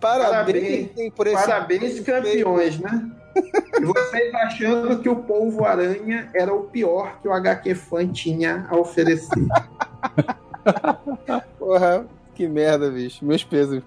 [0.00, 3.10] Parabéns, parabéns, por esse parabéns campeões, né?
[3.80, 8.66] E vocês achando que o Polvo Aranha era o pior que o HQ Fã tinha
[8.68, 9.46] a oferecer.
[11.58, 13.24] Porra, que merda, bicho.
[13.24, 13.82] Meus pesos.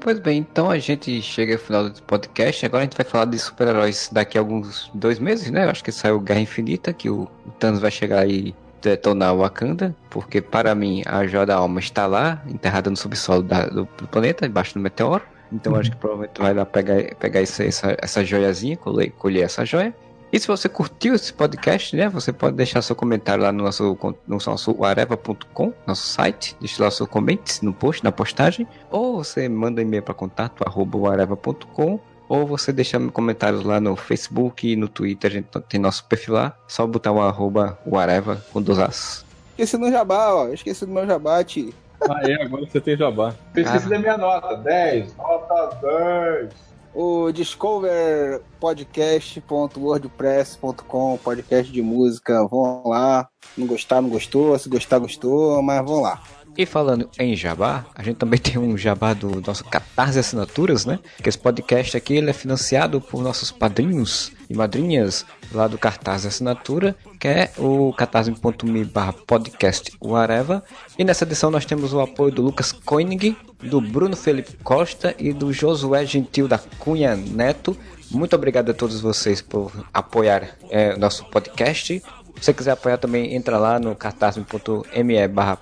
[0.00, 2.64] Pois bem, então a gente chega ao final do podcast.
[2.64, 5.66] Agora a gente vai falar de super-heróis daqui a alguns dois meses, né?
[5.66, 7.28] Eu acho que saiu Guerra Infinita, que o
[7.58, 12.06] Thanos vai chegar e detonar o Wakanda, porque para mim a Joia da Alma está
[12.06, 15.22] lá, enterrada no subsolo da, do, do, planeta, debaixo do meteoro.
[15.52, 19.66] Então acho que provavelmente vai lá pegar, pegar essa, essa, essa joiazinha, colher, colher essa
[19.66, 19.94] joia.
[20.32, 23.98] E se você curtiu esse podcast, né, você pode deixar seu comentário lá no nosso,
[24.28, 29.48] no nosso areva.com, nosso site, deixa lá seu comentário no post, na postagem, ou você
[29.48, 30.62] manda e-mail para contato
[31.08, 31.98] areva.com,
[32.28, 36.34] ou você deixa comentários lá no Facebook e no Twitter, a gente tem nosso perfil
[36.34, 39.24] lá, só botar o arroba o areva com dois as.
[39.58, 41.74] Esqueci do jabá, ó, esqueci do meu jabá, tio.
[42.08, 43.34] Ah, é, agora você tem jabá.
[43.54, 52.46] Esqueci da minha nota, 10, nota 10 o Discover podcast.wordpress.com, podcast de música.
[52.46, 53.28] Vão lá.
[53.56, 54.58] Não gostar, não gostou.
[54.58, 55.62] Se gostar, gostou.
[55.62, 56.20] Mas vão lá.
[56.56, 60.98] E falando em jabá, a gente também tem um jabá do nosso Catarse Assinaturas, né?
[61.22, 66.24] Que esse podcast aqui ele é financiado por nossos padrinhos e madrinhas lá do Cartaz
[66.26, 70.62] Assinatura, que é o catarse.me barra podcast whatever.
[70.98, 75.32] E nessa edição nós temos o apoio do Lucas Koenig, do Bruno Felipe Costa e
[75.32, 77.76] do Josué Gentil da Cunha Neto.
[78.10, 82.02] Muito obrigado a todos vocês por apoiar é, nosso podcast.
[82.40, 85.58] Se você quiser apoiar também, entra lá no catarse.me barra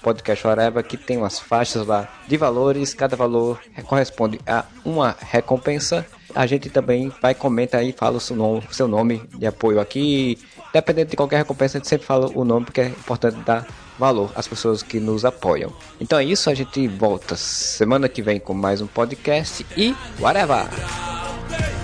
[0.88, 6.06] que tem umas faixas lá de valores, cada valor corresponde a uma recompensa.
[6.34, 10.38] A gente também vai comentar aí, fala o seu nome, seu nome de apoio aqui.
[10.72, 13.66] Dependendo de qualquer recompensa, a gente sempre fala o nome, porque é importante dar
[13.98, 15.72] valor às pessoas que nos apoiam.
[16.00, 20.66] Então é isso, a gente volta semana que vem com mais um podcast e whatever!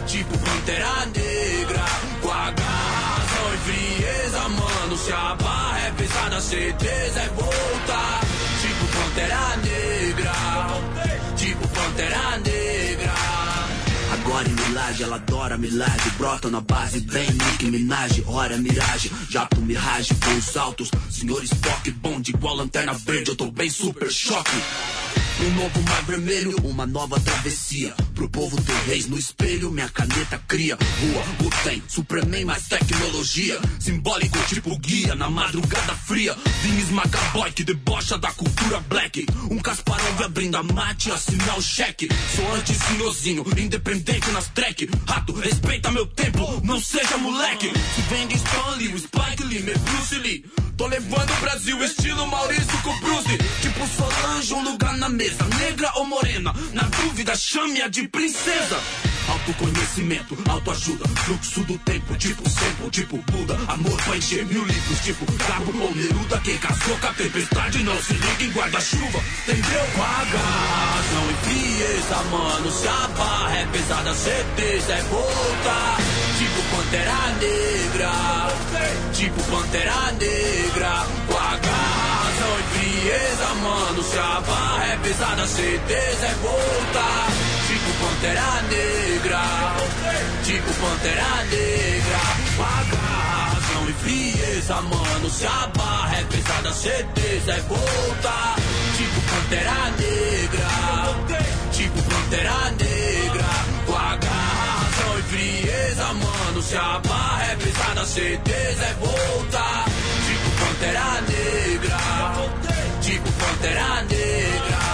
[0.07, 0.45] Tipo
[5.05, 8.21] se a barra é pesada, certeza é voltar.
[8.63, 9.84] Tipo Pantera Negra,
[14.35, 16.11] Agora em Milagre, ela adora milagre.
[16.19, 18.21] Brota na base, vem Nick Minaj.
[18.27, 20.91] Hora miragem, já pro mirage com os altos.
[21.09, 23.31] Senhor Spock, bom de igual lanterna verde.
[23.31, 24.51] Eu tô bem super choque.
[25.41, 27.93] Um novo mar vermelho, uma nova travessia.
[28.15, 30.77] Pro povo ter reis no espelho, minha caneta cria.
[30.77, 33.61] Rua, o tem, Superman mais tecnologia.
[33.81, 36.37] Simbólico tipo guia na madrugada fria.
[36.63, 39.27] Vim esmagar boy que debocha da cultura black.
[39.51, 42.09] Um Kasparov abrindo a mate, assinar o cheque.
[42.37, 44.89] Sou anti-senhorzinho, independente nas track.
[45.07, 47.73] Rato, respeita meu tempo, não seja moleque.
[47.95, 50.45] Se vem de Stanley, o Spike Lee, meu Bruce Lee.
[50.77, 53.39] Tô levando o Brasil estilo Maurício com Bruce.
[53.63, 55.24] Tipo Solange, um lugar na mesa,
[55.59, 56.55] negra ou morena.
[56.73, 58.79] Na dúvida, chame-a de princesa.
[59.29, 63.59] Autoconhecimento, autoajuda, fluxo do tempo, tipo sempre, tipo Buda.
[63.69, 66.39] Amor pra encher mil litros, tipo Cabo ou Neruda.
[66.41, 69.81] Quem casou com a tempestade não se liga em guarda-chuva, entendeu?
[69.97, 72.71] Vagação e frieza, mano.
[72.71, 75.97] Se a barra é pesada, certeza é volta.
[76.39, 78.53] Tipo Pantera Negra,
[79.13, 81.07] tipo Pantera Negra.
[83.05, 84.03] Frieza, mano.
[84.03, 87.05] Se a barra é pesada, certeza é volta.
[87.67, 89.77] Tipo Pantera Negra,
[90.43, 92.21] tipo Pantera Negra.
[92.57, 95.31] Com a razão e frieza, mano.
[95.31, 98.55] Se a barra é pesada, certeza é volta.
[98.97, 100.69] Tipo Pantera Negra,
[101.73, 103.45] tipo Pantera Negra.
[103.87, 106.63] Com a razão e frieza, mano.
[106.63, 109.85] Se a barra é pesada, certeza é volta.
[110.27, 112.64] Tipo Pantera Negra,
[113.05, 114.85] tipo Pantera Negra.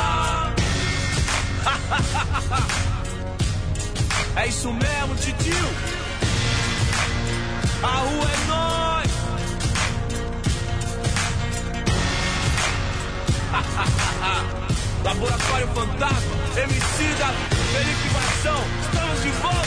[4.37, 5.69] É isso mesmo, titio.
[7.83, 9.11] A rua é nós.
[15.05, 17.27] Laboratório Fantasma, Emicida,
[17.73, 19.61] Felipe Vação, estamos de volta.